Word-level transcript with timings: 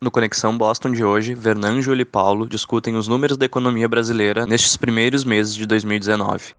No 0.00 0.10
Conexão 0.10 0.56
Boston 0.56 0.92
de 0.92 1.02
hoje, 1.02 1.34
Vernan, 1.34 1.80
Júlio 1.80 2.02
e 2.02 2.04
Paulo 2.04 2.46
discutem 2.46 2.96
os 2.96 3.08
números 3.08 3.36
da 3.36 3.46
economia 3.46 3.88
brasileira 3.88 4.46
nestes 4.46 4.76
primeiros 4.76 5.24
meses 5.24 5.54
de 5.54 5.66
2019. 5.66 6.54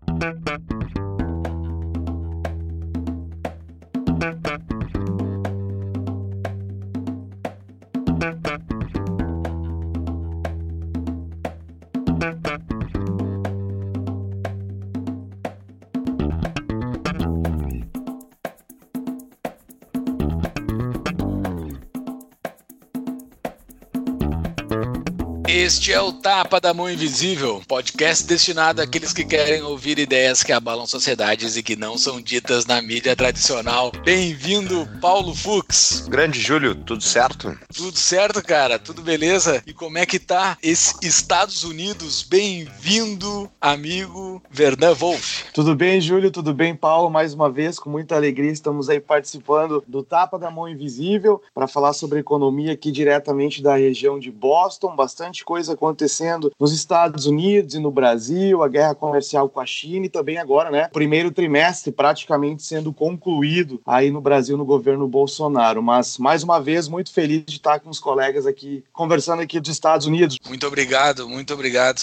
Este 25.87 25.95
é 25.95 26.01
o 26.01 26.11
Tapa 26.11 26.59
da 26.59 26.73
Mão 26.73 26.89
Invisível, 26.89 27.61
podcast 27.65 28.27
destinado 28.27 28.81
àqueles 28.81 29.13
que 29.13 29.23
querem 29.23 29.61
ouvir 29.61 29.97
ideias 29.97 30.43
que 30.43 30.51
abalam 30.51 30.85
sociedades 30.85 31.55
e 31.55 31.63
que 31.63 31.77
não 31.77 31.97
são 31.97 32.19
ditas 32.19 32.65
na 32.65 32.81
mídia 32.81 33.15
tradicional. 33.15 33.89
Bem-vindo, 34.03 34.85
Paulo 34.99 35.33
Fux. 35.33 36.05
Grande 36.09 36.41
Júlio, 36.41 36.75
tudo 36.75 37.01
certo? 37.01 37.57
Tudo 37.73 37.97
certo, 37.97 38.43
cara, 38.43 38.77
tudo 38.77 39.01
beleza? 39.01 39.63
E 39.65 39.71
como 39.71 39.97
é 39.97 40.05
que 40.05 40.19
tá 40.19 40.57
esse 40.61 40.93
Estados 41.01 41.63
Unidos? 41.63 42.21
Bem-vindo, 42.21 43.49
amigo 43.61 44.43
Vernan 44.51 44.93
Wolf. 44.93 45.43
Tudo 45.53 45.73
bem, 45.73 46.01
Júlio? 46.01 46.31
Tudo 46.31 46.53
bem, 46.53 46.75
Paulo? 46.75 47.09
Mais 47.09 47.33
uma 47.33 47.49
vez, 47.49 47.79
com 47.79 47.89
muita 47.89 48.13
alegria, 48.13 48.51
estamos 48.51 48.89
aí 48.89 48.99
participando 48.99 49.81
do 49.87 50.03
Tapa 50.03 50.37
da 50.37 50.51
Mão 50.51 50.67
Invisível 50.67 51.41
para 51.55 51.65
falar 51.65 51.93
sobre 51.93 52.19
economia 52.19 52.73
aqui 52.73 52.91
diretamente 52.91 53.63
da 53.63 53.77
região 53.77 54.19
de 54.19 54.29
Boston. 54.29 54.93
Bastante 54.93 55.45
coisa 55.45 55.76
acontecendo 55.77 56.51
nos 56.59 56.73
Estados 56.73 57.25
Unidos 57.25 57.75
e 57.75 57.79
no 57.79 57.91
Brasil, 57.91 58.63
a 58.63 58.67
guerra 58.67 58.95
comercial 58.95 59.47
com 59.47 59.59
a 59.59 59.65
China 59.65 60.07
e 60.07 60.09
também 60.09 60.37
agora, 60.37 60.71
né, 60.71 60.89
primeiro 60.91 61.31
trimestre 61.31 61.91
praticamente 61.91 62.63
sendo 62.63 62.91
concluído 62.91 63.79
aí 63.85 64.09
no 64.09 64.19
Brasil 64.19 64.57
no 64.57 64.65
governo 64.65 65.07
Bolsonaro. 65.07 65.81
Mas 65.81 66.17
mais 66.17 66.43
uma 66.43 66.59
vez 66.59 66.87
muito 66.87 67.13
feliz 67.13 67.45
de 67.45 67.57
estar 67.57 67.79
com 67.79 67.89
os 67.89 67.99
colegas 67.99 68.45
aqui 68.45 68.83
conversando 68.91 69.41
aqui 69.41 69.59
dos 69.59 69.71
Estados 69.71 70.07
Unidos. 70.07 70.37
Muito 70.47 70.65
obrigado, 70.65 71.29
muito 71.29 71.53
obrigado. 71.53 72.01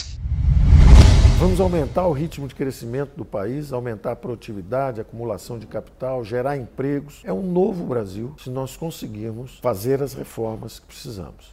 Vamos 1.38 1.60
aumentar 1.60 2.06
o 2.06 2.12
ritmo 2.12 2.46
de 2.46 2.54
crescimento 2.54 3.10
do 3.16 3.24
país, 3.24 3.72
aumentar 3.72 4.12
a 4.12 4.16
produtividade, 4.16 5.00
a 5.00 5.02
acumulação 5.02 5.58
de 5.58 5.66
capital, 5.66 6.24
gerar 6.24 6.56
empregos. 6.56 7.20
É 7.24 7.32
um 7.32 7.42
novo 7.42 7.84
Brasil 7.84 8.34
se 8.42 8.48
nós 8.48 8.76
conseguirmos 8.76 9.58
fazer 9.60 10.00
as 10.00 10.14
reformas 10.14 10.78
que 10.78 10.86
precisamos. 10.86 11.52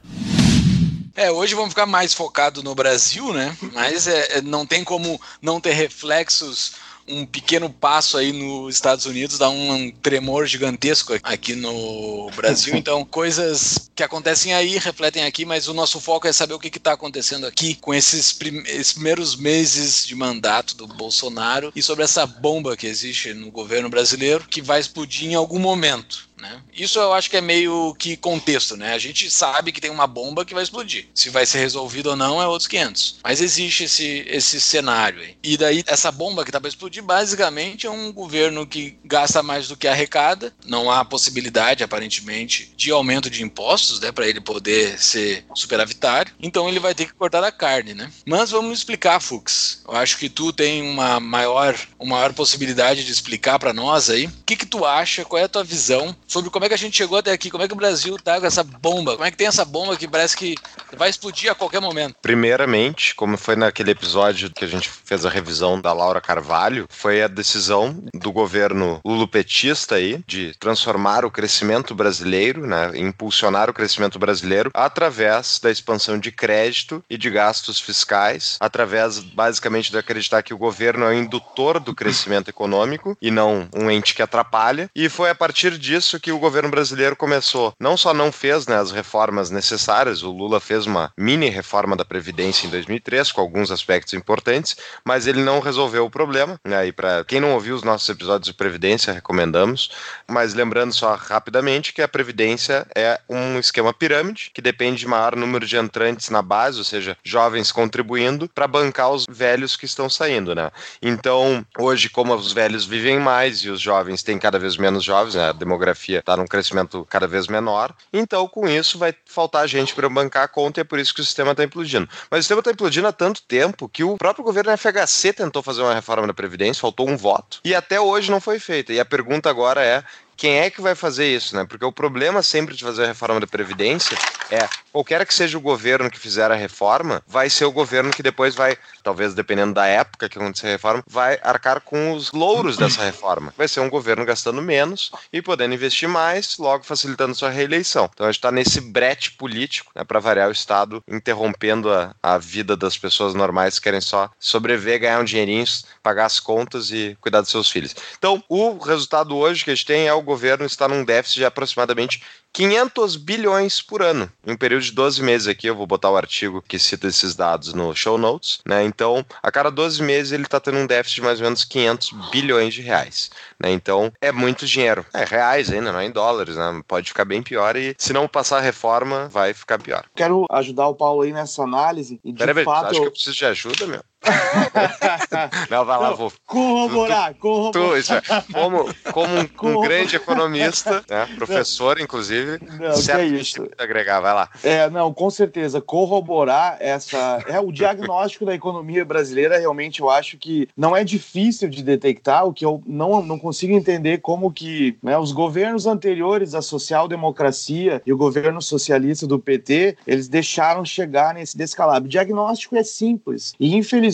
É, 1.16 1.30
hoje 1.31 1.56
vamos 1.56 1.72
ficar 1.72 1.86
mais 1.86 2.14
focado 2.14 2.64
no 2.64 2.73
Brasil, 2.73 3.34
né? 3.34 3.56
Mas 3.73 4.08
é, 4.08 4.38
é, 4.38 4.42
não 4.42 4.66
tem 4.66 4.84
como 4.84 5.20
não 5.42 5.59
ter 5.59 5.73
reflexos 5.73 6.73
um 7.08 7.26
pequeno 7.26 7.70
passo 7.70 8.18
aí 8.18 8.31
nos 8.31 8.73
Estados 8.73 9.06
Unidos 9.06 9.38
dá 9.38 9.50
um, 9.50 9.73
um, 9.73 9.92
tremor 9.92 10.45
gigantesco 10.45 11.14
aqui 11.23 11.56
no 11.56 12.30
Brasil. 12.36 12.76
Então, 12.81 13.06
coisas 13.06 13.92
que 13.95 14.02
acontecem 14.02 14.53
aí 14.53 14.78
refletem 14.78 15.23
aqui, 15.23 15.45
mas 15.45 15.68
o 15.68 15.73
nosso 15.73 16.00
foco 16.00 16.28
é 16.28 16.34
saber 16.34 16.53
o 16.53 16.59
que 16.59 16.76
está 16.76 16.94
acontecendo 16.94 17.46
aqui 17.46 17.75
com 17.75 17.94
esses, 17.94 18.31
prim 18.31 18.64
esses, 18.66 18.94
primeiros 18.94 19.36
meses 19.36 20.06
de 20.06 20.16
mandato 20.16 20.75
do 20.75 20.88
Bolsonaro 20.88 21.72
e 21.75 21.84
sobre 21.84 22.03
essa 22.03 22.25
bomba 22.25 22.75
que 22.75 22.88
existe 22.88 23.34
no 23.34 23.52
governo 23.52 23.90
brasileiro 23.90 24.46
que 24.50 24.62
vai 24.62 24.80
explodir 24.80 25.30
em 25.30 25.36
algum 25.36 25.59
momento. 25.59 26.31
Né? 26.42 26.59
Isso 26.73 26.97
eu 26.97 27.14
acho 27.14 27.30
que 27.30 27.38
é 27.38 27.42
meio 27.42 27.94
que 28.00 28.17
contexto, 28.17 28.75
né? 28.75 28.94
A 28.94 28.97
gente 28.97 29.30
sabe 29.30 29.72
que 29.72 29.80
tem 29.80 29.92
uma 29.92 30.08
bomba 30.08 30.44
que 30.44 30.56
vai 30.56 30.64
explodir. 30.64 31.08
Se 31.14 31.30
vai 31.30 31.45
ser 31.45 31.59
resolvido 31.59 32.09
ou 32.09 32.16
não 32.16 32.42
é 32.42 32.47
outros 32.47 32.67
500. 32.67 33.20
Mas 33.23 33.42
existe 33.42 33.84
esse, 33.84 34.25
esse 34.28 34.59
cenário 34.59 35.22
aí. 35.22 35.38
E 35.44 35.56
daí, 35.56 35.84
essa 35.86 36.12
bomba 36.12 36.44
que 36.44 36.52
tá 36.52 36.59
para 36.59 36.67
explodir, 36.67 37.03
basicamente 37.03 37.85
é 37.85 37.91
um 37.91 38.12
governo 38.12 38.66
que 38.66 38.97
gasta 39.06 39.44
mais 39.44 39.68
do 39.68 39.78
que 39.78 39.88
arrecada. 39.88 40.51
Não 40.66 40.90
há 40.90 41.06
possibilidade, 41.06 41.84
aparentemente, 41.84 42.74
de 42.75 42.90
aumento 42.90 43.30
de 43.30 43.44
impostos, 43.44 44.00
né? 44.00 44.12
Para 44.12 44.28
ele 44.28 44.41
poder 44.41 45.00
ser 45.00 45.46
superavitário. 45.53 46.34
Então 46.40 46.68
ele 46.68 46.80
vai 46.80 46.96
ter 46.96 47.06
que 47.06 47.13
cortar 47.13 47.44
a 47.44 47.51
carne, 47.51 47.94
né? 47.94 48.12
Mas 48.25 48.50
vamos 48.50 48.80
explicar, 48.80 49.19
Fux. 49.19 49.84
Eu 49.88 49.96
acho 49.96 50.18
que 50.18 50.28
tu 50.28 50.51
tem 50.51 50.81
uma 50.81 51.19
maior, 51.19 51.78
uma 52.00 52.16
maior 52.16 52.34
possibilidade 52.34 53.03
de 53.03 53.12
explicar 53.12 53.59
para 53.59 53.74
nós 53.74 54.09
aí. 54.09 54.25
O 54.25 54.31
que, 54.44 54.56
que 54.56 54.66
tu 54.66 54.84
acha? 54.85 55.24
Qual 55.24 55.40
é 55.40 55.44
a 55.44 55.50
tua 55.50 55.63
visão 55.63 56.16
sobre 56.31 56.50
como 56.50 56.64
é 56.64 56.69
que 56.69 56.74
a 56.74 56.78
gente 56.78 56.96
chegou 56.96 57.18
até 57.18 57.34
aqui, 57.34 57.52
como 57.52 57.62
é 57.62 57.68
que 57.68 57.74
o 57.74 57.78
Brasil 57.78 58.18
tá 58.18 58.40
com 58.40 58.46
essa 58.46 58.64
bomba, 58.64 59.14
como 59.14 59.25
é 59.25 59.30
que 59.30 59.36
tem 59.36 59.47
essa 59.47 59.66
bomba 59.66 59.97
que 59.97 60.08
parece 60.08 60.38
que 60.38 60.56
vai 60.96 61.09
explodir 61.09 61.52
a 61.52 61.56
qualquer 61.56 61.81
momento. 61.81 62.16
Primeiramente, 62.22 63.14
como 63.16 63.38
foi 63.38 63.58
naquele 63.58 63.92
episódio 63.92 64.50
que 64.50 64.64
a 64.64 64.68
gente 64.68 64.90
fez 64.90 65.25
a 65.25 65.30
revisão 65.30 65.80
da 65.80 65.92
Laura 65.92 66.22
Carvalho, 66.22 66.88
foi 66.90 67.22
a 67.22 67.28
decisão 67.28 68.02
do 68.14 68.31
governo 68.31 69.02
lulopetista 69.03 69.96
aí 69.96 70.24
de 70.25 70.53
transformar 70.58 71.25
o 71.25 71.31
crescimento 71.31 71.94
brasileiro, 71.94 72.66
né, 72.66 72.92
impulsionar 72.96 73.69
o 73.69 73.74
crescimento 73.74 74.18
brasileiro 74.18 74.72
através 74.74 75.59
da 75.62 75.69
expansão 75.69 76.18
de 76.18 76.31
crédito 76.31 77.03
e 77.09 77.18
de 77.18 77.30
gastos 77.30 77.78
fiscais, 77.78 78.56
através 78.62 79.19
basicamente 79.19 79.92
de 79.92 79.98
acreditar 79.98 80.44
que 80.44 80.53
o 80.53 80.58
governo 80.58 81.06
é 81.06 81.09
o 81.09 81.13
indutor 81.13 81.78
do 81.78 81.94
crescimento 81.94 82.50
econômico 82.50 83.18
e 83.22 83.30
não 83.30 83.68
um 83.75 83.92
ente 83.92 84.16
que 84.16 84.22
atrapalha. 84.22 84.90
E 84.96 85.09
foi 85.09 85.30
a 85.30 85.36
partir 85.36 85.78
disso 85.78 86.21
que 86.22 86.32
o 86.32 86.40
governo 86.40 86.70
brasileiro 86.70 87.16
começou. 87.16 87.74
Não 87.80 87.98
só 87.98 88.14
não 88.14 88.32
fez 88.32 88.68
né, 88.68 88.78
as 88.78 88.92
reformas 88.92 89.50
necessárias, 89.50 90.24
o 90.24 90.32
Lula 90.32 90.59
fez 90.59 90.86
uma 90.86 91.12
mini 91.18 91.50
reforma 91.50 91.96
da 91.96 92.06
Previdência 92.06 92.68
em 92.68 92.70
2003, 92.70 93.32
com 93.32 93.42
alguns 93.42 93.72
aspectos 93.72 94.14
importantes, 94.14 94.78
mas 95.04 95.28
ele 95.28 95.42
não 95.42 95.60
resolveu 95.60 96.06
o 96.06 96.10
problema. 96.10 96.60
Né, 96.64 96.88
e 96.88 96.92
para 96.92 97.26
quem 97.26 97.40
não 97.40 97.54
ouviu 97.54 97.76
os 97.76 97.84
nossos 97.84 98.08
episódios 98.08 98.48
de 98.48 98.54
Previdência, 98.54 99.14
recomendamos. 99.14 99.92
Mas 100.28 100.54
lembrando 100.54 100.94
só 100.94 101.16
rapidamente 101.16 101.94
que 101.94 102.02
a 102.02 102.08
Previdência 102.08 102.86
é 102.96 103.20
um 103.28 103.58
esquema 103.58 103.94
pirâmide 103.94 104.52
que 104.54 104.62
depende 104.62 105.00
de 105.00 105.08
maior 105.08 105.36
número 105.36 105.66
de 105.66 105.78
entrantes 105.78 106.30
na 106.30 106.42
base, 106.42 106.78
ou 106.78 106.84
seja, 106.84 107.18
jovens 107.24 107.72
contribuindo 107.72 108.48
para 108.48 108.68
bancar 108.68 109.12
os 109.12 109.26
velhos 109.30 109.76
que 109.76 109.86
estão 109.86 110.10
saindo. 110.10 110.54
Né? 110.54 110.70
Então, 111.02 111.66
hoje, 111.78 112.10
como 112.10 112.36
os 112.36 112.54
velhos 112.54 112.86
vivem 112.86 113.20
mais 113.20 113.60
e 113.60 113.70
os 113.70 113.80
jovens 113.80 114.22
têm 114.22 114.38
cada 114.38 114.60
vez 114.60 114.78
menos 114.78 115.04
jovens, 115.04 115.36
né, 115.36 115.50
a 115.50 115.54
demografia 115.54 116.11
demografia 116.12 116.20
está 116.20 116.36
num 116.36 116.46
crescimento 116.46 117.06
cada 117.10 117.28
vez 117.28 117.48
menor. 117.48 117.94
Então, 118.12 118.48
com 118.48 118.68
isso, 118.68 118.98
vai 118.98 119.14
faltar 119.26 119.68
gente 119.68 119.96
para 119.96 120.10
bancar 120.10 120.44
a 120.44 120.48
conta 120.48 120.80
e 120.80 120.82
é 120.82 120.84
por 120.84 121.00
isso 121.00 121.14
que 121.14 121.22
o 121.22 121.24
sistema 121.24 121.52
está 121.52 121.64
implodindo. 121.64 122.08
Mas 122.30 122.40
o 122.40 122.44
sistema 122.44 122.60
está 122.60 122.72
implodindo 122.72 123.08
há 123.08 123.12
tanto 123.12 123.42
tempo 123.44 123.88
que 123.88 124.04
o 124.04 124.18
próprio 124.18 124.44
governo 124.44 124.76
FHC 124.78 125.34
tentou 125.34 125.64
fazer 125.64 125.82
uma 125.82 125.94
reforma 125.94 126.28
da 126.28 126.34
Previdência, 126.34 126.82
faltou 126.82 127.10
um 127.10 127.16
voto, 127.16 127.60
e 127.64 127.74
até 127.74 128.00
hoje 128.00 128.32
não 128.32 128.42
foi 128.42 128.60
feita. 128.60 128.92
E 128.94 129.00
a 129.00 129.06
pergunta 129.06 129.50
agora 129.50 129.84
é: 129.84 130.04
quem 130.41 130.57
é 130.57 130.72
que 130.72 130.81
vai 130.81 130.96
fazer 130.96 131.28
isso, 131.28 131.56
né? 131.56 131.68
Porque 131.69 131.85
o 131.85 131.91
problema 131.91 132.41
sempre 132.41 132.75
de 132.75 132.84
fazer 132.84 133.03
a 133.03 133.07
reforma 133.09 133.40
da 133.40 133.46
Previdência 133.46 134.18
é, 134.50 134.68
qualquer 134.91 135.24
que 135.25 135.34
seja 135.34 135.56
o 135.56 135.62
governo 135.62 136.09
que 136.09 136.19
fizer 136.19 136.50
a 136.52 136.56
reforma, 136.56 137.22
vai 137.28 137.47
ser 137.47 137.63
o 137.66 137.72
governo 137.72 138.12
que 138.12 138.24
depois 138.24 138.56
vai, 138.56 138.75
talvez 139.03 139.35
dependendo 139.35 139.75
da 139.75 139.85
época 139.85 140.28
que 140.28 140.40
acontecer 140.40 140.68
a 140.68 140.72
reforma, 140.72 141.03
vai 141.07 141.40
arcar 141.44 141.80
com 141.80 142.13
os 142.13 142.31
louros 142.31 142.75
dessa 142.75 143.03
reforma. 143.03 143.53
Vai 143.56 143.68
ser 143.68 143.81
um 143.81 143.90
governo 143.90 144.25
gastando 144.25 144.63
menos 144.63 145.12
e 145.31 145.44
podendo 145.44 145.75
investir 145.75 146.09
mais, 146.09 146.57
logo 146.57 146.84
facilitando 146.84 147.35
sua 147.35 147.51
reeleição. 147.51 148.09
Então 148.12 148.25
a 148.25 148.31
gente 148.31 148.40
está 148.40 148.51
nesse 148.51 148.81
brete 148.81 149.34
político, 149.34 149.91
né, 149.96 150.03
para 150.03 150.19
variar 150.19 150.50
o 150.50 150.51
Estado, 150.51 151.03
interrompendo 151.07 151.91
a, 151.91 152.16
a 152.22 152.40
vida 152.40 152.75
das 152.75 152.97
pessoas 152.97 153.35
normais 153.35 153.78
que 153.78 153.84
querem 153.84 154.01
só 154.01 154.30
sobreviver, 154.40 155.00
ganhar 155.00 155.19
um 155.19 155.24
dinheirinho, 155.24 155.66
pagar 156.01 156.25
as 156.25 156.40
contas 156.40 156.90
e 156.90 157.16
cuidar 157.22 157.41
dos 157.41 157.51
seus 157.51 157.69
filhos. 157.69 157.96
Então, 158.18 158.44
o 158.50 158.80
resultado 158.80 159.38
hoje 159.38 159.63
que 159.63 159.69
a 159.69 159.75
gente 159.75 159.85
tem 159.85 160.07
é 160.07 160.13
o 160.13 160.22
governo 160.31 160.66
está 160.66 160.88
num 160.88 161.03
déficit 161.03 161.40
de 161.40 161.46
aproximadamente 161.46 162.24
500 162.53 163.16
bilhões 163.16 163.81
por 163.81 164.02
ano. 164.02 164.31
Em 164.46 164.53
um 164.53 164.58
período 164.58 164.84
de 164.84 164.92
12 164.92 165.22
meses 165.24 165.47
aqui, 165.47 165.68
eu 165.68 165.75
vou 165.75 165.88
botar 165.88 166.10
o 166.10 166.18
artigo 166.18 166.63
que 166.68 166.80
cita 166.80 167.07
esses 167.07 167.36
dados 167.36 167.74
no 167.74 167.94
show 167.95 168.18
notes, 168.18 168.60
né? 168.66 168.83
Então, 168.83 169.25
a 169.42 169.51
cada 169.51 169.69
12 169.69 170.01
meses 170.04 170.31
ele 170.31 170.44
está 170.44 170.60
tendo 170.60 170.78
um 170.78 170.86
déficit 170.86 171.16
de 171.16 171.22
mais 171.22 171.39
ou 171.39 171.45
menos 171.45 171.63
500 171.63 172.12
bilhões 172.31 172.74
de 172.74 172.81
reais, 172.81 173.30
né? 173.60 173.72
Então, 173.72 174.12
é 174.22 174.31
muito 174.31 174.66
dinheiro. 174.66 175.06
É 175.13 175.24
reais 175.24 175.72
ainda, 175.72 175.92
não 175.92 176.00
é 176.00 176.06
em 176.06 176.12
dólares, 176.12 176.56
né? 176.56 176.81
Pode 176.88 177.10
ficar 177.10 177.25
bem 177.25 177.42
pior 177.42 177.75
e 177.75 177.95
se 177.98 178.13
não 178.13 178.28
passar 178.28 178.57
a 178.57 178.62
reforma, 178.62 179.28
vai 179.30 179.54
ficar 179.54 179.80
pior. 179.80 180.06
Quero 180.16 180.45
ajudar 180.50 180.88
o 180.88 180.95
Paulo 180.95 181.22
aí 181.22 181.31
nessa 181.31 181.63
análise 181.63 182.19
e 182.24 182.31
de 182.31 182.38
Pera, 182.38 182.63
fato... 182.63 182.88
Acho 182.88 183.01
que 183.01 183.07
eu 183.07 183.12
preciso 183.12 183.36
de 183.36 183.45
ajuda, 183.45 183.88
meu. 183.88 184.04
Não, 185.69 185.83
vai 185.83 186.00
lá, 186.00 186.09
Não, 186.12 186.18
vou. 186.18 186.31
Corroborar, 186.45 187.33
corroborar. 187.35 188.03
Tu, 188.03 188.13
é, 188.13 188.41
como, 188.53 188.85
como 189.12 189.73
um, 189.73 189.77
um 189.77 189.81
grande 189.81 190.15
economista, 190.15 191.03
né, 191.09 191.27
professor, 191.35 192.00
inclusive, 192.00 192.59
não, 192.79 192.95
certo 192.95 193.27
que 193.27 193.35
é 193.35 193.39
isso. 193.39 193.68
agregar, 193.77 194.19
vai 194.19 194.33
lá. 194.33 194.50
É, 194.63 194.89
não, 194.89 195.12
com 195.13 195.29
certeza, 195.29 195.81
corroborar 195.81 196.77
essa. 196.79 197.44
É, 197.47 197.59
o 197.59 197.71
diagnóstico 197.71 198.45
da 198.45 198.53
economia 198.53 199.03
brasileira, 199.03 199.57
realmente, 199.57 200.01
eu 200.01 200.09
acho 200.09 200.38
que 200.38 200.69
não 200.77 200.95
é 200.95 201.03
difícil 201.03 201.68
de 201.68 201.81
detectar, 201.81 202.45
o 202.45 202.53
que 202.53 202.65
eu 202.65 202.81
não, 202.85 203.23
não 203.23 203.39
consigo 203.39 203.73
entender 203.73 204.19
como 204.19 204.51
que 204.51 204.97
né, 205.01 205.18
os 205.18 205.31
governos 205.31 205.88
anteriores 205.88 206.53
à 206.53 206.62
social-democracia 206.62 208.01
e 208.06 208.13
o 208.13 208.18
governo 208.18 208.62
socialista 208.62 209.25
do 209.25 209.39
PT, 209.39 209.97
eles 210.06 210.27
deixaram 210.27 210.85
chegar 210.85 211.33
nesse 211.33 211.57
descalabro. 211.57 212.06
O 212.06 212.12
diagnóstico 212.12 212.75
é 212.75 212.83
simples. 212.83 213.53
E, 213.59 213.75
infelizmente, 213.75 214.11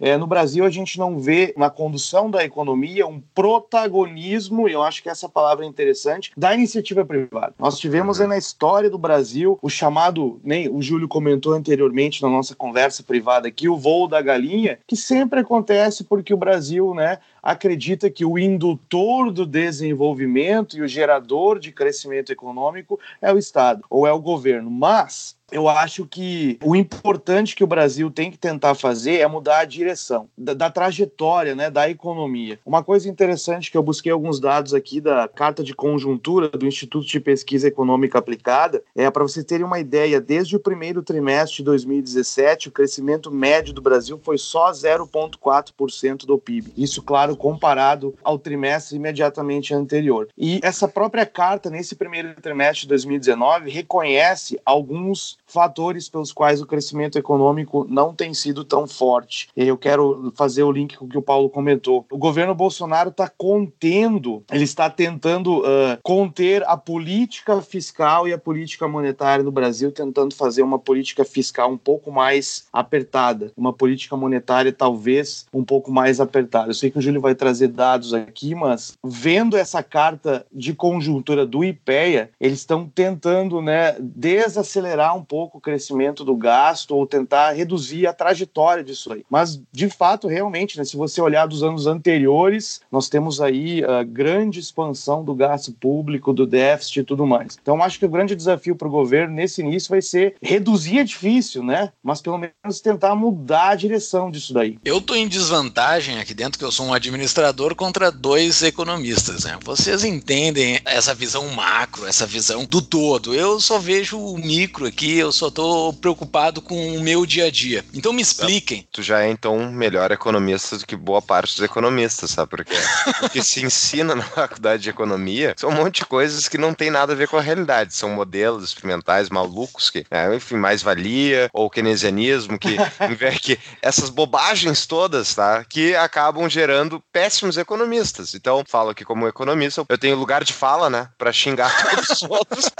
é, 0.00 0.16
no 0.16 0.26
Brasil 0.26 0.64
a 0.64 0.70
gente 0.70 0.98
não 0.98 1.18
vê 1.18 1.54
na 1.56 1.70
condução 1.70 2.30
da 2.30 2.44
economia 2.44 3.06
um 3.06 3.20
protagonismo, 3.34 4.68
e 4.68 4.72
eu 4.72 4.82
acho 4.82 5.02
que 5.02 5.08
essa 5.08 5.28
palavra 5.28 5.64
é 5.64 5.68
interessante, 5.68 6.32
da 6.36 6.54
iniciativa 6.54 7.04
privada. 7.04 7.54
Nós 7.58 7.78
tivemos 7.78 8.18
na 8.18 8.36
história 8.36 8.90
do 8.90 8.98
Brasil 8.98 9.58
o 9.62 9.68
chamado, 9.68 10.40
nem 10.42 10.68
o 10.68 10.82
Júlio 10.82 11.08
comentou 11.08 11.52
anteriormente 11.52 12.22
na 12.22 12.28
nossa 12.28 12.54
conversa 12.54 13.02
privada 13.02 13.48
aqui, 13.48 13.68
o 13.68 13.76
voo 13.76 14.08
da 14.08 14.20
galinha, 14.20 14.78
que 14.86 14.96
sempre 14.96 15.40
acontece 15.40 16.04
porque 16.04 16.32
o 16.34 16.36
Brasil, 16.36 16.94
né, 16.94 17.18
acredita 17.42 18.10
que 18.10 18.24
o 18.24 18.38
indutor 18.38 19.30
do 19.30 19.46
desenvolvimento 19.46 20.76
e 20.76 20.82
o 20.82 20.88
gerador 20.88 21.58
de 21.58 21.72
crescimento 21.72 22.30
econômico 22.30 22.98
é 23.20 23.32
o 23.32 23.38
Estado 23.38 23.84
ou 23.88 24.06
é 24.06 24.12
o 24.12 24.20
governo. 24.20 24.70
Mas 24.70 25.36
eu 25.52 25.68
acho 25.68 26.06
que 26.06 26.58
o 26.62 26.74
importante 26.74 27.54
que 27.54 27.64
o 27.64 27.66
Brasil 27.66 28.10
tem 28.10 28.30
que 28.30 28.38
tentar 28.38 28.74
fazer 28.74 29.18
é 29.18 29.26
mudar 29.26 29.60
a 29.60 29.64
direção 29.64 30.28
da, 30.36 30.54
da, 30.54 30.70
trajetória 30.70 31.54
né, 31.54 31.70
da 31.70 31.88
economia. 31.88 32.58
Uma 32.64 32.82
coisa 32.82 33.08
interessante 33.08 33.70
que 33.70 33.76
eu 33.76 33.82
busquei 33.82 34.12
alguns 34.12 34.40
dados 34.40 34.72
aqui 34.74 35.00
da 35.00 35.28
carta 35.28 35.62
de 35.62 35.74
conjuntura 35.74 36.48
do 36.48 36.66
Instituto 36.66 37.06
de 37.06 37.20
Pesquisa 37.20 37.68
Econômica 37.68 38.18
Aplicada 38.18 38.82
é 38.94 39.10
para 39.10 39.22
vocês 39.22 39.44
terem 39.44 39.66
uma 39.66 39.80
ideia, 39.80 40.20
desde 40.20 40.56
o 40.56 40.60
primeiro 40.60 41.02
trimestre 41.02 41.58
de 41.58 41.64
2017, 41.64 42.68
o 42.68 42.72
crescimento 42.72 43.30
médio 43.30 43.72
do 43.72 43.82
Brasil 43.82 44.20
foi 44.22 44.38
só 44.38 44.70
0,4% 44.70 46.26
do 46.26 46.38
PIB. 46.38 46.72
Isso, 46.76 47.02
claro, 47.02 47.36
comparado 47.36 48.14
ao 48.22 48.38
trimestre 48.38 48.96
imediatamente 48.96 49.74
anterior. 49.74 50.28
E 50.36 50.60
essa 50.62 50.86
própria 50.86 51.26
carta, 51.26 51.70
nesse 51.70 51.94
primeiro 51.94 52.34
trimestre 52.40 52.82
de 52.82 52.88
2019, 52.88 53.70
reconhece 53.70 54.60
alguns 54.64 55.38
fatores 55.50 56.08
pelos 56.08 56.32
quais 56.32 56.60
o 56.60 56.66
crescimento 56.66 57.18
econômico 57.18 57.86
não 57.88 58.14
tem 58.14 58.32
sido 58.32 58.64
tão 58.64 58.86
forte. 58.86 59.48
E 59.56 59.66
eu 59.66 59.76
quero 59.76 60.32
fazer 60.36 60.62
o 60.62 60.72
link 60.72 60.96
com 60.96 61.04
o 61.04 61.08
que 61.08 61.18
o 61.18 61.22
Paulo 61.22 61.50
comentou. 61.50 62.06
O 62.10 62.18
governo 62.18 62.54
Bolsonaro 62.54 63.10
está 63.10 63.28
contendo, 63.28 64.42
ele 64.50 64.64
está 64.64 64.88
tentando 64.88 65.60
uh, 65.60 65.98
conter 66.02 66.62
a 66.66 66.76
política 66.76 67.60
fiscal 67.60 68.28
e 68.28 68.32
a 68.32 68.38
política 68.38 68.86
monetária 68.86 69.44
no 69.44 69.52
Brasil, 69.52 69.90
tentando 69.90 70.34
fazer 70.34 70.62
uma 70.62 70.78
política 70.78 71.24
fiscal 71.24 71.70
um 71.70 71.78
pouco 71.78 72.10
mais 72.10 72.66
apertada, 72.72 73.52
uma 73.56 73.72
política 73.72 74.16
monetária 74.16 74.72
talvez 74.72 75.46
um 75.52 75.64
pouco 75.64 75.90
mais 75.90 76.20
apertada. 76.20 76.70
Eu 76.70 76.74
sei 76.74 76.90
que 76.90 76.98
o 76.98 77.02
Júlio 77.02 77.20
vai 77.20 77.34
trazer 77.34 77.68
dados 77.68 78.14
aqui, 78.14 78.54
mas 78.54 78.96
vendo 79.04 79.56
essa 79.56 79.82
carta 79.82 80.46
de 80.52 80.74
conjuntura 80.74 81.44
do 81.44 81.64
IPEA, 81.64 82.30
eles 82.40 82.60
estão 82.60 82.86
tentando 82.86 83.60
né, 83.60 83.96
desacelerar 84.00 85.16
um 85.16 85.24
pouco 85.24 85.39
pouco 85.40 85.56
o 85.56 85.60
crescimento 85.60 86.22
do 86.22 86.36
gasto 86.36 86.94
ou 86.94 87.06
tentar 87.06 87.52
reduzir 87.52 88.06
a 88.06 88.12
trajetória 88.12 88.84
disso 88.84 89.10
aí. 89.10 89.24
Mas, 89.30 89.58
de 89.72 89.88
fato, 89.88 90.28
realmente, 90.28 90.76
né, 90.76 90.84
se 90.84 90.98
você 90.98 91.18
olhar 91.18 91.46
dos 91.46 91.62
anos 91.62 91.86
anteriores, 91.86 92.82
nós 92.92 93.08
temos 93.08 93.40
aí 93.40 93.82
a 93.82 94.02
grande 94.02 94.60
expansão 94.60 95.24
do 95.24 95.34
gasto 95.34 95.72
público, 95.72 96.34
do 96.34 96.46
déficit 96.46 97.00
e 97.00 97.04
tudo 97.04 97.26
mais. 97.26 97.56
Então, 97.62 97.82
acho 97.82 97.98
que 97.98 98.04
o 98.04 98.10
grande 98.10 98.36
desafio 98.36 98.76
para 98.76 98.86
o 98.86 98.90
governo 98.90 99.34
nesse 99.34 99.62
início 99.62 99.88
vai 99.88 100.02
ser 100.02 100.34
reduzir 100.42 100.98
é 100.98 101.04
difícil, 101.04 101.62
né? 101.62 101.90
Mas 102.02 102.20
pelo 102.20 102.36
menos 102.36 102.80
tentar 102.82 103.14
mudar 103.14 103.70
a 103.70 103.74
direção 103.74 104.30
disso 104.30 104.52
daí. 104.52 104.78
Eu 104.84 104.98
estou 104.98 105.16
em 105.16 105.26
desvantagem 105.26 106.18
aqui 106.18 106.34
dentro, 106.34 106.58
que 106.58 106.64
eu 106.66 106.72
sou 106.72 106.84
um 106.84 106.92
administrador 106.92 107.74
contra 107.74 108.12
dois 108.12 108.62
economistas, 108.62 109.44
né? 109.44 109.58
Vocês 109.64 110.04
entendem 110.04 110.80
essa 110.84 111.14
visão 111.14 111.48
macro, 111.48 112.06
essa 112.06 112.26
visão 112.26 112.66
do 112.66 112.82
todo. 112.82 113.34
Eu 113.34 113.58
só 113.58 113.78
vejo 113.78 114.18
o 114.18 114.36
micro 114.36 114.84
aqui, 114.86 115.16
eu 115.16 115.29
eu 115.30 115.32
só 115.32 115.48
tô 115.48 115.92
preocupado 115.92 116.60
com 116.60 116.96
o 116.96 117.00
meu 117.00 117.24
dia 117.24 117.46
a 117.46 117.50
dia. 117.50 117.84
Então 117.94 118.12
me 118.12 118.20
expliquem. 118.20 118.86
Tu 118.92 119.00
já 119.00 119.22
é 119.22 119.30
então 119.30 119.70
melhor 119.70 120.10
economista 120.10 120.76
do 120.76 120.84
que 120.84 120.96
boa 120.96 121.22
parte 121.22 121.54
dos 121.54 121.64
economistas, 121.64 122.30
sabe 122.30 122.50
por 122.50 122.64
quê? 122.64 122.74
O 123.22 123.28
que 123.28 123.42
se 123.42 123.64
ensina 123.64 124.14
na 124.14 124.22
faculdade 124.22 124.82
de 124.82 124.90
economia 124.90 125.54
são 125.56 125.70
um 125.70 125.74
monte 125.74 125.96
de 125.96 126.06
coisas 126.06 126.48
que 126.48 126.58
não 126.58 126.74
tem 126.74 126.90
nada 126.90 127.12
a 127.12 127.16
ver 127.16 127.28
com 127.28 127.36
a 127.36 127.40
realidade. 127.40 127.94
São 127.94 128.10
modelos 128.10 128.64
experimentais 128.64 129.28
malucos 129.28 129.88
que, 129.88 130.04
é, 130.10 130.34
enfim, 130.34 130.56
mais 130.56 130.82
valia, 130.82 131.48
ou 131.52 131.70
keynesianismo, 131.70 132.58
que, 132.58 132.76
que 133.40 133.58
essas 133.82 134.10
bobagens 134.10 134.86
todas, 134.86 135.34
tá? 135.34 135.64
Que 135.64 135.94
acabam 135.94 136.48
gerando 136.48 137.02
péssimos 137.12 137.56
economistas. 137.56 138.34
Então, 138.34 138.64
falo 138.66 138.94
que 138.94 139.04
como 139.04 139.28
economista, 139.28 139.84
eu 139.88 139.98
tenho 139.98 140.16
lugar 140.16 140.42
de 140.42 140.52
fala, 140.52 140.90
né? 140.90 141.08
Pra 141.16 141.32
xingar 141.32 141.70
todos 141.94 142.10
os 142.10 142.22
outros. 142.22 142.70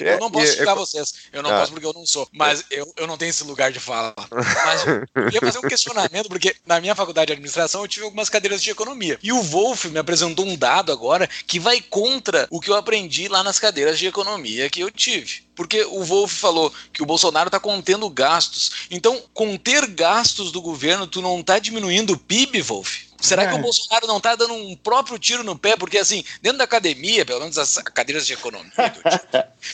Eu 0.00 0.18
não 0.18 0.30
posso 0.30 0.52
xingar 0.52 0.74
vocês. 0.74 1.14
Eu 1.32 1.42
não 1.42 1.50
ah. 1.50 1.60
posso 1.60 1.72
porque 1.72 1.86
eu 1.86 1.92
não 1.92 2.06
sou. 2.06 2.28
Mas 2.32 2.64
eu, 2.70 2.92
eu 2.96 3.06
não 3.06 3.16
tenho 3.16 3.30
esse 3.30 3.44
lugar 3.44 3.72
de 3.72 3.80
fala. 3.80 4.14
Mas 4.64 4.86
eu 4.86 5.24
queria 5.24 5.40
fazer 5.40 5.58
um 5.58 5.68
questionamento, 5.68 6.28
porque 6.28 6.56
na 6.66 6.80
minha 6.80 6.94
faculdade 6.94 7.26
de 7.28 7.32
administração 7.32 7.82
eu 7.82 7.88
tive 7.88 8.04
algumas 8.04 8.28
cadeiras 8.28 8.62
de 8.62 8.70
economia. 8.70 9.18
E 9.22 9.32
o 9.32 9.42
Wolf 9.42 9.86
me 9.86 9.98
apresentou 9.98 10.46
um 10.46 10.56
dado 10.56 10.92
agora 10.92 11.28
que 11.46 11.58
vai 11.58 11.80
contra 11.80 12.46
o 12.50 12.60
que 12.60 12.70
eu 12.70 12.76
aprendi 12.76 13.28
lá 13.28 13.42
nas 13.42 13.58
cadeiras 13.58 13.98
de 13.98 14.06
economia 14.06 14.70
que 14.70 14.80
eu 14.80 14.90
tive. 14.90 15.44
Porque 15.54 15.84
o 15.84 16.02
Wolf 16.02 16.32
falou 16.32 16.72
que 16.92 17.02
o 17.02 17.06
Bolsonaro 17.06 17.48
está 17.48 17.60
contendo 17.60 18.08
gastos. 18.10 18.88
Então, 18.90 19.22
conter 19.32 19.86
gastos 19.86 20.50
do 20.50 20.60
governo, 20.60 21.06
tu 21.06 21.22
não 21.22 21.40
está 21.40 21.58
diminuindo 21.58 22.14
o 22.14 22.18
PIB, 22.18 22.60
Wolf? 22.62 23.13
Será 23.24 23.46
que 23.46 23.54
o 23.54 23.58
é. 23.58 23.62
Bolsonaro 23.62 24.06
não 24.06 24.18
está 24.18 24.36
dando 24.36 24.54
um 24.54 24.76
próprio 24.76 25.18
tiro 25.18 25.42
no 25.42 25.58
pé? 25.58 25.76
Porque, 25.76 25.98
assim, 25.98 26.22
dentro 26.42 26.58
da 26.58 26.64
academia, 26.64 27.24
pelo 27.24 27.40
menos 27.40 27.56
as 27.56 27.76
cadeiras 27.76 28.26
de 28.26 28.34
economia, 28.34 28.70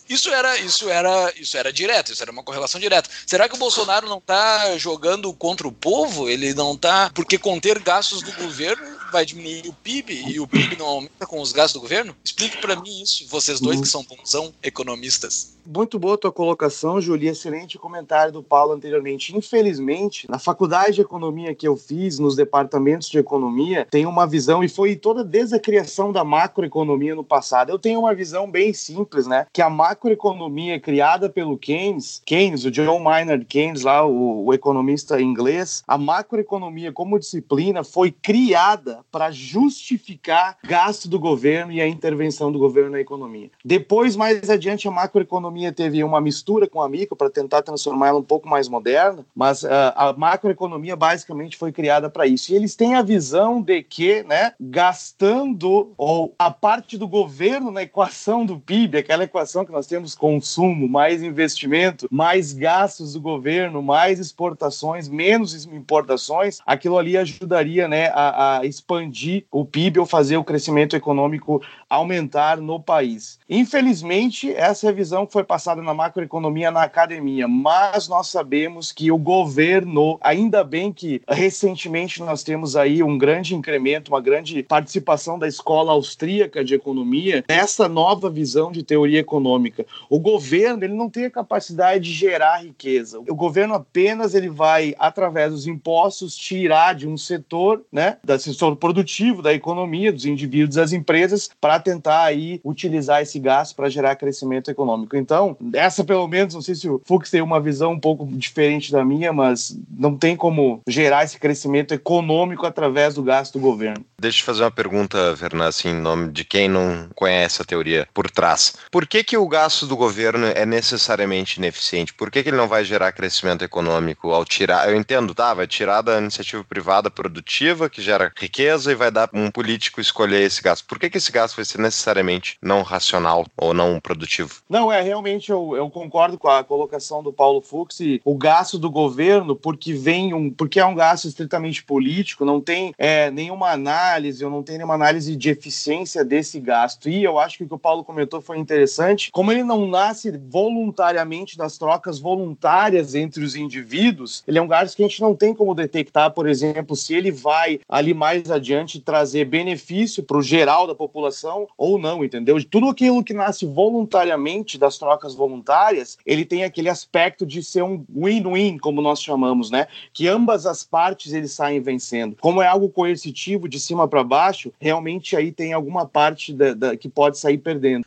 isso 0.09 0.31
era, 0.31 0.57
isso 0.59 0.89
era, 0.89 1.33
isso 1.37 1.57
era 1.57 1.73
direto, 1.73 2.13
isso 2.13 2.23
era 2.23 2.31
uma 2.31 2.45
correlação 2.45 2.81
direta. 2.81 3.11
Será 3.27 3.49
que 3.49 3.57
o 3.57 3.59
Bolsonaro 3.59 4.09
não 4.09 4.19
está 4.19 4.79
jogando 4.79 5.33
contra 5.33 5.67
o 5.67 5.73
povo? 5.73 6.29
Ele 6.29 6.55
não 6.55 6.75
está. 6.75 7.11
Porque 7.13 7.39
conter 7.39 7.81
gastos 7.81 8.23
do 8.23 8.33
governo 8.33 9.00
vai 9.11 9.25
diminuir 9.25 9.69
o 9.69 9.73
PIB 9.73 10.25
e 10.29 10.41
o 10.41 10.47
PIB 10.47 10.77
não 10.77 10.87
aumenta 10.87 11.27
com 11.27 11.41
os 11.41 11.53
gastos 11.53 11.81
do 11.81 11.83
governo? 11.83 12.15
Explique 12.25 12.59
para 12.59 12.77
mim 12.77 13.03
isso, 13.03 13.27
vocês 13.29 13.61
dois 13.61 13.81
que 13.81 13.89
são 13.89 14.05
bonzão 14.05 14.53
economistas. 14.63 15.59
Muito 15.67 15.99
boa 15.99 16.15
a 16.15 16.19
tua 16.19 16.33
colocação, 16.33 17.01
Júlia. 17.01 17.31
Excelente 17.31 17.79
comentário 17.79 18.33
do 18.33 18.43
Paulo 18.43 18.73
anteriormente. 18.73 19.37
Infelizmente, 19.37 20.29
na 20.29 20.39
faculdade 20.39 20.95
de 20.95 21.01
economia 21.01 21.55
que 21.55 21.69
eu 21.69 21.77
fiz, 21.77 22.19
nos 22.19 22.35
departamentos 22.35 23.09
de 23.09 23.19
economia, 23.19 23.87
tem 23.91 24.07
uma 24.07 24.27
visão, 24.27 24.65
e 24.65 24.69
foi 24.69 24.97
toda 24.97 25.23
desde 25.23 25.55
a 25.55 25.61
criação 25.61 26.11
da 26.11 26.25
macroeconomia 26.25 27.15
no 27.15 27.23
passado. 27.23 27.71
Eu 27.71 27.79
tenho 27.79 28.01
uma 28.01 28.15
visão 28.15 28.51
bem 28.51 28.73
simples, 28.73 29.27
né? 29.27 29.47
Que 29.53 29.63
a 29.63 29.71
macroeconomia 29.71 30.81
criada 30.81 31.29
pelo 31.29 31.59
Keynes, 31.59 32.23
Keynes, 32.25 32.65
o 32.65 32.71
John 32.71 32.99
Maynard 32.99 33.45
Keynes, 33.45 33.83
lá, 33.83 34.05
o, 34.05 34.47
o 34.47 34.55
economista 34.55 35.21
inglês, 35.21 35.83
a 35.87 35.99
macroeconomia 35.99 36.93
como 36.93 37.19
disciplina 37.19 37.85
foi 37.85 38.11
criada 38.11 39.00
para 39.11 39.31
justificar 39.31 40.59
gasto 40.65 41.09
do 41.09 41.19
governo 41.19 41.73
e 41.73 41.81
a 41.81 41.89
intervenção 41.89 42.51
do 42.51 42.59
governo 42.59 42.91
na 42.91 43.01
economia. 43.01 43.51
Depois, 43.65 44.17
mais 44.17 44.49
adiante, 44.49 44.89
a 44.89 44.91
macroeconomia 44.91 45.73
teve 45.73 46.03
uma 46.03 46.21
mistura 46.21 46.67
com 46.67 46.81
a 46.83 46.89
micro 46.89 47.17
para 47.17 47.31
tentar 47.31 47.63
transformá-la 47.63 48.19
um 48.19 48.23
pouco 48.23 48.49
mais 48.49 48.69
moderna, 48.69 49.25
mas 49.35 49.63
uh, 49.63 49.69
a 49.95 50.15
macroeconomia 50.17 50.97
basicamente 50.97 51.57
foi 51.57 51.73
criada 51.73 52.09
para 52.09 52.27
isso. 52.27 52.53
E 52.53 52.57
eles 52.57 52.75
têm 52.75 52.95
a 52.95 53.03
visão 53.03 53.61
de 53.61 53.83
que, 53.83 54.23
né, 54.23 54.53
gastando 54.61 55.93
ou 55.97 56.35
a 56.39 56.51
parte 56.51 56.97
do 56.97 57.07
governo 57.07 57.71
na 57.71 57.83
equação 57.83 58.45
do 58.45 58.59
PIB, 58.59 58.99
aquela 58.99 59.25
equação 59.25 59.65
que 59.65 59.73
nós 59.73 59.87
temos 59.87 60.15
consumo, 60.15 60.89
mais 60.89 61.23
investimento, 61.23 62.09
mais 62.11 62.53
gastos 62.53 63.13
do 63.15 63.21
governo, 63.21 63.83
mais 63.83 64.19
exportações, 64.19 65.09
menos 65.09 65.67
importações, 65.67 66.61
aquilo 66.67 66.99
ali 66.99 67.17
ajudaria, 67.17 67.89
né, 67.89 68.09
a, 68.09 68.59
a 68.59 68.67
expandir 68.91 69.45
o 69.51 69.65
PIB 69.65 70.01
ou 70.01 70.07
fazer 70.07 70.37
o 70.37 70.45
crescimento 70.45 70.97
econômico 70.97 71.63
aumentar 71.89 72.59
no 72.59 72.81
país. 72.81 73.39
Infelizmente, 73.49 74.53
essa 74.53 74.89
a 74.89 74.93
visão 74.93 75.25
que 75.27 75.33
foi 75.33 75.45
passada 75.45 75.83
na 75.83 75.95
macroeconomia 75.95 76.71
na 76.71 76.83
academia, 76.83 77.47
mas 77.47 78.09
nós 78.09 78.29
sabemos 78.29 78.91
que 78.91 79.13
o 79.13 79.19
governo, 79.19 80.19
ainda 80.21 80.65
bem 80.65 80.93
que 80.93 81.23
recentemente 81.29 82.21
nós 82.23 82.43
temos 82.43 82.77
aí 82.77 83.03
um 83.03 83.17
grande 83.17 83.55
incremento, 83.55 84.11
uma 84.11 84.21
grande 84.21 84.63
participação 84.63 85.39
da 85.39 85.47
escola 85.47 85.93
austríaca 85.93 86.65
de 86.65 86.75
economia 86.75 87.45
nessa 87.49 87.89
nova 87.89 88.29
visão 88.29 88.73
de 88.73 88.83
teoria 88.83 89.21
econômica. 89.21 89.87
O 90.09 90.19
governo, 90.19 90.83
ele 90.83 90.95
não 90.95 91.09
tem 91.09 91.27
a 91.27 91.31
capacidade 91.31 92.05
de 92.05 92.13
gerar 92.13 92.65
riqueza. 92.65 93.21
O 93.21 93.35
governo 93.35 93.75
apenas 93.75 94.35
ele 94.35 94.49
vai 94.49 94.95
através 94.99 95.53
dos 95.53 95.67
impostos 95.67 96.35
tirar 96.35 96.95
de 96.95 97.07
um 97.07 97.17
setor, 97.17 97.85
né, 97.93 98.17
do 98.25 98.39
setor 98.39 98.77
produtivo 98.81 99.43
da 99.43 99.53
economia, 99.55 100.13
dos 100.13 100.25
indivíduos, 100.25 100.77
das 100.77 100.93
empresas 100.93 101.49
para 101.61 101.79
tentar 101.79 102.25
aí 102.25 102.61
utilizar 102.65 103.23
esse 103.23 103.39
gasto 103.39 103.77
para 103.77 103.89
gerar 103.89 104.17
crescimento 104.17 104.71
econômico. 104.71 105.17
Então, 105.17 105.57
essa 105.75 106.03
pelo 106.03 106.27
menos, 106.27 106.55
não 106.55 106.63
sei 106.63 106.75
se 106.75 106.89
o 106.89 107.01
Fux 107.05 107.31
tem 107.31 107.43
uma 107.43 107.61
visão 107.61 107.93
um 107.93 108.01
pouco 108.01 108.27
diferente 108.27 108.91
da 108.91 109.05
minha, 109.05 109.33
mas 109.33 109.79
não 109.91 110.17
tem 110.17 110.35
como 110.35 110.81
gerar 110.89 111.25
esse 111.25 111.39
crescimento 111.39 111.93
econômico 111.93 112.67
através 112.67 113.15
do 113.15 113.23
gasto 113.23 113.59
do 113.59 113.61
governo. 113.61 114.05
Deixa 114.19 114.41
eu 114.41 114.45
fazer 114.47 114.63
uma 114.63 114.71
pergunta, 114.71 115.37
Fernando, 115.37 115.69
assim, 115.69 115.91
em 115.91 116.01
nome 116.01 116.31
de 116.31 116.45
quem 116.45 116.69
não 116.69 117.09
conhece 117.15 117.61
a 117.61 117.65
teoria 117.65 118.09
por 118.15 118.31
trás. 118.31 118.75
Por 118.91 119.07
que, 119.07 119.23
que 119.23 119.37
o 119.37 119.49
gasto 119.49 119.87
do 119.87 119.97
governo 119.97 120.47
é 120.47 120.65
necessariamente 120.65 121.59
ineficiente? 121.59 122.15
Por 122.15 122.31
que, 122.31 122.43
que 122.43 122.49
ele 122.49 122.57
não 122.57 122.69
vai 122.69 122.85
gerar 122.85 123.13
crescimento 123.13 123.65
econômico 123.65 124.31
ao 124.31 124.45
tirar? 124.45 124.89
Eu 124.89 124.97
entendo, 124.97 125.35
tá? 125.35 125.53
Vai 125.55 125.67
tirar 125.67 126.03
da 126.03 126.19
iniciativa 126.19 126.65
privada 126.65 127.11
produtiva, 127.11 127.91
que 127.91 128.01
gera 128.01 128.33
riqueza, 128.37 128.70
e 128.71 128.95
vai 128.95 129.11
dar 129.11 129.29
um 129.33 129.51
político 129.51 130.01
escolher 130.01 130.43
esse 130.43 130.63
gasto. 130.63 130.87
Por 130.87 130.99
que, 130.99 131.11
que 131.11 131.19
esse 131.19 131.33
gasto 131.33 131.57
vai 131.57 131.65
ser 131.65 131.79
necessariamente 131.79 132.57
não 132.63 132.83
racional 132.83 133.47
ou 133.57 133.75
não 133.75 134.01
produtivo. 134.01 134.63
Não, 134.69 134.91
é 134.91 135.01
realmente 135.01 135.51
eu, 135.51 135.77
eu 135.77 135.91
concordo 135.91 136.39
com 136.39 136.49
a 136.49 136.65
colocação 136.65 137.23
do 137.23 137.33
Paulo 137.33 137.61
Fux 137.61 138.01
e 138.01 138.21
o 138.25 138.37
gasto 138.37 138.79
do 138.79 138.91
governo, 138.91 139.55
porque 139.55 139.93
vem 139.93 140.35
um, 140.35 140.51
porque 140.51 140.81
é 140.81 140.85
um 140.85 140.95
gasto 140.95 141.27
estritamente 141.27 141.83
político, 141.83 142.45
não 142.45 142.61
tem 142.61 142.95
é, 142.99 143.31
nenhuma 143.31 143.71
análise, 143.71 144.43
eu 144.43 144.51
não 144.51 144.63
tenho 144.63 144.79
nenhuma 144.79 144.95
análise 144.95 145.37
de 145.37 145.51
eficiência 145.51 146.25
desse 146.25 146.61
gasto. 146.61 147.09
E 147.09 147.23
eu 147.23 147.39
acho 147.39 147.59
que 147.59 147.65
o 147.65 147.69
que 147.69 147.75
o 147.75 147.79
Paulo 147.79 148.05
comentou 148.05 148.41
foi 148.41 148.59
interessante, 148.59 149.31
como 149.31 149.53
ele 149.53 149.63
não 149.63 149.87
nasce 149.87 150.31
voluntariamente 150.49 151.57
das 151.57 151.79
trocas 151.79 152.19
voluntárias 152.19 153.15
entre 153.15 153.45
os 153.45 153.57
indivíduos, 153.57 154.43
ele 154.47 154.59
é 154.59 154.63
um 154.63 154.69
gasto 154.69 154.97
que 154.97 155.03
a 155.03 155.09
gente 155.09 155.21
não 155.21 155.35
tem 155.35 155.55
como 155.55 155.75
detectar, 155.75 156.31
por 156.33 156.49
exemplo, 156.49 156.97
se 156.97 157.15
ele 157.15 157.31
vai 157.31 157.81
ali 157.89 158.15
mais 158.15 158.51
adiante 158.61 159.01
trazer 159.01 159.45
benefício 159.47 160.23
para 160.23 160.37
o 160.37 160.43
geral 160.43 160.87
da 160.87 160.95
população 160.95 161.67
ou 161.77 161.99
não, 161.99 162.25
entendeu? 162.25 162.63
Tudo 162.65 162.89
aquilo 162.89 163.25
que 163.25 163.33
nasce 163.33 163.67
voluntariamente 163.67 164.79
das 164.79 164.99
trocas 164.99 165.35
voluntárias, 165.35 166.19
ele 166.25 166.45
tem 166.45 166.63
aquele 166.63 166.89
aspecto 166.89 167.45
de 167.45 167.63
ser 167.63 167.83
um 167.83 168.05
win-win, 168.15 168.79
como 168.79 169.03
nós 169.03 169.23
chamamos, 169.23 169.71
né? 169.71 169.89
Que 170.13 170.29
ambas 170.29 170.67
as 170.67 170.85
partes 170.85 171.33
eles 171.33 171.53
saem 171.53 171.81
vencendo. 171.81 172.37
Como 172.41 172.63
é 172.63 172.67
algo 172.67 172.89
coercitivo 172.89 173.69
de 173.69 173.81
cima 173.81 174.07
para 174.07 174.23
baixo, 174.23 174.73
realmente 174.79 175.37
aí 175.37 175.51
tem 175.51 175.73
alguma 175.73 176.07
parte 176.07 176.53
da, 176.53 176.75
da, 176.75 176.97
que 176.97 177.09
pode 177.09 177.39
sair 177.39 177.59
perdendo. 177.59 178.05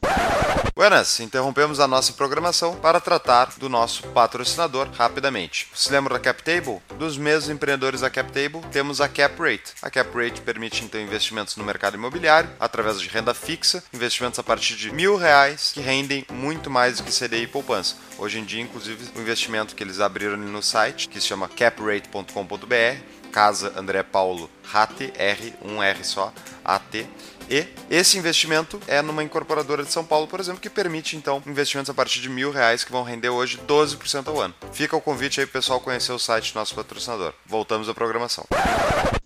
Buenas, 0.83 1.21
interrompemos 1.21 1.79
a 1.79 1.87
nossa 1.87 2.11
programação 2.11 2.75
para 2.75 2.99
tratar 2.99 3.53
do 3.55 3.69
nosso 3.69 4.03
patrocinador 4.09 4.89
rapidamente. 4.91 5.69
Se 5.73 5.89
lembra 5.89 6.15
da 6.15 6.19
CapTable? 6.19 6.81
Dos 6.99 7.17
mesmos 7.17 7.49
empreendedores 7.49 8.01
da 8.01 8.09
CapTable, 8.09 8.59
temos 8.69 8.99
a 8.99 9.07
CapRate. 9.07 9.75
A 9.81 9.89
CapRate 9.89 10.41
permite 10.41 10.83
então 10.83 10.99
investimentos 10.99 11.55
no 11.55 11.63
mercado 11.63 11.95
imobiliário 11.95 12.49
através 12.59 12.99
de 12.99 13.07
renda 13.07 13.33
fixa, 13.33 13.81
investimentos 13.93 14.39
a 14.39 14.43
partir 14.43 14.75
de 14.75 14.91
mil 14.91 15.15
reais 15.15 15.71
que 15.73 15.79
rendem 15.79 16.25
muito 16.29 16.69
mais 16.69 16.97
do 16.97 17.03
que 17.03 17.17
CDI 17.17 17.43
e 17.43 17.47
poupança. 17.47 17.95
Hoje 18.17 18.39
em 18.39 18.43
dia, 18.43 18.61
inclusive, 18.61 19.09
o 19.15 19.21
investimento 19.21 19.75
que 19.75 19.83
eles 19.85 20.01
abriram 20.01 20.35
no 20.35 20.61
site, 20.61 21.07
que 21.07 21.21
se 21.21 21.27
chama 21.27 21.47
caprate.com.br, 21.47 22.97
Casa 23.31 23.71
André 23.77 24.03
Paulo 24.03 24.49
RAT, 24.65 25.13
R, 25.15 25.53
um 25.63 25.81
R 25.81 26.03
só, 26.03 26.33
AT, 26.63 27.07
e 27.53 27.67
esse 27.87 28.17
investimento 28.17 28.81
é 28.87 28.99
numa 28.99 29.23
incorporadora 29.23 29.83
de 29.83 29.91
São 29.91 30.03
Paulo, 30.03 30.25
por 30.25 30.39
exemplo, 30.39 30.59
que 30.59 30.71
permite 30.71 31.15
então 31.15 31.43
investimentos 31.45 31.87
a 31.91 31.93
partir 31.93 32.19
de 32.19 32.27
mil 32.27 32.49
reais 32.49 32.83
que 32.83 32.91
vão 32.91 33.03
render 33.03 33.29
hoje 33.29 33.59
12% 33.67 34.27
ao 34.27 34.41
ano. 34.41 34.55
Fica 34.71 34.97
o 34.97 35.01
convite 35.01 35.39
aí, 35.39 35.45
pessoal, 35.45 35.79
conhecer 35.79 36.11
o 36.11 36.17
site 36.17 36.51
do 36.51 36.57
nosso 36.57 36.73
patrocinador. 36.73 37.31
Voltamos 37.45 37.87
à 37.87 37.93
programação. 37.93 38.43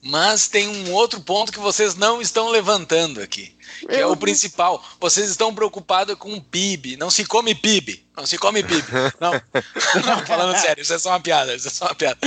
Mas 0.04 0.50
tem 0.50 0.68
um 0.68 0.92
outro 0.92 1.22
ponto 1.22 1.54
que 1.54 1.60
vocês 1.60 1.96
não 1.96 2.22
estão 2.22 2.50
levantando 2.50 3.22
aqui, 3.22 3.56
que 3.88 3.96
é 3.96 4.06
o 4.06 4.16
principal. 4.16 4.84
Vocês 5.00 5.30
estão 5.30 5.54
preocupados 5.54 6.16
com 6.16 6.34
o 6.34 6.42
PIB. 6.42 6.98
Não 6.98 7.10
se 7.10 7.26
come 7.26 7.54
PIB. 7.54 8.08
Não 8.18 8.26
se 8.26 8.38
come 8.38 8.64
PIB. 8.64 8.84
Não, 9.22 9.32
não 10.04 10.26
falando 10.26 10.58
sério, 10.58 10.82
isso 10.82 10.94
é 10.94 10.98
só 10.98 11.10
uma 11.10 11.20
piada. 11.20 11.54
Isso 11.54 11.68
é 11.68 11.72
só 11.72 11.86
uma 11.86 11.94
piada. 11.94 12.18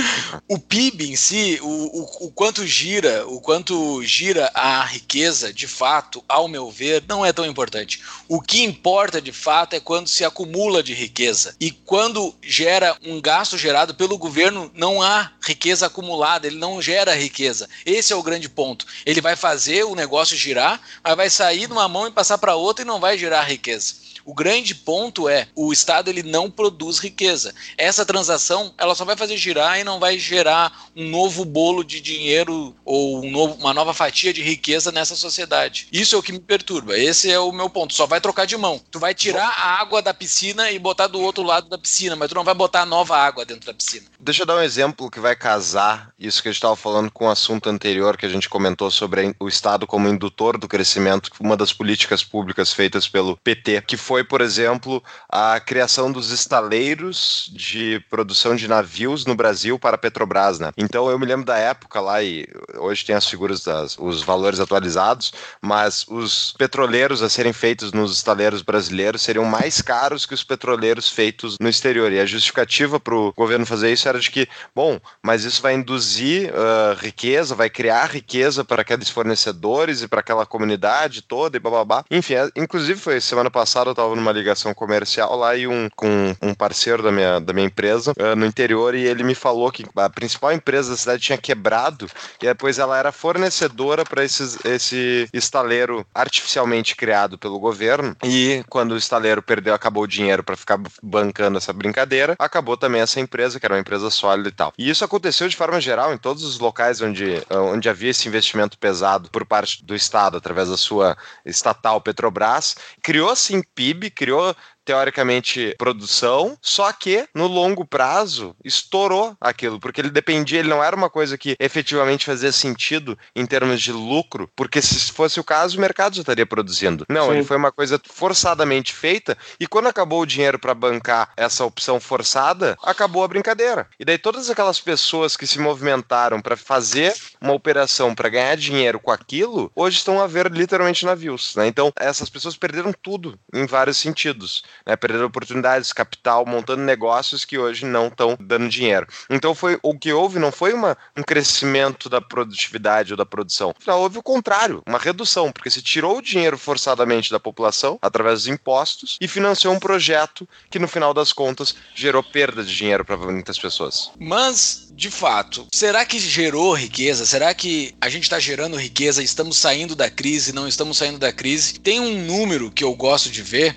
O 0.47 0.57
PIB 0.57 1.11
em 1.11 1.15
si, 1.17 1.59
o, 1.61 1.67
o, 1.67 2.27
o 2.27 2.31
quanto 2.31 2.65
gira, 2.65 3.27
o 3.27 3.41
quanto 3.41 4.01
gira 4.03 4.49
a 4.53 4.85
riqueza, 4.85 5.53
de 5.53 5.67
fato, 5.67 6.23
ao 6.29 6.47
meu 6.47 6.71
ver, 6.71 7.03
não 7.07 7.25
é 7.25 7.33
tão 7.33 7.45
importante. 7.45 8.01
O 8.29 8.39
que 8.39 8.63
importa 8.63 9.21
de 9.21 9.33
fato 9.33 9.73
é 9.75 9.81
quando 9.81 10.07
se 10.07 10.23
acumula 10.23 10.81
de 10.81 10.93
riqueza. 10.93 11.55
E 11.59 11.71
quando 11.71 12.33
gera 12.41 12.95
um 13.03 13.19
gasto 13.19 13.57
gerado 13.57 13.93
pelo 13.93 14.17
governo, 14.17 14.71
não 14.73 15.01
há 15.01 15.31
riqueza 15.41 15.87
acumulada, 15.87 16.47
ele 16.47 16.57
não 16.57 16.81
gera 16.81 17.15
riqueza. 17.15 17.67
Esse 17.85 18.13
é 18.13 18.15
o 18.15 18.23
grande 18.23 18.47
ponto. 18.47 18.85
Ele 19.05 19.19
vai 19.19 19.35
fazer 19.35 19.83
o 19.83 19.95
negócio 19.95 20.37
girar, 20.37 20.79
mas 21.03 21.15
vai 21.17 21.29
sair 21.41 21.65
de 21.65 21.73
uma 21.73 21.87
mão 21.87 22.07
e 22.07 22.11
passar 22.11 22.37
para 22.37 22.53
outra 22.53 22.83
e 22.83 22.87
não 22.87 22.99
vai 22.99 23.17
gerar 23.17 23.41
riqueza. 23.41 23.95
O 24.25 24.33
grande 24.33 24.75
ponto 24.75 25.27
é 25.27 25.47
o 25.55 25.71
Estado 25.71 26.09
ele 26.09 26.23
não 26.23 26.49
produz 26.49 26.99
riqueza. 26.99 27.53
Essa 27.77 28.05
transação 28.05 28.73
ela 28.77 28.95
só 28.95 29.05
vai 29.05 29.15
fazer 29.15 29.37
girar 29.37 29.79
e 29.79 29.83
não 29.83 29.99
vai 29.99 30.17
gerar 30.17 30.89
um 30.95 31.09
novo 31.09 31.45
bolo 31.45 31.83
de 31.83 31.99
dinheiro 31.99 32.75
ou 32.85 33.23
um 33.23 33.29
novo, 33.29 33.55
uma 33.55 33.73
nova 33.73 33.93
fatia 33.93 34.33
de 34.33 34.41
riqueza 34.41 34.91
nessa 34.91 35.15
sociedade. 35.15 35.87
Isso 35.91 36.15
é 36.15 36.17
o 36.19 36.23
que 36.23 36.31
me 36.31 36.39
perturba. 36.39 36.97
Esse 36.97 37.31
é 37.31 37.39
o 37.39 37.51
meu 37.51 37.69
ponto. 37.69 37.93
Só 37.93 38.05
vai 38.05 38.21
trocar 38.21 38.45
de 38.45 38.57
mão. 38.57 38.81
Tu 38.91 38.99
vai 38.99 39.13
tirar 39.13 39.47
a 39.47 39.81
água 39.81 40.01
da 40.01 40.13
piscina 40.13 40.71
e 40.71 40.79
botar 40.79 41.07
do 41.07 41.21
outro 41.21 41.43
lado 41.43 41.69
da 41.69 41.77
piscina, 41.77 42.15
mas 42.15 42.29
tu 42.29 42.35
não 42.35 42.43
vai 42.43 42.53
botar 42.53 42.85
nova 42.85 43.17
água 43.17 43.45
dentro 43.45 43.65
da 43.65 43.73
piscina. 43.73 44.05
Deixa 44.19 44.43
eu 44.43 44.45
dar 44.45 44.57
um 44.57 44.61
exemplo 44.61 45.09
que 45.09 45.19
vai 45.19 45.35
casar 45.35 46.11
isso 46.19 46.41
que 46.41 46.49
a 46.49 46.51
gente 46.51 46.57
estava 46.57 46.75
falando 46.75 47.11
com 47.11 47.25
o 47.25 47.29
assunto 47.29 47.69
anterior 47.69 48.17
que 48.17 48.25
a 48.25 48.29
gente 48.29 48.49
comentou 48.49 48.91
sobre 48.91 49.35
o 49.39 49.47
Estado 49.47 49.87
como 49.87 50.07
indutor 50.07 50.57
do 50.57 50.67
crescimento, 50.67 51.31
uma 51.39 51.57
das 51.57 51.73
políticas 51.73 52.23
públicas 52.23 52.71
feitas 52.71 53.07
pelo 53.07 53.37
PT, 53.37 53.81
que 53.81 53.97
foi, 53.97 54.10
por 54.23 54.41
exemplo, 54.41 55.01
a 55.29 55.59
criação 55.59 56.11
dos 56.11 56.31
estaleiros 56.31 57.49
de 57.53 58.03
produção 58.09 58.55
de 58.55 58.67
navios 58.67 59.25
no 59.25 59.35
Brasil 59.35 59.79
para 59.79 59.95
a 59.95 59.97
Petrobras, 59.97 60.59
né? 60.59 60.71
Então 60.77 61.09
eu 61.09 61.17
me 61.17 61.25
lembro 61.25 61.45
da 61.45 61.57
época 61.57 61.99
lá 61.99 62.21
e 62.21 62.45
hoje 62.77 63.05
tem 63.05 63.15
as 63.15 63.25
figuras 63.25 63.63
das 63.63 63.97
os 63.97 64.23
valores 64.23 64.59
atualizados, 64.59 65.31
mas 65.61 66.05
os 66.07 66.53
petroleiros 66.57 67.21
a 67.21 67.29
serem 67.29 67.53
feitos 67.53 67.91
nos 67.91 68.17
estaleiros 68.17 68.61
brasileiros 68.61 69.21
seriam 69.21 69.45
mais 69.45 69.81
caros 69.81 70.25
que 70.25 70.33
os 70.33 70.43
petroleiros 70.43 71.07
feitos 71.07 71.57
no 71.59 71.69
exterior. 71.69 72.11
E 72.11 72.19
a 72.19 72.25
justificativa 72.25 72.99
para 72.99 73.15
o 73.15 73.31
governo 73.33 73.65
fazer 73.65 73.91
isso 73.91 74.07
era 74.09 74.19
de 74.19 74.29
que, 74.29 74.47
bom, 74.75 74.99
mas 75.23 75.43
isso 75.43 75.61
vai 75.61 75.75
induzir 75.75 76.51
uh, 76.51 76.95
riqueza, 76.99 77.55
vai 77.55 77.69
criar 77.69 78.05
riqueza 78.05 78.63
para 78.63 78.81
aqueles 78.81 79.09
fornecedores 79.09 80.01
e 80.01 80.07
para 80.07 80.19
aquela 80.19 80.45
comunidade 80.45 81.21
toda 81.21 81.57
e 81.57 81.59
bababá. 81.59 82.03
Enfim, 82.09 82.35
é, 82.35 82.49
inclusive 82.55 82.99
foi 82.99 83.21
semana 83.21 83.51
passada 83.51 83.89
eu 83.89 83.93
estava 84.01 84.15
numa 84.15 84.31
ligação 84.31 84.73
comercial 84.73 85.35
lá 85.35 85.55
e 85.55 85.67
um 85.67 85.89
com 85.95 86.35
um 86.41 86.53
parceiro 86.53 87.03
da 87.03 87.11
minha, 87.11 87.39
da 87.39 87.53
minha 87.53 87.67
empresa 87.67 88.13
uh, 88.17 88.35
no 88.35 88.45
interior 88.45 88.95
e 88.95 89.05
ele 89.05 89.23
me 89.23 89.35
falou 89.35 89.71
que 89.71 89.85
a 89.95 90.09
principal 90.09 90.51
empresa 90.51 90.91
da 90.91 90.97
cidade 90.97 91.21
tinha 91.21 91.37
quebrado 91.37 92.09
e 92.41 92.45
depois 92.45 92.79
ela 92.79 92.97
era 92.97 93.11
fornecedora 93.11 94.03
para 94.03 94.23
esse 94.23 95.29
estaleiro 95.33 96.05
artificialmente 96.13 96.95
criado 96.95 97.37
pelo 97.37 97.59
governo 97.59 98.15
e 98.23 98.63
quando 98.69 98.93
o 98.93 98.97
estaleiro 98.97 99.41
perdeu, 99.41 99.73
acabou 99.73 100.03
o 100.03 100.07
dinheiro 100.07 100.43
para 100.43 100.55
ficar 100.55 100.79
bancando 101.01 101.57
essa 101.57 101.73
brincadeira, 101.73 102.35
acabou 102.39 102.77
também 102.77 103.01
essa 103.01 103.19
empresa, 103.19 103.59
que 103.59 103.65
era 103.65 103.75
uma 103.75 103.81
empresa 103.81 104.09
sólida 104.09 104.49
e 104.49 104.51
tal. 104.51 104.73
E 104.77 104.89
isso 104.89 105.03
aconteceu 105.03 105.47
de 105.47 105.55
forma 105.55 105.79
geral 105.79 106.13
em 106.13 106.17
todos 106.17 106.43
os 106.43 106.59
locais 106.59 107.01
onde, 107.01 107.41
onde 107.49 107.89
havia 107.89 108.09
esse 108.09 108.27
investimento 108.27 108.77
pesado 108.77 109.29
por 109.29 109.45
parte 109.45 109.83
do 109.83 109.95
Estado, 109.95 110.37
através 110.37 110.69
da 110.69 110.77
sua 110.77 111.17
estatal 111.45 112.01
Petrobras. 112.01 112.75
Criou-se 113.01 113.53
em 113.53 113.61
PIB, 113.61 113.90
criou 114.09 114.53
teoricamente, 114.83 115.75
produção, 115.77 116.57
só 116.61 116.91
que 116.91 117.27
no 117.33 117.47
longo 117.47 117.85
prazo 117.85 118.55
estourou 118.63 119.35
aquilo, 119.39 119.79
porque 119.79 120.01
ele 120.01 120.09
dependia, 120.09 120.59
ele 120.59 120.69
não 120.69 120.83
era 120.83 120.95
uma 120.95 121.09
coisa 121.09 121.37
que 121.37 121.55
efetivamente 121.59 122.25
fazia 122.25 122.51
sentido 122.51 123.17
em 123.35 123.45
termos 123.45 123.81
de 123.81 123.91
lucro, 123.91 124.49
porque 124.55 124.81
se 124.81 125.11
fosse 125.11 125.39
o 125.39 125.43
caso, 125.43 125.77
o 125.77 125.81
mercado 125.81 126.15
já 126.15 126.21
estaria 126.21 126.45
produzindo. 126.45 127.05
Não, 127.09 127.27
Sim. 127.27 127.33
ele 127.33 127.43
foi 127.43 127.57
uma 127.57 127.71
coisa 127.71 128.01
forçadamente 128.03 128.93
feita 128.93 129.37
e 129.59 129.67
quando 129.67 129.87
acabou 129.87 130.21
o 130.21 130.25
dinheiro 130.25 130.59
para 130.59 130.73
bancar 130.73 131.31
essa 131.37 131.63
opção 131.63 131.99
forçada, 131.99 132.77
acabou 132.83 133.23
a 133.23 133.27
brincadeira. 133.27 133.87
E 133.99 134.05
daí 134.05 134.17
todas 134.17 134.49
aquelas 134.49 134.79
pessoas 134.79 135.37
que 135.37 135.47
se 135.47 135.59
movimentaram 135.59 136.41
para 136.41 136.57
fazer 136.57 137.13
uma 137.39 137.53
operação 137.53 138.13
para 138.13 138.29
ganhar 138.29 138.55
dinheiro 138.55 138.99
com 138.99 139.11
aquilo, 139.11 139.71
hoje 139.75 139.97
estão 139.97 140.21
a 140.21 140.27
ver 140.27 140.51
literalmente 140.51 141.05
navios. 141.05 141.55
Né? 141.55 141.67
Então, 141.67 141.91
essas 141.97 142.29
pessoas 142.29 142.57
perderam 142.57 142.93
tudo 142.93 143.37
em 143.53 143.65
vários 143.65 143.97
sentidos. 143.97 144.63
Né? 144.85 144.95
Perderam 144.95 145.25
oportunidades, 145.25 145.93
capital, 145.93 146.45
montando 146.45 146.81
negócios 146.81 147.45
que 147.45 147.57
hoje 147.57 147.85
não 147.85 148.07
estão 148.07 148.37
dando 148.39 148.69
dinheiro. 148.69 149.07
Então, 149.29 149.53
foi 149.53 149.79
o 149.81 149.97
que 149.97 150.11
houve 150.13 150.39
não 150.39 150.51
foi 150.51 150.73
uma, 150.73 150.97
um 151.15 151.23
crescimento 151.23 152.09
da 152.09 152.21
produtividade 152.21 153.13
ou 153.13 153.17
da 153.17 153.25
produção. 153.25 153.73
Afinal, 153.77 154.01
houve 154.01 154.17
o 154.17 154.23
contrário, 154.23 154.81
uma 154.87 154.97
redução, 154.97 155.51
porque 155.51 155.69
se 155.69 155.81
tirou 155.81 156.17
o 156.17 156.21
dinheiro 156.21 156.57
forçadamente 156.57 157.31
da 157.31 157.39
população 157.39 157.97
através 158.01 158.39
dos 158.39 158.47
impostos 158.47 159.17
e 159.19 159.27
financiou 159.27 159.73
um 159.73 159.79
projeto 159.79 160.47
que, 160.69 160.79
no 160.79 160.87
final 160.87 161.13
das 161.13 161.33
contas, 161.33 161.75
gerou 161.95 162.23
perda 162.23 162.63
de 162.63 162.75
dinheiro 162.75 163.05
para 163.05 163.17
muitas 163.17 163.57
pessoas. 163.57 164.11
Mas, 164.19 164.91
de 164.93 165.09
fato, 165.09 165.67
será 165.73 166.05
que 166.05 166.19
gerou 166.19 166.73
riqueza? 166.73 167.25
Será 167.25 167.53
que 167.53 167.95
a 167.99 168.09
gente 168.09 168.23
está 168.23 168.39
gerando 168.39 168.75
riqueza? 168.77 169.23
Estamos 169.23 169.57
saindo 169.57 169.95
da 169.95 170.09
crise? 170.09 170.53
Não 170.53 170.67
estamos 170.67 170.97
saindo 170.97 171.17
da 171.17 171.31
crise? 171.31 171.79
Tem 171.79 171.99
um 171.99 172.25
número 172.25 172.71
que 172.71 172.83
eu 172.83 172.93
gosto 172.95 173.29
de 173.29 173.41
ver 173.41 173.75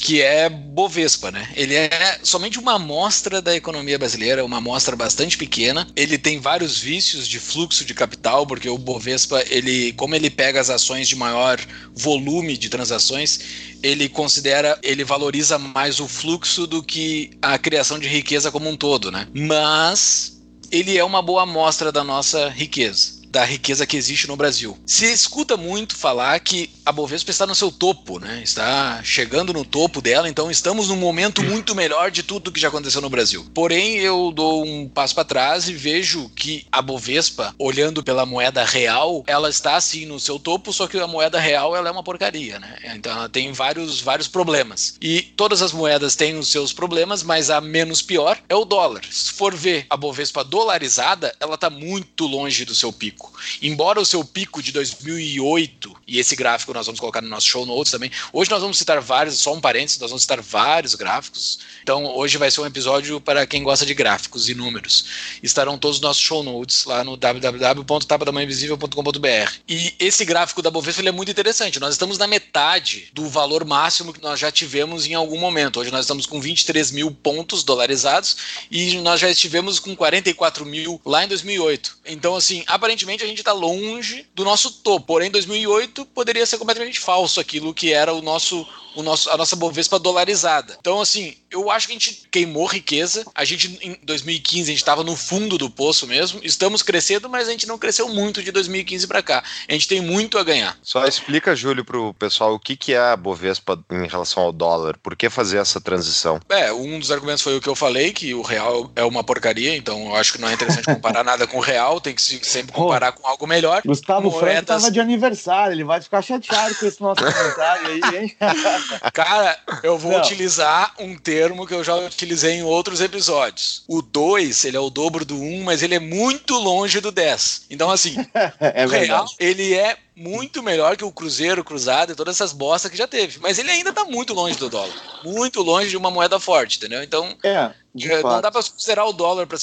que 0.00 0.22
é 0.22 0.48
Bovespa, 0.48 1.30
né? 1.30 1.48
Ele 1.56 1.74
é 1.74 2.20
somente 2.22 2.58
uma 2.58 2.74
amostra 2.74 3.40
da 3.40 3.54
economia 3.56 3.98
brasileira, 3.98 4.44
uma 4.44 4.58
amostra 4.58 4.94
bastante 4.94 5.36
pequena. 5.36 5.88
Ele 5.96 6.18
tem 6.18 6.38
vários 6.38 6.78
vícios 6.78 7.26
de 7.26 7.40
fluxo 7.40 7.84
de 7.84 7.94
capital, 7.94 8.46
porque 8.46 8.68
o 8.68 8.78
Bovespa, 8.78 9.42
ele, 9.48 9.92
como 9.94 10.14
ele 10.14 10.30
pega 10.30 10.60
as 10.60 10.70
ações 10.70 11.08
de 11.08 11.16
maior 11.16 11.58
volume 11.94 12.56
de 12.56 12.68
transações, 12.68 13.40
ele 13.82 14.08
considera, 14.08 14.78
ele 14.82 15.04
valoriza 15.04 15.58
mais 15.58 15.98
o 15.98 16.06
fluxo 16.06 16.66
do 16.66 16.82
que 16.82 17.30
a 17.40 17.58
criação 17.58 17.98
de 17.98 18.06
riqueza 18.06 18.50
como 18.50 18.68
um 18.68 18.76
todo, 18.76 19.10
né? 19.10 19.26
Mas 19.34 20.40
ele 20.70 20.96
é 20.98 21.04
uma 21.04 21.22
boa 21.22 21.42
amostra 21.42 21.90
da 21.90 22.04
nossa 22.04 22.48
riqueza 22.48 23.16
da 23.30 23.44
riqueza 23.44 23.86
que 23.86 23.96
existe 23.96 24.26
no 24.26 24.36
Brasil. 24.36 24.78
Se 24.86 25.06
escuta 25.06 25.56
muito 25.56 25.96
falar 25.96 26.38
que 26.40 26.70
a 26.84 26.92
Bovespa 26.92 27.30
está 27.30 27.46
no 27.46 27.54
seu 27.54 27.70
topo, 27.70 28.18
né? 28.18 28.40
Está 28.42 29.02
chegando 29.02 29.52
no 29.52 29.64
topo 29.64 30.00
dela, 30.00 30.28
então 30.28 30.50
estamos 30.50 30.88
num 30.88 30.96
momento 30.96 31.42
muito 31.42 31.74
melhor 31.74 32.10
de 32.10 32.22
tudo 32.22 32.52
que 32.52 32.60
já 32.60 32.68
aconteceu 32.68 33.00
no 33.00 33.10
Brasil. 33.10 33.44
Porém, 33.52 33.96
eu 33.96 34.32
dou 34.32 34.64
um 34.64 34.88
passo 34.88 35.14
para 35.14 35.24
trás 35.24 35.68
e 35.68 35.74
vejo 35.74 36.30
que 36.30 36.66
a 36.70 36.80
Bovespa, 36.80 37.54
olhando 37.58 38.02
pela 38.02 38.24
moeda 38.24 38.64
real, 38.64 39.24
ela 39.26 39.50
está 39.50 39.76
assim 39.76 40.06
no 40.06 40.20
seu 40.20 40.38
topo, 40.38 40.72
só 40.72 40.86
que 40.86 40.98
a 40.98 41.06
moeda 41.06 41.38
real 41.38 41.76
ela 41.76 41.88
é 41.88 41.92
uma 41.92 42.02
porcaria, 42.02 42.58
né? 42.58 42.76
Então 42.94 43.12
ela 43.12 43.28
tem 43.28 43.52
vários 43.52 44.00
vários 44.00 44.28
problemas. 44.28 44.96
E 45.00 45.22
todas 45.22 45.62
as 45.62 45.72
moedas 45.72 46.16
têm 46.16 46.38
os 46.38 46.48
seus 46.48 46.72
problemas, 46.72 47.22
mas 47.22 47.50
a 47.50 47.60
menos 47.60 48.00
pior 48.00 48.38
é 48.48 48.54
o 48.54 48.64
dólar. 48.64 49.02
Se 49.10 49.32
for 49.32 49.54
ver 49.54 49.86
a 49.90 49.96
Bovespa 49.96 50.44
dolarizada, 50.44 51.34
ela 51.40 51.56
está 51.56 51.68
muito 51.68 52.26
longe 52.26 52.64
do 52.64 52.74
seu 52.74 52.92
pico 52.92 53.25
Embora 53.62 54.00
o 54.00 54.04
seu 54.04 54.24
pico 54.24 54.62
de 54.62 54.72
2008, 54.72 55.96
e 56.06 56.18
esse 56.18 56.36
gráfico 56.36 56.72
nós 56.72 56.86
vamos 56.86 57.00
colocar 57.00 57.22
no 57.22 57.28
nosso 57.28 57.46
show 57.46 57.64
notes 57.64 57.90
também, 57.90 58.10
hoje 58.32 58.50
nós 58.50 58.60
vamos 58.60 58.78
citar 58.78 59.00
vários, 59.00 59.38
só 59.38 59.54
um 59.54 59.60
parênteses, 59.60 59.98
nós 59.98 60.10
vamos 60.10 60.22
citar 60.22 60.40
vários 60.40 60.94
gráficos. 60.94 61.58
Então 61.82 62.04
hoje 62.04 62.36
vai 62.36 62.50
ser 62.50 62.60
um 62.60 62.66
episódio 62.66 63.20
para 63.20 63.46
quem 63.46 63.62
gosta 63.62 63.86
de 63.86 63.94
gráficos 63.94 64.48
e 64.48 64.54
números. 64.54 65.06
Estarão 65.42 65.78
todos 65.78 65.96
os 65.96 66.02
nossos 66.02 66.22
show 66.22 66.42
notes 66.42 66.84
lá 66.84 67.02
no 67.02 67.16
www.tapadamainvisível.com.br. 67.16 69.52
E 69.68 69.94
esse 69.98 70.24
gráfico 70.24 70.62
da 70.62 70.70
Bovespa 70.70 71.02
é 71.06 71.12
muito 71.12 71.30
interessante. 71.30 71.80
Nós 71.80 71.94
estamos 71.94 72.18
na 72.18 72.26
metade 72.26 73.08
do 73.12 73.28
valor 73.28 73.64
máximo 73.64 74.12
que 74.12 74.22
nós 74.22 74.38
já 74.38 74.52
tivemos 74.52 75.06
em 75.06 75.14
algum 75.14 75.38
momento. 75.38 75.80
Hoje 75.80 75.90
nós 75.90 76.02
estamos 76.02 76.26
com 76.26 76.38
23 76.40 76.90
mil 76.90 77.10
pontos 77.10 77.64
dolarizados 77.64 78.36
e 78.70 78.98
nós 78.98 79.20
já 79.20 79.30
estivemos 79.30 79.78
com 79.78 79.96
44 79.96 80.66
mil 80.66 81.00
lá 81.04 81.24
em 81.24 81.28
2008. 81.28 81.98
Então, 82.06 82.36
assim, 82.36 82.62
aparentemente 82.66 83.05
aparentemente 83.06 83.24
a 83.24 83.26
gente 83.26 83.38
está 83.38 83.52
longe 83.52 84.26
do 84.34 84.44
nosso 84.44 84.70
topo. 84.82 85.06
Porém, 85.06 85.28
em 85.28 85.30
2008 85.30 86.04
poderia 86.06 86.44
ser 86.44 86.58
completamente 86.58 86.98
falso 86.98 87.38
aquilo 87.38 87.72
que 87.72 87.92
era 87.92 88.12
o 88.12 88.20
nosso 88.20 88.66
o 88.96 89.02
nosso, 89.02 89.30
a 89.30 89.36
nossa 89.36 89.54
Bovespa 89.54 89.98
dolarizada. 89.98 90.76
Então, 90.80 91.00
assim, 91.00 91.34
eu 91.50 91.70
acho 91.70 91.86
que 91.86 91.92
a 91.92 91.98
gente 91.98 92.28
queimou 92.30 92.66
riqueza. 92.66 93.24
A 93.34 93.44
gente, 93.44 93.78
em 93.82 93.98
2015, 94.02 94.62
a 94.62 94.72
gente 94.72 94.76
estava 94.78 95.04
no 95.04 95.14
fundo 95.14 95.58
do 95.58 95.70
poço 95.70 96.06
mesmo. 96.06 96.40
Estamos 96.42 96.82
crescendo, 96.82 97.28
mas 97.28 97.48
a 97.48 97.50
gente 97.50 97.66
não 97.66 97.78
cresceu 97.78 98.08
muito 98.08 98.42
de 98.42 98.50
2015 98.50 99.06
para 99.06 99.22
cá. 99.22 99.44
A 99.68 99.72
gente 99.72 99.86
tem 99.86 100.00
muito 100.00 100.38
a 100.38 100.44
ganhar. 100.44 100.78
Só 100.82 101.04
explica, 101.06 101.54
Júlio, 101.54 101.84
para 101.84 101.98
o 101.98 102.14
pessoal 102.14 102.54
o 102.54 102.58
que, 102.58 102.76
que 102.76 102.94
é 102.94 102.98
a 102.98 103.16
Bovespa 103.16 103.78
em 103.90 104.06
relação 104.06 104.42
ao 104.42 104.52
dólar. 104.52 104.96
Por 105.02 105.14
que 105.14 105.28
fazer 105.28 105.58
essa 105.58 105.80
transição? 105.80 106.40
É, 106.48 106.72
um 106.72 106.98
dos 106.98 107.10
argumentos 107.10 107.42
foi 107.42 107.56
o 107.56 107.60
que 107.60 107.68
eu 107.68 107.74
falei, 107.74 108.12
que 108.12 108.34
o 108.34 108.42
real 108.42 108.90
é 108.96 109.04
uma 109.04 109.22
porcaria, 109.22 109.76
então 109.76 110.06
eu 110.06 110.16
acho 110.16 110.32
que 110.32 110.40
não 110.40 110.48
é 110.48 110.54
interessante 110.54 110.86
comparar 110.86 111.22
nada 111.22 111.46
com 111.46 111.58
o 111.58 111.60
real, 111.60 112.00
tem 112.00 112.14
que 112.14 112.22
sempre 112.22 112.72
comparar 112.72 113.12
com 113.12 113.26
algo 113.26 113.46
melhor. 113.46 113.82
Gustavo 113.84 114.30
Moedas... 114.30 114.40
Franco 114.40 114.60
estava 114.60 114.90
de 114.90 115.00
aniversário, 115.00 115.74
ele 115.74 115.84
vai 115.84 116.00
ficar 116.00 116.22
chateado 116.22 116.74
com 116.74 116.86
esse 116.86 117.00
nosso 117.00 117.22
comentário 117.22 117.88
aí, 117.88 118.00
hein? 118.16 118.36
Cara, 119.12 119.58
eu 119.82 119.98
vou 119.98 120.12
Não. 120.12 120.20
utilizar 120.20 120.94
um 120.98 121.16
termo 121.16 121.66
que 121.66 121.74
eu 121.74 121.84
já 121.84 121.94
utilizei 121.96 122.54
em 122.54 122.62
outros 122.62 123.00
episódios. 123.00 123.82
O 123.88 124.02
2, 124.02 124.64
ele 124.64 124.76
é 124.76 124.80
o 124.80 124.90
dobro 124.90 125.24
do 125.24 125.36
1, 125.36 125.60
um, 125.60 125.64
mas 125.64 125.82
ele 125.82 125.94
é 125.94 126.00
muito 126.00 126.54
longe 126.54 127.00
do 127.00 127.10
10. 127.10 127.66
Então, 127.70 127.90
assim, 127.90 128.16
é 128.60 128.86
o 128.86 128.88
real, 128.88 129.26
ele 129.38 129.74
é 129.74 129.96
muito 130.16 130.62
melhor 130.62 130.96
que 130.96 131.04
o 131.04 131.12
Cruzeiro, 131.12 131.62
Cruzado 131.62 132.12
e 132.12 132.14
todas 132.14 132.36
essas 132.36 132.52
bostas 132.52 132.90
que 132.90 132.96
já 132.96 133.06
teve. 133.06 133.38
Mas 133.40 133.58
ele 133.58 133.70
ainda 133.70 133.92
tá 133.92 134.04
muito 134.04 134.32
longe 134.32 134.56
do 134.58 134.70
dólar. 134.70 134.94
Muito 135.22 135.62
longe 135.62 135.90
de 135.90 135.96
uma 135.96 136.10
moeda 136.10 136.40
forte, 136.40 136.78
entendeu? 136.78 137.02
Então. 137.02 137.36
É. 137.42 137.72
É, 138.04 138.22
não 138.22 138.42
dá 138.42 138.50
para 138.50 138.62
considerar 138.62 139.06
o 139.06 139.12
dólar 139.12 139.46
para 139.46 139.56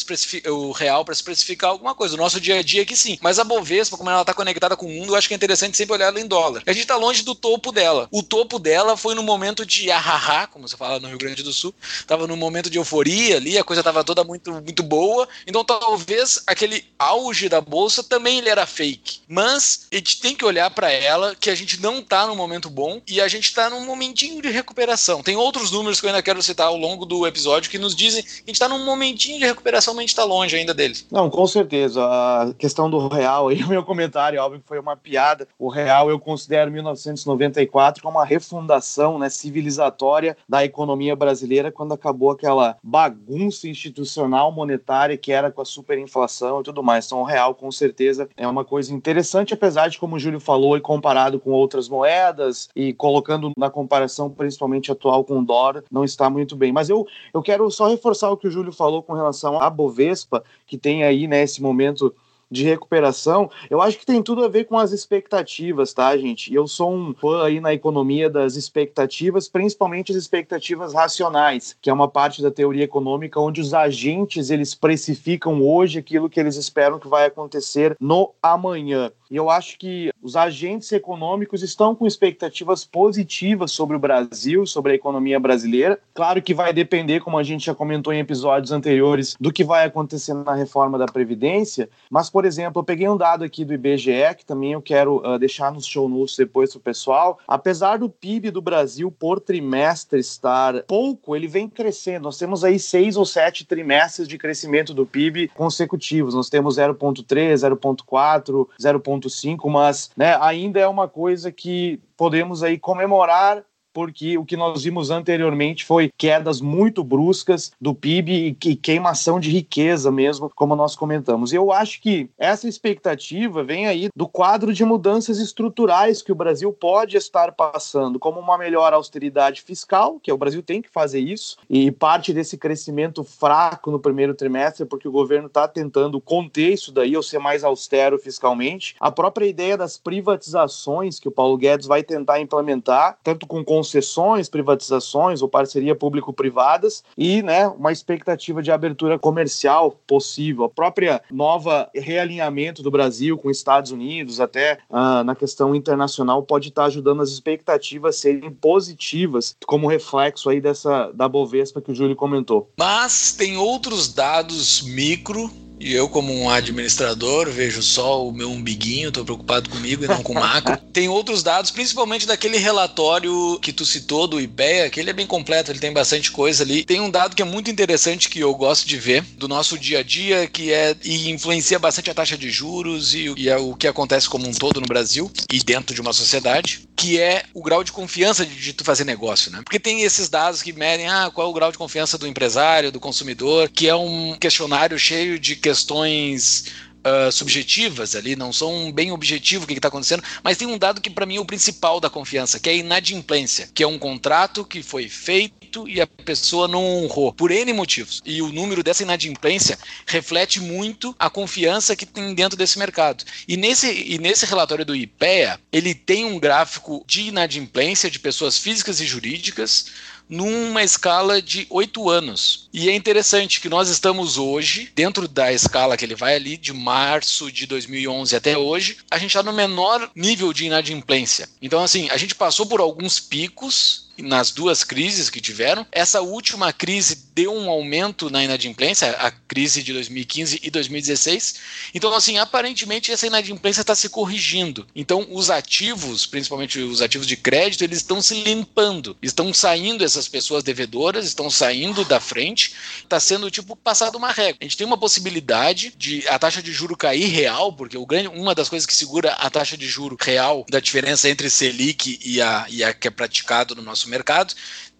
o 0.51 0.71
real 0.71 1.05
para 1.05 1.13
se 1.13 1.23
precificar 1.23 1.69
alguma 1.69 1.93
coisa. 1.93 2.15
O 2.15 2.17
nosso 2.17 2.41
dia 2.41 2.59
a 2.59 2.63
dia 2.63 2.85
que 2.85 2.95
sim. 2.95 3.17
Mas 3.21 3.37
a 3.37 3.43
Bovespa, 3.43 3.95
como 3.95 4.09
ela 4.09 4.21
está 4.21 4.33
conectada 4.33 4.75
com 4.75 4.87
o 4.87 4.89
mundo, 4.89 5.13
eu 5.13 5.15
acho 5.15 5.27
que 5.27 5.33
é 5.33 5.37
interessante 5.37 5.77
sempre 5.77 5.93
olhar 5.93 6.07
ela 6.07 6.19
em 6.19 6.27
dólar. 6.27 6.63
A 6.65 6.71
gente 6.71 6.81
está 6.81 6.95
longe 6.95 7.23
do 7.23 7.35
topo 7.35 7.71
dela. 7.71 8.07
O 8.11 8.23
topo 8.23 8.57
dela 8.57 8.97
foi 8.97 9.13
no 9.13 9.21
momento 9.21 9.65
de 9.65 9.91
ahahá, 9.91 10.47
como 10.47 10.67
você 10.67 10.75
fala 10.75 10.99
no 10.99 11.09
Rio 11.09 11.17
Grande 11.17 11.43
do 11.43 11.53
Sul. 11.53 11.73
Tava 12.07 12.25
no 12.25 12.35
momento 12.35 12.69
de 12.69 12.77
euforia 12.79 13.37
ali, 13.37 13.57
a 13.57 13.63
coisa 13.63 13.83
tava 13.83 14.03
toda 14.03 14.23
muito, 14.23 14.51
muito 14.51 14.81
boa. 14.81 15.27
Então 15.45 15.63
talvez 15.63 16.41
aquele 16.47 16.83
auge 16.97 17.47
da 17.47 17.61
bolsa 17.61 18.03
também 18.03 18.39
ele 18.39 18.49
era 18.49 18.65
fake. 18.65 19.21
Mas 19.27 19.87
a 19.91 19.95
gente 19.95 20.19
tem 20.19 20.35
que 20.35 20.42
olhar 20.43 20.69
para 20.69 20.91
ela 20.91 21.35
que 21.35 21.49
a 21.49 21.55
gente 21.55 21.81
não 21.81 21.99
está 21.99 22.27
num 22.27 22.35
momento 22.35 22.69
bom 22.69 23.01
e 23.07 23.21
a 23.21 23.27
gente 23.27 23.45
está 23.45 23.69
num 23.69 23.85
momentinho 23.85 24.41
de 24.41 24.49
recuperação. 24.49 25.21
Tem 25.21 25.35
outros 25.35 25.71
números 25.71 25.99
que 25.99 26.05
eu 26.05 26.09
ainda 26.09 26.21
quero 26.21 26.41
citar 26.41 26.67
ao 26.67 26.77
longo 26.77 27.05
do 27.05 27.25
episódio 27.25 27.69
que 27.69 27.77
nos 27.77 27.95
dizem 27.95 28.23
a 28.23 28.37
gente 28.47 28.53
está 28.53 28.67
num 28.67 28.83
momentinho 28.83 29.39
de 29.39 29.45
recuperação, 29.45 29.93
mas 29.93 29.99
a 29.99 30.01
gente 30.03 30.09
está 30.09 30.23
longe 30.23 30.55
ainda 30.55 30.73
deles. 30.73 31.05
Não, 31.11 31.29
com 31.29 31.45
certeza. 31.47 32.03
A 32.03 32.53
questão 32.57 32.89
do 32.89 33.07
real, 33.07 33.47
aí 33.49 33.61
o 33.63 33.67
meu 33.67 33.83
comentário, 33.83 34.41
óbvio 34.41 34.61
que 34.61 34.67
foi 34.67 34.79
uma 34.79 34.95
piada. 34.95 35.47
O 35.57 35.69
real 35.69 36.09
eu 36.09 36.19
considero 36.19 36.71
1994 36.71 38.01
como 38.01 38.17
uma 38.17 38.25
refundação 38.25 39.17
né, 39.17 39.29
civilizatória 39.29 40.37
da 40.47 40.63
economia 40.63 41.15
brasileira 41.15 41.71
quando 41.71 41.93
acabou 41.93 42.31
aquela 42.31 42.77
bagunça 42.83 43.67
institucional 43.67 44.51
monetária 44.51 45.17
que 45.17 45.31
era 45.31 45.51
com 45.51 45.61
a 45.61 45.65
superinflação 45.65 46.61
e 46.61 46.63
tudo 46.63 46.83
mais. 46.83 47.05
Então 47.05 47.19
o 47.19 47.23
real 47.23 47.55
com 47.55 47.71
certeza 47.71 48.29
é 48.35 48.47
uma 48.47 48.65
coisa 48.65 48.93
interessante, 48.93 49.53
apesar 49.53 49.87
de, 49.87 49.97
como 49.97 50.15
o 50.15 50.19
Júlio 50.19 50.32
falou, 50.39 50.77
e 50.77 50.81
comparado 50.81 51.39
com 51.39 51.51
outras 51.51 51.89
moedas 51.89 52.69
e 52.75 52.93
colocando 52.93 53.51
na 53.57 53.69
comparação 53.69 54.29
principalmente 54.29 54.91
atual 54.91 55.23
com 55.23 55.39
o 55.39 55.45
dólar, 55.45 55.83
não 55.91 56.03
está 56.03 56.29
muito 56.29 56.55
bem. 56.55 56.71
Mas 56.71 56.89
eu, 56.89 57.05
eu 57.33 57.41
quero 57.41 57.69
só 57.69 57.87
reforçar 57.87 58.13
reforçar 58.13 58.29
o 58.29 58.37
que 58.37 58.47
o 58.47 58.51
Júlio 58.51 58.71
falou 58.71 59.01
com 59.01 59.13
relação 59.13 59.59
à 59.59 59.69
Bovespa, 59.69 60.43
que 60.67 60.77
tem 60.77 61.03
aí 61.03 61.27
nesse 61.27 61.61
né, 61.61 61.67
momento 61.67 62.13
de 62.51 62.63
recuperação, 62.63 63.49
eu 63.67 63.81
acho 63.81 63.97
que 63.97 64.05
tem 64.05 64.21
tudo 64.21 64.43
a 64.43 64.47
ver 64.47 64.65
com 64.65 64.77
as 64.77 64.91
expectativas, 64.91 65.91
tá, 65.91 66.15
gente? 66.15 66.53
Eu 66.53 66.67
sou 66.67 66.93
um 66.93 67.13
fã 67.15 67.43
aí 67.43 67.59
na 67.59 67.73
economia 67.73 68.29
das 68.29 68.55
expectativas, 68.55 69.49
principalmente 69.49 70.11
as 70.11 70.17
expectativas 70.19 70.93
racionais, 70.93 71.75
que 71.81 71.89
é 71.89 71.93
uma 71.93 72.07
parte 72.07 72.43
da 72.43 72.51
teoria 72.51 72.83
econômica 72.83 73.39
onde 73.39 73.59
os 73.59 73.73
agentes 73.73 74.51
eles 74.51 74.75
precificam 74.75 75.63
hoje 75.63 75.97
aquilo 75.97 76.29
que 76.29 76.39
eles 76.39 76.55
esperam 76.55 76.99
que 76.99 77.07
vai 77.07 77.25
acontecer 77.25 77.97
no 77.99 78.31
amanhã. 78.41 79.11
E 79.33 79.35
eu 79.35 79.49
acho 79.49 79.79
que 79.79 80.11
os 80.21 80.35
agentes 80.35 80.91
econômicos 80.91 81.63
estão 81.63 81.95
com 81.95 82.05
expectativas 82.05 82.85
positivas 82.85 83.71
sobre 83.71 83.95
o 83.95 83.99
Brasil, 83.99 84.63
sobre 84.67 84.91
a 84.91 84.95
economia 84.95 85.39
brasileira. 85.39 85.99
Claro 86.13 86.39
que 86.39 86.53
vai 86.53 86.71
depender, 86.71 87.19
como 87.19 87.39
a 87.39 87.41
gente 87.41 87.65
já 87.65 87.73
comentou 87.73 88.13
em 88.13 88.19
episódios 88.19 88.71
anteriores, 88.71 89.35
do 89.39 89.51
que 89.51 89.63
vai 89.63 89.85
acontecer 89.85 90.35
na 90.35 90.53
reforma 90.53 90.99
da 90.99 91.07
Previdência, 91.07 91.89
mas, 92.11 92.29
por 92.29 92.45
exemplo, 92.45 92.79
eu 92.79 92.83
peguei 92.83 93.09
um 93.09 93.17
dado 93.17 93.43
aqui 93.43 93.65
do 93.65 93.73
IBGE, 93.73 94.35
que 94.37 94.45
também 94.45 94.73
eu 94.73 94.81
quero 94.83 95.15
uh, 95.25 95.39
deixar 95.39 95.71
nos 95.71 95.87
show 95.87 96.07
notes 96.07 96.37
depois 96.37 96.69
para 96.69 96.77
o 96.77 96.81
pessoal. 96.81 97.39
Apesar 97.47 97.97
do 97.97 98.09
PIB 98.09 98.51
do 98.51 98.61
Brasil 98.61 99.09
por 99.09 99.39
trimestre 99.39 100.19
estar 100.19 100.83
pouco, 100.83 101.35
ele 101.35 101.47
vem 101.47 101.67
crescendo. 101.67 102.25
Nós 102.25 102.37
temos 102.37 102.63
aí 102.63 102.77
seis 102.77 103.17
ou 103.17 103.25
sete 103.25 103.65
trimestres 103.65 104.27
de 104.27 104.37
crescimento 104.37 104.93
do 104.93 105.07
PIB 105.07 105.47
consecutivos. 105.55 106.35
Nós 106.35 106.51
temos 106.51 106.77
0,3, 106.77 107.55
0,4, 107.55 108.67
0,5, 108.79 109.22
mas 109.69 110.11
né, 110.15 110.37
ainda 110.39 110.79
é 110.79 110.87
uma 110.87 111.07
coisa 111.07 111.51
que 111.51 111.99
podemos 112.15 112.63
aí 112.63 112.77
comemorar 112.77 113.63
porque 113.93 114.37
o 114.37 114.45
que 114.45 114.57
nós 114.57 114.83
vimos 114.83 115.11
anteriormente 115.11 115.85
foi 115.85 116.11
quedas 116.17 116.59
muito 116.59 117.03
bruscas 117.03 117.71
do 117.79 117.93
PIB 117.93 118.57
e 118.61 118.75
queimação 118.75 119.39
de 119.39 119.49
riqueza 119.49 120.11
mesmo, 120.11 120.51
como 120.55 120.75
nós 120.75 120.95
comentamos. 120.95 121.53
E 121.53 121.55
eu 121.55 121.71
acho 121.71 122.01
que 122.01 122.29
essa 122.37 122.67
expectativa 122.67 123.63
vem 123.63 123.87
aí 123.87 124.09
do 124.15 124.27
quadro 124.27 124.73
de 124.73 124.83
mudanças 124.83 125.39
estruturais 125.39 126.21
que 126.21 126.31
o 126.31 126.35
Brasil 126.35 126.73
pode 126.73 127.17
estar 127.17 127.51
passando, 127.51 128.19
como 128.19 128.39
uma 128.39 128.57
melhor 128.57 128.93
austeridade 128.93 129.61
fiscal, 129.61 130.19
que 130.21 130.31
o 130.31 130.37
Brasil 130.37 130.63
tem 130.63 130.81
que 130.81 130.89
fazer 130.89 131.19
isso, 131.19 131.57
e 131.69 131.91
parte 131.91 132.33
desse 132.33 132.57
crescimento 132.57 133.23
fraco 133.23 133.91
no 133.91 133.99
primeiro 133.99 134.33
trimestre, 134.33 134.85
porque 134.85 135.07
o 135.07 135.11
governo 135.11 135.47
está 135.47 135.67
tentando 135.67 136.19
conter 136.19 136.73
isso 136.73 136.91
daí, 136.91 137.15
ou 137.15 137.23
ser 137.23 137.39
mais 137.39 137.63
austero 137.63 138.17
fiscalmente. 138.17 138.95
A 138.99 139.11
própria 139.11 139.45
ideia 139.45 139.77
das 139.77 139.97
privatizações 139.97 141.19
que 141.19 141.27
o 141.27 141.31
Paulo 141.31 141.57
Guedes 141.57 141.87
vai 141.87 142.03
tentar 142.03 142.39
implementar, 142.39 143.17
tanto 143.23 143.45
com 143.45 143.63
concessões, 143.83 144.47
privatizações 144.47 145.41
ou 145.41 145.49
parceria 145.49 145.93
público-privadas 145.93 147.03
e 147.17 147.43
né, 147.43 147.67
uma 147.67 147.91
expectativa 147.91 148.63
de 148.63 148.71
abertura 148.71 149.19
comercial 149.19 149.99
possível. 150.07 150.63
A 150.63 150.69
própria 150.69 151.21
nova 151.29 151.89
realinhamento 151.93 152.81
do 152.81 152.89
Brasil 152.89 153.37
com 153.37 153.51
Estados 153.51 153.91
Unidos, 153.91 154.39
até 154.39 154.79
uh, 154.89 155.23
na 155.25 155.35
questão 155.35 155.75
internacional, 155.75 156.41
pode 156.43 156.69
estar 156.69 156.85
ajudando 156.85 157.21
as 157.21 157.29
expectativas 157.29 158.15
a 158.15 158.19
serem 158.19 158.51
positivas, 158.51 159.55
como 159.65 159.87
reflexo 159.87 160.49
aí 160.49 160.61
dessa 160.61 161.11
da 161.13 161.27
Bovespa 161.27 161.81
que 161.81 161.91
o 161.91 161.95
Júlio 161.95 162.15
comentou. 162.15 162.69
Mas 162.77 163.33
tem 163.33 163.57
outros 163.57 164.13
dados 164.13 164.81
micro 164.81 165.51
e 165.83 165.93
eu, 165.93 166.07
como 166.07 166.33
um 166.33 166.49
administrador, 166.49 167.49
vejo 167.51 167.83
só 167.83 168.25
o 168.25 168.31
meu 168.31 168.49
umbiguinho, 168.49 169.09
estou 169.09 169.25
preocupado 169.25 169.69
comigo 169.69 170.05
e 170.05 170.07
não 170.07 170.23
com 170.23 170.31
o 170.31 170.35
macro. 170.35 170.77
tem 170.93 171.09
outros 171.09 171.43
dados, 171.43 171.71
principalmente 171.71 172.25
daquele 172.25 172.57
relatório 172.57 173.59
que 173.61 173.73
tu 173.73 173.85
citou 173.85 174.25
do 174.25 174.39
IPEA, 174.39 174.89
que 174.89 174.97
ele 174.97 175.09
é 175.09 175.13
bem 175.13 175.27
completo, 175.27 175.71
ele 175.71 175.79
tem 175.79 175.91
bastante 175.91 176.31
coisa 176.31 176.63
ali. 176.63 176.85
Tem 176.85 177.01
um 177.01 177.09
dado 177.09 177.35
que 177.35 177.41
é 177.41 177.45
muito 177.45 177.69
interessante 177.69 178.29
que 178.29 178.39
eu 178.39 178.55
gosto 178.55 178.87
de 178.87 178.97
ver 178.97 179.23
do 179.37 179.49
nosso 179.49 179.77
dia 179.77 179.99
a 179.99 180.03
dia, 180.03 180.47
que 180.47 180.71
é 180.71 180.95
e 181.03 181.29
influencia 181.29 181.77
bastante 181.77 182.09
a 182.09 182.13
taxa 182.13 182.37
de 182.37 182.49
juros 182.49 183.13
e, 183.13 183.33
e 183.35 183.49
é 183.49 183.57
o 183.57 183.75
que 183.75 183.87
acontece 183.87 184.29
como 184.29 184.47
um 184.47 184.53
todo 184.53 184.79
no 184.79 184.87
Brasil 184.87 185.29
e 185.51 185.59
dentro 185.59 185.93
de 185.93 185.99
uma 185.99 186.13
sociedade, 186.13 186.87
que 186.95 187.19
é 187.19 187.43
o 187.53 187.61
grau 187.61 187.83
de 187.83 187.91
confiança 187.91 188.45
de, 188.45 188.55
de 188.55 188.71
tu 188.71 188.85
fazer 188.85 189.03
negócio, 189.03 189.51
né? 189.51 189.61
Porque 189.65 189.79
tem 189.79 190.03
esses 190.03 190.29
dados 190.29 190.61
que 190.61 190.71
medem 190.71 191.09
ah, 191.09 191.29
qual 191.33 191.47
é 191.47 191.49
o 191.49 191.53
grau 191.53 191.71
de 191.71 191.77
confiança 191.77 192.17
do 192.17 192.27
empresário, 192.27 192.91
do 192.91 192.99
consumidor, 192.99 193.67
que 193.67 193.89
é 193.89 193.95
um 193.95 194.37
questionário 194.39 194.97
cheio 194.97 195.37
de 195.37 195.57
questões 195.57 195.72
questões 195.73 196.65
uh, 197.03 197.31
subjetivas 197.31 198.15
ali, 198.15 198.35
não 198.35 198.53
são 198.53 198.91
bem 198.91 199.11
objetivo 199.11 199.63
o 199.63 199.67
que 199.67 199.73
está 199.73 199.87
acontecendo, 199.87 200.23
mas 200.43 200.55
tem 200.55 200.67
um 200.67 200.77
dado 200.77 201.01
que 201.01 201.09
para 201.09 201.25
mim 201.25 201.37
é 201.37 201.39
o 201.39 201.45
principal 201.45 201.99
da 201.99 202.11
confiança, 202.11 202.59
que 202.59 202.69
é 202.69 202.73
a 202.73 202.75
inadimplência, 202.75 203.69
que 203.73 203.81
é 203.81 203.87
um 203.87 203.97
contrato 203.97 204.63
que 204.63 204.83
foi 204.83 205.09
feito 205.09 205.87
e 205.87 205.99
a 205.99 206.05
pessoa 206.05 206.67
não 206.67 206.83
honrou, 207.03 207.33
por 207.33 207.49
N 207.49 207.73
motivos. 207.73 208.21
E 208.23 208.43
o 208.43 208.53
número 208.53 208.83
dessa 208.83 209.01
inadimplência 209.01 209.79
reflete 210.05 210.59
muito 210.61 211.15
a 211.17 211.31
confiança 211.31 211.95
que 211.95 212.05
tem 212.05 212.35
dentro 212.35 212.55
desse 212.55 212.77
mercado. 212.77 213.23
E 213.47 213.57
nesse, 213.57 213.87
e 213.87 214.19
nesse 214.19 214.45
relatório 214.45 214.85
do 214.85 214.95
IPEA, 214.95 215.59
ele 215.71 215.95
tem 215.95 216.25
um 216.25 216.39
gráfico 216.39 217.03
de 217.07 217.23
inadimplência 217.23 218.11
de 218.11 218.19
pessoas 218.19 218.59
físicas 218.59 219.01
e 219.01 219.07
jurídicas 219.07 219.87
numa 220.33 220.81
escala 220.83 221.39
de 221.39 221.67
oito 221.69 222.09
anos. 222.09 222.67
E 222.73 222.89
é 222.89 222.95
interessante 222.95 223.61
que 223.61 223.69
nós 223.69 223.87
estamos 223.87 224.37
hoje, 224.39 224.91
dentro 224.95 225.27
da 225.27 225.53
escala 225.53 225.95
que 225.95 226.03
ele 226.03 226.15
vai 226.15 226.35
ali, 226.35 226.57
de 226.57 226.73
março 226.73 227.51
de 227.51 227.67
2011 227.67 228.35
até 228.35 228.57
hoje, 228.57 228.97
a 229.11 229.19
gente 229.19 229.29
está 229.29 229.43
no 229.43 229.53
menor 229.53 230.09
nível 230.15 230.51
de 230.51 230.65
inadimplência. 230.65 231.47
Então, 231.61 231.83
assim, 231.83 232.09
a 232.09 232.17
gente 232.17 232.33
passou 232.33 232.65
por 232.65 232.79
alguns 232.79 233.19
picos 233.19 234.02
nas 234.17 234.51
duas 234.51 234.83
crises 234.83 235.29
que 235.29 235.41
tiveram. 235.41 235.85
Essa 235.91 236.21
última 236.21 236.71
crise 236.71 237.27
deu 237.33 237.53
um 237.53 237.69
aumento 237.69 238.29
na 238.29 238.43
inadimplência, 238.43 239.09
a 239.11 239.31
crise 239.31 239.81
de 239.81 239.91
2015 239.93 240.59
e 240.61 240.69
2016. 240.69 241.55
Então, 241.93 242.13
assim, 242.13 242.37
aparentemente 242.37 243.11
essa 243.11 243.27
inadimplência 243.27 243.81
está 243.81 243.95
se 243.95 244.09
corrigindo. 244.09 244.85
Então, 244.95 245.27
os 245.29 245.49
ativos, 245.49 246.25
principalmente 246.25 246.79
os 246.79 247.01
ativos 247.01 247.25
de 247.27 247.35
crédito, 247.35 247.83
eles 247.83 247.99
estão 247.99 248.21
se 248.21 248.35
limpando. 248.35 249.17
Estão 249.21 249.53
saindo 249.53 250.03
essas 250.03 250.27
pessoas 250.27 250.63
devedoras, 250.63 251.25
estão 251.25 251.49
saindo 251.49 252.05
da 252.05 252.19
frente. 252.19 252.73
Está 253.03 253.19
sendo, 253.19 253.49
tipo, 253.49 253.75
passado 253.75 254.17
uma 254.17 254.31
regra. 254.31 254.57
A 254.61 254.63
gente 254.63 254.77
tem 254.77 254.85
uma 254.85 254.97
possibilidade 254.97 255.93
de 255.97 256.27
a 256.27 256.37
taxa 256.37 256.61
de 256.61 256.71
juro 256.71 256.95
cair 256.95 257.27
real, 257.27 257.73
porque 257.73 257.97
o 257.97 258.05
grande, 258.05 258.27
uma 258.27 258.53
das 258.53 258.69
coisas 258.69 258.85
que 258.85 258.93
segura 258.93 259.33
a 259.33 259.49
taxa 259.49 259.77
de 259.77 259.87
juro 259.87 260.17
real 260.19 260.65
da 260.69 260.79
diferença 260.79 261.29
entre 261.29 261.49
Selic 261.49 262.19
e 262.23 262.41
a, 262.41 262.65
e 262.69 262.83
a 262.83 262.93
que 262.93 263.07
é 263.07 263.11
praticado 263.11 263.75
no 263.75 263.81
nosso 263.81 264.02
nosso 264.03 264.09
mercado. 264.09 264.53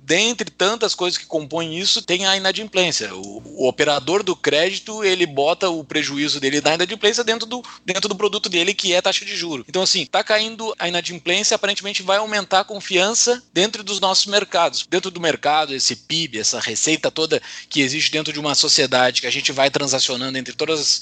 Dentre 0.05 0.51
tantas 0.51 0.93
coisas 0.93 1.17
que 1.17 1.25
compõem 1.25 1.79
isso, 1.79 2.01
tem 2.01 2.25
a 2.25 2.35
inadimplência. 2.35 3.15
O, 3.15 3.41
o, 3.45 3.67
operador 3.69 4.21
do 4.21 4.35
crédito, 4.35 5.01
ele 5.01 5.25
bota 5.25 5.69
o 5.69 5.81
prejuízo 5.81 6.41
dele 6.41 6.59
da 6.59 6.73
inadimplência 6.73 7.23
dentro 7.23 7.47
do, 7.47 7.63
dentro 7.85 8.09
do 8.09 8.15
produto 8.15 8.49
dele, 8.49 8.73
que 8.73 8.91
é 8.93 9.01
taxa 9.01 9.23
de 9.23 9.33
juro. 9.33 9.63
Então, 9.67 9.81
assim, 9.81 10.05
tá 10.05 10.21
caindo 10.21 10.75
a 10.77 10.89
inadimplência, 10.89 11.55
aparentemente 11.55 12.03
vai 12.03 12.17
aumentar 12.17 12.59
a 12.59 12.65
confiança 12.65 13.41
dentro 13.53 13.81
dos 13.81 14.01
nossos 14.01 14.25
mercados. 14.25 14.85
Dentro 14.89 15.09
do 15.09 15.21
mercado, 15.21 15.73
esse 15.73 15.95
PIB, 15.95 16.39
essa 16.39 16.59
receita 16.59 17.09
toda 17.09 17.41
que 17.69 17.79
existe 17.79 18.11
dentro 18.11 18.33
de 18.33 18.39
uma 18.41 18.55
sociedade 18.55 19.21
que 19.21 19.27
a 19.27 19.31
gente 19.31 19.53
vai 19.53 19.71
transacionando 19.71 20.37
entre 20.37 20.53
todas 20.53 20.79
as 20.81 21.01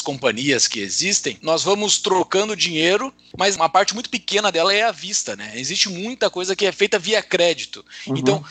companhias 0.00 0.68
que 0.68 0.80
existem, 0.80 1.38
nós 1.42 1.62
vamos 1.62 1.98
trocando 1.98 2.56
dinheiro, 2.56 3.12
mas 3.36 3.56
uma 3.56 3.68
parte 3.68 3.94
muito 3.94 4.10
pequena 4.10 4.52
dela 4.52 4.72
é 4.72 4.82
à 4.82 4.92
vista, 4.92 5.34
né? 5.34 5.52
Existe 5.54 5.88
muita 5.88 6.28
coisa 6.28 6.54
que 6.54 6.66
é 6.66 6.72
feita 6.72 6.98
via 6.98 7.22
crédito. 7.22 7.84
Uhum. 8.06 8.16
Então, 8.16 8.44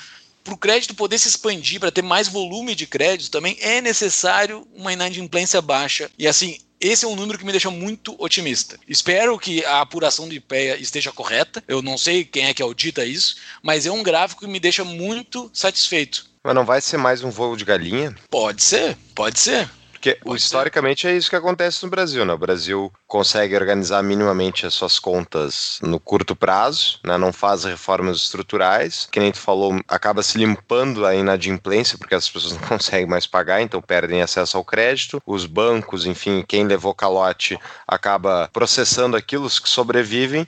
para 0.44 0.54
o 0.54 0.58
crédito 0.58 0.96
poder 0.96 1.20
se 1.20 1.28
expandir, 1.28 1.80
para 1.80 1.92
ter 1.92 2.02
mais 2.02 2.28
volume 2.28 2.74
de 2.74 2.88
crédito, 2.88 3.32
também 3.32 3.58
é 3.62 3.80
necessário 3.82 4.68
uma 4.74 4.92
inadimplência 4.92 5.62
baixa. 5.62 6.10
E 6.18 6.28
assim, 6.28 6.58
esse 6.80 7.06
é 7.06 7.08
um 7.08 7.16
número 7.16 7.38
que 7.38 7.46
me 7.46 7.52
deixa 7.52 7.70
muito 7.70 8.16
otimista. 8.18 8.80
Espero 8.88 9.38
que 9.38 9.64
a 9.66 9.82
apuração 9.82 10.28
do 10.28 10.34
IPEA 10.34 10.78
esteja 10.78 11.12
correta. 11.12 11.64
Eu 11.68 11.82
não 11.82 11.96
sei 11.96 12.26
quem 12.26 12.48
é 12.48 12.54
que 12.56 12.64
audita 12.64 13.06
isso, 13.06 13.36
mas 13.62 13.86
é 13.86 13.92
um 13.92 14.02
gráfico 14.02 14.42
que 14.42 14.52
me 14.52 14.60
deixa 14.60 14.84
muito 14.84 15.50
satisfeito. 15.54 16.26
Mas 16.44 16.56
não 16.56 16.66
vai 16.66 16.82
ser 16.82 16.98
mais 16.98 17.24
um 17.24 17.30
voo 17.30 17.56
de 17.56 17.64
galinha? 17.64 18.16
Pode 18.32 18.64
ser, 18.64 18.98
pode 19.14 19.40
ser. 19.40 19.70
Porque 20.02 20.18
Pode 20.24 20.42
historicamente 20.42 21.02
ser. 21.04 21.10
é 21.10 21.16
isso 21.16 21.30
que 21.30 21.36
acontece 21.36 21.84
no 21.84 21.90
Brasil, 21.92 22.26
né? 22.26 22.34
O 22.34 22.38
Brasil 22.38 22.92
consegue 23.08 23.56
organizar 23.56 24.02
minimamente 24.02 24.66
as 24.66 24.74
suas 24.74 24.98
contas 24.98 25.78
no 25.84 26.00
curto 26.00 26.36
prazo, 26.36 27.00
né? 27.04 27.20
não 27.20 27.32
faz 27.32 27.66
reformas 27.66 28.18
estruturais, 28.18 29.08
que 29.12 29.20
nem 29.20 29.32
tu 29.32 29.38
falou, 29.38 29.80
acaba 29.88 30.24
se 30.24 30.40
limpando 30.40 31.06
a 31.06 31.14
inadimplência, 31.14 32.00
porque 32.00 32.16
as 32.16 32.28
pessoas 32.28 32.54
não 32.60 32.68
conseguem 32.68 33.06
mais 33.06 33.28
pagar, 33.28 33.62
então 33.62 33.80
perdem 33.80 34.24
acesso 34.24 34.58
ao 34.58 34.66
crédito. 34.66 35.22
Os 35.24 35.46
bancos, 35.46 36.08
enfim, 36.08 36.44
quem 36.48 36.66
levou 36.66 36.96
calote 36.96 37.60
acaba 37.88 38.50
processando 38.52 39.16
aquilo, 39.16 39.46
os 39.46 39.60
que 39.60 39.70
sobrevivem, 39.70 40.48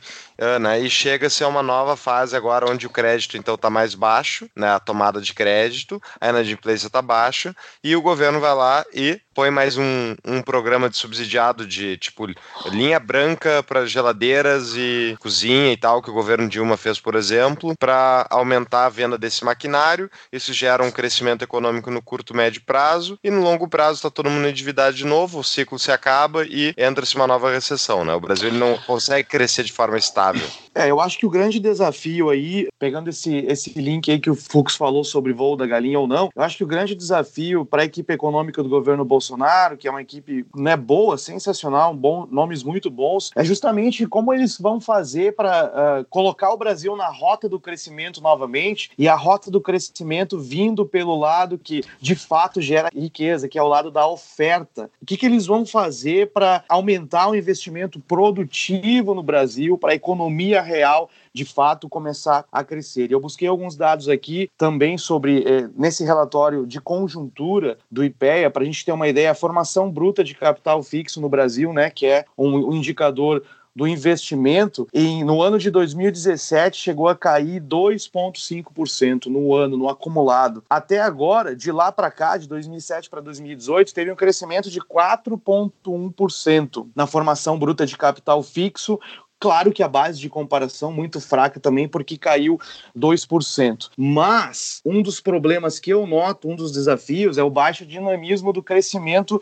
né, 0.59 0.79
e 0.79 0.89
chega-se 0.89 1.43
a 1.43 1.47
uma 1.47 1.63
nova 1.63 1.95
fase 1.95 2.35
agora 2.35 2.69
onde 2.69 2.87
o 2.87 2.89
crédito 2.89 3.37
então 3.37 3.55
está 3.55 3.69
mais 3.69 3.95
baixo, 3.95 4.49
né, 4.55 4.69
a 4.69 4.79
tomada 4.79 5.21
de 5.21 5.33
crédito, 5.33 6.01
a 6.19 6.29
inadimplência 6.29 6.87
está 6.87 7.01
baixa 7.01 7.55
e 7.83 7.95
o 7.95 8.01
governo 8.01 8.39
vai 8.39 8.53
lá 8.53 8.85
e 8.93 9.19
põe 9.33 9.49
mais 9.49 9.77
um, 9.77 10.15
um 10.23 10.41
programa 10.41 10.89
de 10.89 10.97
subsidiado 10.97 11.65
de 11.65 11.97
tipo 11.97 12.27
linha 12.67 12.99
branca 12.99 13.63
para 13.63 13.85
geladeiras 13.85 14.73
e 14.75 15.15
cozinha 15.19 15.73
e 15.73 15.77
tal 15.77 16.01
que 16.01 16.09
o 16.09 16.13
governo 16.13 16.47
Dilma 16.47 16.77
fez, 16.77 16.99
por 16.99 17.15
exemplo, 17.15 17.75
para 17.77 18.27
aumentar 18.29 18.85
a 18.85 18.89
venda 18.89 19.17
desse 19.17 19.43
maquinário. 19.43 20.09
Isso 20.31 20.53
gera 20.53 20.83
um 20.83 20.91
crescimento 20.91 21.43
econômico 21.43 21.89
no 21.89 22.01
curto 22.01 22.35
médio 22.35 22.61
prazo 22.61 23.17
e 23.23 23.31
no 23.31 23.41
longo 23.41 23.67
prazo 23.67 23.95
está 23.95 24.09
todo 24.09 24.29
mundo 24.29 24.47
endividado 24.47 24.95
de 24.95 25.05
novo, 25.05 25.39
o 25.39 25.43
ciclo 25.43 25.79
se 25.79 25.91
acaba 25.91 26.45
e 26.45 26.73
entra-se 26.77 27.15
uma 27.15 27.27
nova 27.27 27.51
recessão, 27.51 28.05
né? 28.05 28.13
O 28.13 28.19
Brasil 28.19 28.51
não 28.51 28.77
consegue 28.77 29.27
crescer 29.27 29.63
de 29.63 29.73
forma 29.73 29.97
estável 29.97 30.22
descartável. 30.31 30.62
É, 30.75 30.89
eu 30.89 30.99
acho 30.99 31.19
que 31.19 31.25
o 31.25 31.29
grande 31.29 31.59
desafio 31.59 32.29
aí, 32.29 32.67
pegando 32.79 33.09
esse, 33.09 33.37
esse 33.47 33.79
link 33.79 34.09
aí 34.09 34.19
que 34.19 34.29
o 34.29 34.35
Fux 34.35 34.75
falou 34.75 35.03
sobre 35.03 35.31
voo 35.31 35.55
da 35.55 35.67
galinha 35.67 35.99
ou 35.99 36.07
não, 36.07 36.29
eu 36.35 36.41
acho 36.41 36.57
que 36.57 36.63
o 36.63 36.67
grande 36.67 36.95
desafio 36.95 37.63
para 37.63 37.83
a 37.83 37.85
equipe 37.85 38.11
econômica 38.11 38.63
do 38.63 38.69
governo 38.69 39.05
Bolsonaro 39.05 39.77
que 39.77 39.87
é 39.87 39.91
uma 39.91 40.01
equipe 40.01 40.45
né, 40.55 40.75
boa, 40.75 41.17
sensacional, 41.17 41.93
bom, 41.93 42.27
nomes 42.31 42.63
muito 42.63 42.89
bons, 42.89 43.31
é 43.35 43.43
justamente 43.43 44.07
como 44.07 44.33
eles 44.33 44.57
vão 44.57 44.81
fazer 44.81 45.35
para 45.35 45.65
uh, 45.65 45.71
ah, 45.73 46.05
colocar 46.09 46.51
o 46.51 46.57
Brasil 46.57 46.95
na 46.95 47.09
rota 47.09 47.47
do 47.47 47.59
crescimento 47.59 48.21
novamente 48.21 48.89
e 48.97 49.07
a 49.07 49.15
rota 49.15 49.51
do 49.51 49.61
crescimento 49.61 50.39
vindo 50.39 50.85
pelo 50.85 51.17
lado 51.17 51.57
que 51.57 51.81
de 51.99 52.15
fato 52.15 52.61
gera 52.61 52.89
riqueza, 52.93 53.47
que 53.47 53.59
é 53.59 53.63
o 53.63 53.67
lado 53.67 53.91
da 53.91 54.07
oferta. 54.07 54.89
O 55.01 55.05
que, 55.05 55.17
que 55.17 55.25
eles 55.25 55.45
vão 55.45 55.65
fazer 55.65 56.31
para 56.31 56.63
aumentar 56.67 57.29
o 57.29 57.35
investimento 57.35 57.99
produtivo 57.99 59.13
no 59.13 59.21
Brasil, 59.21 59.77
para 59.77 59.91
a 59.91 59.95
economia 59.95 60.62
real 60.63 61.09
de 61.33 61.45
fato 61.45 61.89
começar 61.89 62.45
a 62.51 62.63
crescer. 62.63 63.11
Eu 63.11 63.19
busquei 63.19 63.47
alguns 63.47 63.75
dados 63.75 64.09
aqui 64.09 64.49
também 64.57 64.97
sobre, 64.97 65.43
eh, 65.45 65.69
nesse 65.75 66.03
relatório 66.03 66.65
de 66.65 66.79
conjuntura 66.79 67.77
do 67.91 68.03
IPEA, 68.03 68.49
para 68.49 68.63
a 68.63 68.65
gente 68.65 68.85
ter 68.85 68.91
uma 68.91 69.07
ideia, 69.07 69.31
a 69.31 69.35
formação 69.35 69.91
bruta 69.91 70.23
de 70.23 70.33
capital 70.33 70.81
fixo 70.81 71.21
no 71.21 71.29
Brasil, 71.29 71.73
né, 71.73 71.89
que 71.89 72.05
é 72.05 72.25
um, 72.37 72.69
um 72.69 72.73
indicador 72.73 73.43
do 73.75 73.87
investimento, 73.87 74.87
em, 74.93 75.23
no 75.23 75.41
ano 75.41 75.57
de 75.57 75.71
2017 75.71 76.77
chegou 76.77 77.07
a 77.07 77.15
cair 77.15 77.59
2,5% 77.61 79.25
no 79.25 79.55
ano, 79.55 79.75
no 79.77 79.89
acumulado. 79.89 80.63
Até 80.69 81.01
agora, 81.01 81.55
de 81.55 81.71
lá 81.71 81.91
para 81.91 82.11
cá, 82.11 82.37
de 82.37 82.47
2007 82.47 83.09
para 83.09 83.19
2018, 83.21 83.91
teve 83.93 84.11
um 84.11 84.15
crescimento 84.15 84.69
de 84.69 84.79
4,1% 84.79 86.87
na 86.95 87.07
formação 87.07 87.57
bruta 87.57 87.83
de 87.85 87.97
capital 87.97 88.43
fixo, 88.43 88.99
Claro 89.43 89.73
que 89.73 89.83
a 89.83 89.89
base 89.89 90.21
de 90.21 90.29
comparação 90.29 90.89
muito 90.89 91.19
fraca 91.19 91.59
também, 91.59 91.85
porque 91.85 92.17
caiu 92.17 92.57
2%. 92.97 93.89
Mas 93.97 94.79
um 94.85 95.01
dos 95.01 95.19
problemas 95.19 95.81
que 95.81 95.89
eu 95.89 96.07
noto, 96.07 96.47
um 96.47 96.55
dos 96.55 96.71
desafios, 96.71 97.37
é 97.37 97.43
o 97.43 97.49
baixo 97.49 97.85
dinamismo 97.85 98.53
do 98.53 98.63
crescimento 98.63 99.41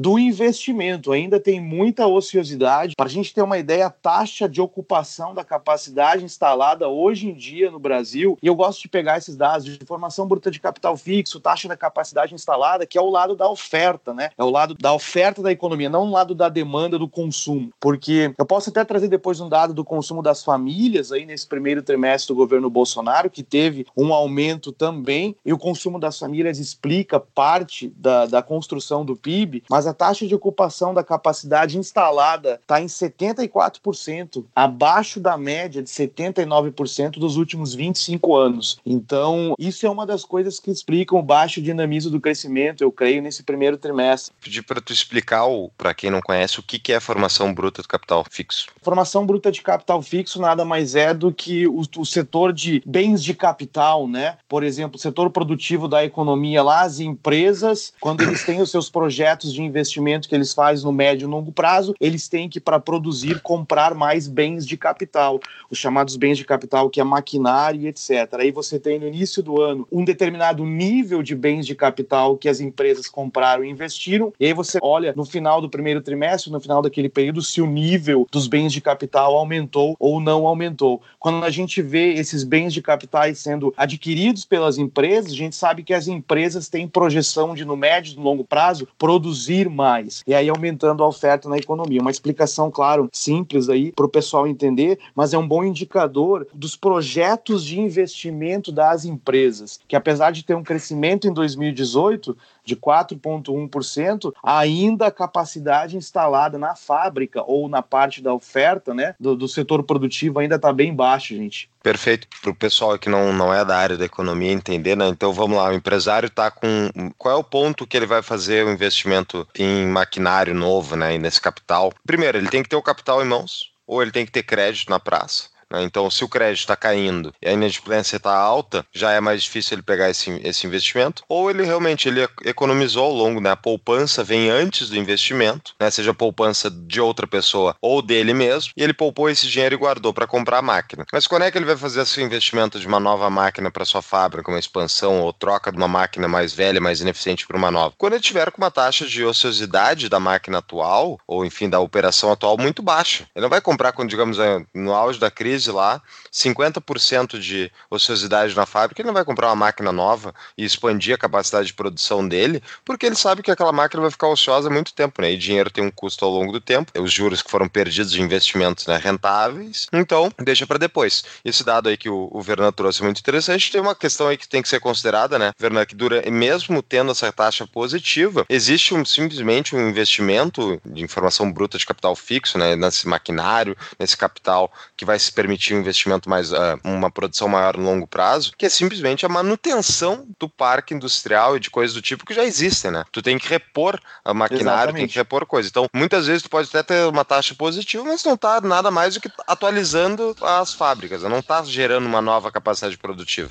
do 0.00 0.18
investimento. 0.18 1.12
Ainda 1.12 1.38
tem 1.38 1.60
muita 1.60 2.06
ociosidade. 2.06 2.94
Para 2.96 3.06
a 3.06 3.10
gente 3.10 3.34
ter 3.34 3.42
uma 3.42 3.58
ideia, 3.58 3.86
a 3.86 3.90
taxa 3.90 4.48
de 4.48 4.58
ocupação 4.58 5.34
da 5.34 5.44
capacidade 5.44 6.24
instalada 6.24 6.88
hoje 6.88 7.28
em 7.28 7.34
dia 7.34 7.70
no 7.70 7.78
Brasil, 7.78 8.38
e 8.42 8.46
eu 8.46 8.54
gosto 8.54 8.80
de 8.80 8.88
pegar 8.88 9.18
esses 9.18 9.36
dados 9.36 9.66
de 9.66 9.84
formação 9.84 10.26
bruta 10.26 10.50
de 10.50 10.58
capital 10.58 10.96
fixo, 10.96 11.38
taxa 11.38 11.68
da 11.68 11.76
capacidade 11.76 12.34
instalada, 12.34 12.86
que 12.86 12.96
é 12.96 13.00
o 13.00 13.10
lado 13.10 13.36
da 13.36 13.48
oferta, 13.50 14.14
né? 14.14 14.30
É 14.38 14.42
o 14.42 14.48
lado 14.48 14.74
da 14.74 14.94
oferta 14.94 15.42
da 15.42 15.52
economia, 15.52 15.90
não 15.90 16.06
o 16.06 16.10
lado 16.10 16.34
da 16.34 16.48
demanda 16.48 16.98
do 16.98 17.06
consumo. 17.08 17.70
Porque 17.78 18.32
eu 18.38 18.46
posso 18.46 18.70
até 18.70 18.82
trazer 18.86 19.08
depois 19.08 19.38
um 19.38 19.50
dado 19.50 19.74
do 19.74 19.84
consumo 19.84 20.22
das 20.22 20.42
famílias 20.42 21.12
aí 21.12 21.26
nesse 21.26 21.46
primeiro 21.46 21.82
trimestre 21.82 22.32
do 22.32 22.38
governo 22.38 22.70
Bolsonaro, 22.70 23.28
que 23.28 23.42
teve 23.42 23.86
um 23.94 24.14
aumento 24.14 24.72
também, 24.72 25.36
e 25.44 25.52
o 25.52 25.58
consumo 25.58 26.00
das 26.00 26.18
famílias 26.18 26.58
explica 26.58 27.20
parte 27.20 27.92
da, 27.98 28.24
da 28.24 28.42
construção 28.42 29.04
do 29.04 29.14
PIB, 29.14 29.62
mas 29.68 29.89
a 29.89 29.89
taxa 29.94 30.26
de 30.26 30.34
ocupação 30.34 30.94
da 30.94 31.02
capacidade 31.02 31.78
instalada 31.78 32.58
está 32.62 32.80
em 32.80 32.86
74%, 32.86 34.44
abaixo 34.54 35.20
da 35.20 35.36
média 35.36 35.82
de 35.82 35.88
79% 35.88 37.18
dos 37.18 37.36
últimos 37.36 37.74
25 37.74 38.36
anos. 38.36 38.78
Então, 38.84 39.54
isso 39.58 39.86
é 39.86 39.90
uma 39.90 40.06
das 40.06 40.24
coisas 40.24 40.58
que 40.58 40.70
explicam 40.70 41.18
o 41.18 41.22
baixo 41.22 41.60
dinamismo 41.60 42.10
do 42.10 42.20
crescimento, 42.20 42.82
eu 42.82 42.92
creio, 42.92 43.22
nesse 43.22 43.42
primeiro 43.42 43.76
trimestre. 43.76 44.34
Pedir 44.40 44.62
para 44.62 44.80
tu 44.80 44.92
explicar, 44.92 45.44
para 45.76 45.94
quem 45.94 46.10
não 46.10 46.20
conhece, 46.20 46.60
o 46.60 46.62
que 46.62 46.92
é 46.92 46.96
a 46.96 47.00
formação 47.00 47.52
bruta 47.52 47.82
do 47.82 47.88
capital 47.88 48.24
fixo. 48.30 48.66
Formação 48.82 49.26
bruta 49.26 49.50
de 49.50 49.62
capital 49.62 50.02
fixo 50.02 50.40
nada 50.40 50.64
mais 50.64 50.94
é 50.94 51.12
do 51.12 51.32
que 51.32 51.66
o, 51.66 51.82
o 51.98 52.06
setor 52.06 52.52
de 52.52 52.82
bens 52.86 53.22
de 53.22 53.34
capital, 53.34 54.06
né? 54.06 54.36
Por 54.48 54.62
exemplo, 54.62 54.96
o 54.96 55.00
setor 55.00 55.30
produtivo 55.30 55.88
da 55.88 56.04
economia 56.04 56.62
lá, 56.62 56.82
as 56.82 57.00
empresas, 57.00 57.92
quando 58.00 58.22
eles 58.22 58.44
têm 58.44 58.60
os 58.60 58.70
seus 58.70 58.90
projetos 58.90 59.52
de 59.52 59.62
investimento 59.70 60.28
que 60.28 60.34
eles 60.34 60.52
fazem 60.52 60.84
no 60.84 60.92
médio 60.92 61.26
e 61.26 61.30
longo 61.30 61.52
prazo, 61.52 61.94
eles 62.00 62.28
têm 62.28 62.48
que, 62.48 62.60
para 62.60 62.78
produzir, 62.78 63.40
comprar 63.40 63.94
mais 63.94 64.28
bens 64.28 64.66
de 64.66 64.76
capital, 64.76 65.40
os 65.70 65.78
chamados 65.78 66.16
bens 66.16 66.36
de 66.36 66.44
capital, 66.44 66.90
que 66.90 67.00
é 67.00 67.04
maquinário 67.04 67.80
e 67.80 67.86
etc. 67.86 68.34
Aí 68.34 68.50
você 68.50 68.78
tem 68.78 68.98
no 68.98 69.06
início 69.06 69.42
do 69.42 69.60
ano 69.60 69.86
um 69.90 70.04
determinado 70.04 70.64
nível 70.64 71.22
de 71.22 71.34
bens 71.34 71.66
de 71.66 71.74
capital 71.74 72.36
que 72.36 72.48
as 72.48 72.60
empresas 72.60 73.08
compraram 73.08 73.64
e 73.64 73.70
investiram, 73.70 74.32
e 74.38 74.46
aí 74.46 74.52
você 74.52 74.78
olha 74.82 75.14
no 75.16 75.24
final 75.24 75.60
do 75.60 75.70
primeiro 75.70 76.00
trimestre, 76.00 76.50
no 76.50 76.60
final 76.60 76.82
daquele 76.82 77.08
período, 77.08 77.42
se 77.42 77.62
o 77.62 77.66
nível 77.66 78.26
dos 78.30 78.46
bens 78.46 78.72
de 78.72 78.80
capital 78.80 79.36
aumentou 79.36 79.96
ou 79.98 80.20
não 80.20 80.46
aumentou. 80.46 81.00
Quando 81.18 81.44
a 81.44 81.50
gente 81.50 81.80
vê 81.80 82.14
esses 82.14 82.44
bens 82.44 82.72
de 82.72 82.82
capitais 82.82 83.38
sendo 83.38 83.72
adquiridos 83.76 84.44
pelas 84.44 84.78
empresas, 84.78 85.32
a 85.32 85.36
gente 85.36 85.56
sabe 85.56 85.82
que 85.82 85.94
as 85.94 86.08
empresas 86.08 86.68
têm 86.68 86.88
projeção 86.88 87.54
de, 87.54 87.64
no 87.64 87.76
médio 87.76 88.14
e 88.14 88.20
longo 88.20 88.44
prazo, 88.44 88.88
produzir 88.98 89.59
mais. 89.68 90.22
E 90.26 90.34
aí 90.34 90.48
aumentando 90.48 91.02
a 91.02 91.08
oferta 91.08 91.48
na 91.48 91.58
economia. 91.58 92.00
Uma 92.00 92.10
explicação, 92.10 92.70
claro, 92.70 93.08
simples 93.12 93.68
aí 93.68 93.92
para 93.92 94.06
o 94.06 94.08
pessoal 94.08 94.46
entender, 94.46 94.98
mas 95.14 95.34
é 95.34 95.38
um 95.38 95.46
bom 95.46 95.64
indicador 95.64 96.46
dos 96.54 96.76
projetos 96.76 97.64
de 97.64 97.80
investimento 97.80 98.72
das 98.72 99.04
empresas, 99.04 99.80
que 99.86 99.96
apesar 99.96 100.30
de 100.30 100.44
ter 100.44 100.54
um 100.54 100.62
crescimento 100.62 101.26
em 101.26 101.32
2018, 101.32 102.36
de 102.64 102.76
4,1%, 102.76 104.32
ainda 104.42 105.06
a 105.06 105.10
capacidade 105.10 105.96
instalada 105.96 106.58
na 106.58 106.74
fábrica 106.74 107.42
ou 107.46 107.68
na 107.68 107.82
parte 107.82 108.22
da 108.22 108.32
oferta 108.32 108.94
né, 108.94 109.14
do, 109.18 109.36
do 109.36 109.48
setor 109.48 109.82
produtivo 109.82 110.38
ainda 110.38 110.56
está 110.56 110.72
bem 110.72 110.94
baixa, 110.94 111.34
gente. 111.34 111.70
Perfeito. 111.82 112.28
Para 112.42 112.50
o 112.50 112.54
pessoal 112.54 112.98
que 112.98 113.08
não, 113.08 113.32
não 113.32 113.52
é 113.52 113.64
da 113.64 113.76
área 113.76 113.96
da 113.96 114.04
economia 114.04 114.52
entender, 114.52 114.96
né? 114.96 115.08
Então 115.08 115.32
vamos 115.32 115.56
lá, 115.56 115.70
o 115.70 115.72
empresário 115.72 116.26
está 116.26 116.50
com. 116.50 116.90
Qual 117.16 117.34
é 117.34 117.38
o 117.38 117.44
ponto 117.44 117.86
que 117.86 117.96
ele 117.96 118.06
vai 118.06 118.22
fazer 118.22 118.66
o 118.66 118.70
investimento 118.70 119.48
em 119.58 119.86
maquinário 119.86 120.54
novo, 120.54 120.94
né? 120.94 121.16
Nesse 121.16 121.40
capital? 121.40 121.92
Primeiro, 122.06 122.36
ele 122.36 122.48
tem 122.48 122.62
que 122.62 122.68
ter 122.68 122.76
o 122.76 122.82
capital 122.82 123.22
em 123.22 123.26
mãos, 123.26 123.72
ou 123.86 124.02
ele 124.02 124.10
tem 124.10 124.26
que 124.26 124.32
ter 124.32 124.42
crédito 124.42 124.90
na 124.90 125.00
praça. 125.00 125.48
Né? 125.70 125.82
Então, 125.82 126.10
se 126.10 126.24
o 126.24 126.28
crédito 126.28 126.60
está 126.60 126.76
caindo 126.76 127.32
e 127.40 127.48
a 127.48 127.52
inadimplência 127.52 128.16
está 128.16 128.34
alta, 128.34 128.84
já 128.92 129.12
é 129.12 129.20
mais 129.20 129.42
difícil 129.42 129.74
ele 129.74 129.82
pegar 129.82 130.10
esse, 130.10 130.40
esse 130.44 130.66
investimento. 130.66 131.22
Ou 131.28 131.50
ele 131.50 131.64
realmente 131.64 132.08
ele 132.08 132.26
economizou 132.44 133.04
ao 133.04 133.12
longo, 133.12 133.40
né? 133.40 133.50
A 133.50 133.56
poupança 133.56 134.24
vem 134.24 134.50
antes 134.50 134.88
do 134.88 134.96
investimento, 134.96 135.74
né? 135.78 135.90
Seja 135.90 136.14
poupança 136.14 136.70
de 136.70 137.00
outra 137.00 137.26
pessoa 137.26 137.76
ou 137.80 138.02
dele 138.02 138.34
mesmo, 138.34 138.72
e 138.76 138.82
ele 138.82 138.92
poupou 138.92 139.28
esse 139.28 139.46
dinheiro 139.46 139.74
e 139.74 139.78
guardou 139.78 140.12
para 140.12 140.26
comprar 140.26 140.58
a 140.58 140.62
máquina. 140.62 141.06
Mas 141.12 141.26
quando 141.26 141.42
é 141.42 141.50
que 141.50 141.58
ele 141.58 141.64
vai 141.64 141.76
fazer 141.76 142.02
esse 142.02 142.20
investimento 142.22 142.78
de 142.78 142.86
uma 142.86 143.00
nova 143.00 143.28
máquina 143.30 143.70
para 143.70 143.84
sua 143.84 144.02
fábrica, 144.02 144.50
uma 144.50 144.58
expansão 144.58 145.20
ou 145.20 145.32
troca 145.32 145.70
de 145.70 145.76
uma 145.76 145.88
máquina 145.88 146.28
mais 146.28 146.52
velha, 146.52 146.80
mais 146.80 147.00
ineficiente 147.00 147.46
para 147.46 147.56
uma 147.56 147.70
nova? 147.70 147.94
Quando 147.96 148.14
ele 148.14 148.22
tiver 148.22 148.50
com 148.50 148.58
uma 148.60 148.70
taxa 148.70 149.06
de 149.06 149.24
ociosidade 149.24 150.08
da 150.08 150.20
máquina 150.20 150.58
atual, 150.58 151.18
ou 151.26 151.44
enfim, 151.44 151.68
da 151.68 151.80
operação 151.80 152.32
atual 152.32 152.56
muito 152.56 152.82
baixa. 152.82 153.26
Ele 153.34 153.42
não 153.42 153.50
vai 153.50 153.60
comprar 153.60 153.92
quando, 153.92 154.10
digamos, 154.10 154.38
é, 154.38 154.62
no 154.74 154.94
auge 154.94 155.18
da 155.18 155.30
crise 155.30 155.59
crise 155.60 155.70
lá, 155.70 156.00
50% 156.32 157.38
de 157.38 157.70
ociosidade 157.90 158.56
na 158.56 158.64
fábrica, 158.64 159.02
ele 159.02 159.08
não 159.08 159.14
vai 159.14 159.24
comprar 159.24 159.48
uma 159.48 159.56
máquina 159.56 159.92
nova 159.92 160.34
e 160.56 160.64
expandir 160.64 161.14
a 161.14 161.18
capacidade 161.18 161.66
de 161.66 161.74
produção 161.74 162.26
dele, 162.26 162.62
porque 162.84 163.04
ele 163.04 163.14
sabe 163.14 163.42
que 163.42 163.50
aquela 163.50 163.72
máquina 163.72 164.00
vai 164.00 164.10
ficar 164.10 164.28
ociosa 164.28 164.68
há 164.68 164.72
muito 164.72 164.94
tempo, 164.94 165.20
né? 165.20 165.32
E 165.32 165.36
dinheiro 165.36 165.70
tem 165.70 165.84
um 165.84 165.90
custo 165.90 166.24
ao 166.24 166.30
longo 166.30 166.52
do 166.52 166.60
tempo, 166.60 166.92
os 166.98 167.12
juros 167.12 167.42
que 167.42 167.50
foram 167.50 167.68
perdidos 167.68 168.12
de 168.12 168.22
investimentos 168.22 168.86
né, 168.86 168.96
rentáveis, 168.96 169.86
então 169.92 170.32
deixa 170.38 170.66
para 170.66 170.78
depois. 170.78 171.24
Esse 171.44 171.64
dado 171.64 171.88
aí 171.88 171.96
que 171.96 172.08
o, 172.08 172.30
o 172.32 172.40
Vernan 172.40 172.72
trouxe 172.72 173.02
é 173.02 173.04
muito 173.04 173.18
interessante, 173.18 173.70
tem 173.70 173.80
uma 173.80 173.94
questão 173.94 174.28
aí 174.28 174.36
que 174.36 174.48
tem 174.48 174.62
que 174.62 174.68
ser 174.68 174.80
considerada, 174.80 175.38
né, 175.38 175.52
Vernan, 175.58 175.84
que 175.84 175.94
dura, 175.94 176.22
mesmo 176.30 176.82
tendo 176.82 177.10
essa 177.10 177.30
taxa 177.32 177.66
positiva, 177.66 178.46
existe 178.48 178.94
um, 178.94 179.04
simplesmente 179.04 179.74
um 179.74 179.88
investimento 179.88 180.80
de 180.84 181.02
informação 181.02 181.52
bruta 181.52 181.76
de 181.76 181.84
capital 181.84 182.14
fixo, 182.16 182.56
né, 182.56 182.76
nesse 182.76 183.06
maquinário, 183.06 183.76
nesse 183.98 184.16
capital 184.16 184.70
que 184.96 185.04
vai 185.04 185.18
se 185.18 185.32
permitir 185.32 185.49
permitir 185.50 185.74
um 185.74 185.80
investimento 185.80 186.30
mais, 186.30 186.52
uh, 186.52 186.78
uma 186.84 187.10
produção 187.10 187.48
maior 187.48 187.76
no 187.76 187.84
longo 187.84 188.06
prazo, 188.06 188.52
que 188.56 188.66
é 188.66 188.68
simplesmente 188.68 189.26
a 189.26 189.28
manutenção 189.28 190.26
do 190.38 190.48
parque 190.48 190.94
industrial 190.94 191.56
e 191.56 191.60
de 191.60 191.70
coisas 191.70 191.94
do 191.94 192.02
tipo 192.02 192.24
que 192.24 192.34
já 192.34 192.44
existem, 192.44 192.90
né? 192.90 193.04
Tu 193.10 193.20
tem 193.20 193.38
que 193.38 193.48
repor 193.48 193.98
a 194.24 194.32
maquinário, 194.32 194.70
Exatamente. 194.70 194.96
tem 194.96 195.08
que 195.08 195.18
repor 195.18 195.44
coisa. 195.46 195.68
Então, 195.68 195.88
muitas 195.92 196.26
vezes 196.26 196.42
tu 196.42 196.50
pode 196.50 196.68
até 196.68 196.82
ter 196.82 197.06
uma 197.06 197.24
taxa 197.24 197.54
positiva, 197.54 198.04
mas 198.04 198.22
não 198.22 198.36
tá 198.36 198.60
nada 198.60 198.90
mais 198.90 199.14
do 199.14 199.20
que 199.20 199.30
atualizando 199.46 200.36
as 200.40 200.72
fábricas, 200.72 201.22
não 201.22 201.42
tá 201.42 201.62
gerando 201.64 202.06
uma 202.06 202.20
nova 202.20 202.52
capacidade 202.52 202.96
produtiva. 202.96 203.50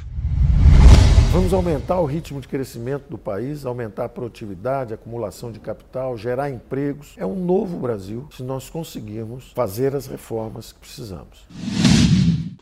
Vamos 1.32 1.54
aumentar 1.54 2.00
o 2.00 2.06
ritmo 2.06 2.42
de 2.42 2.48
crescimento 2.48 3.04
do 3.08 3.15
país, 3.15 3.63
aumentar 3.63 4.06
a 4.06 4.10
produtividade, 4.10 4.94
a 4.94 4.96
acumulação 4.96 5.52
de 5.52 5.60
capital, 5.60 6.18
gerar 6.18 6.50
empregos. 6.50 7.13
É 7.18 7.26
um 7.26 7.36
novo 7.36 7.78
Brasil 7.78 8.28
se 8.32 8.42
nós 8.42 8.68
conseguirmos 8.68 9.52
fazer 9.54 9.96
as 9.96 10.08
reformas 10.08 10.72
que 10.72 10.80
precisamos. 10.80 11.46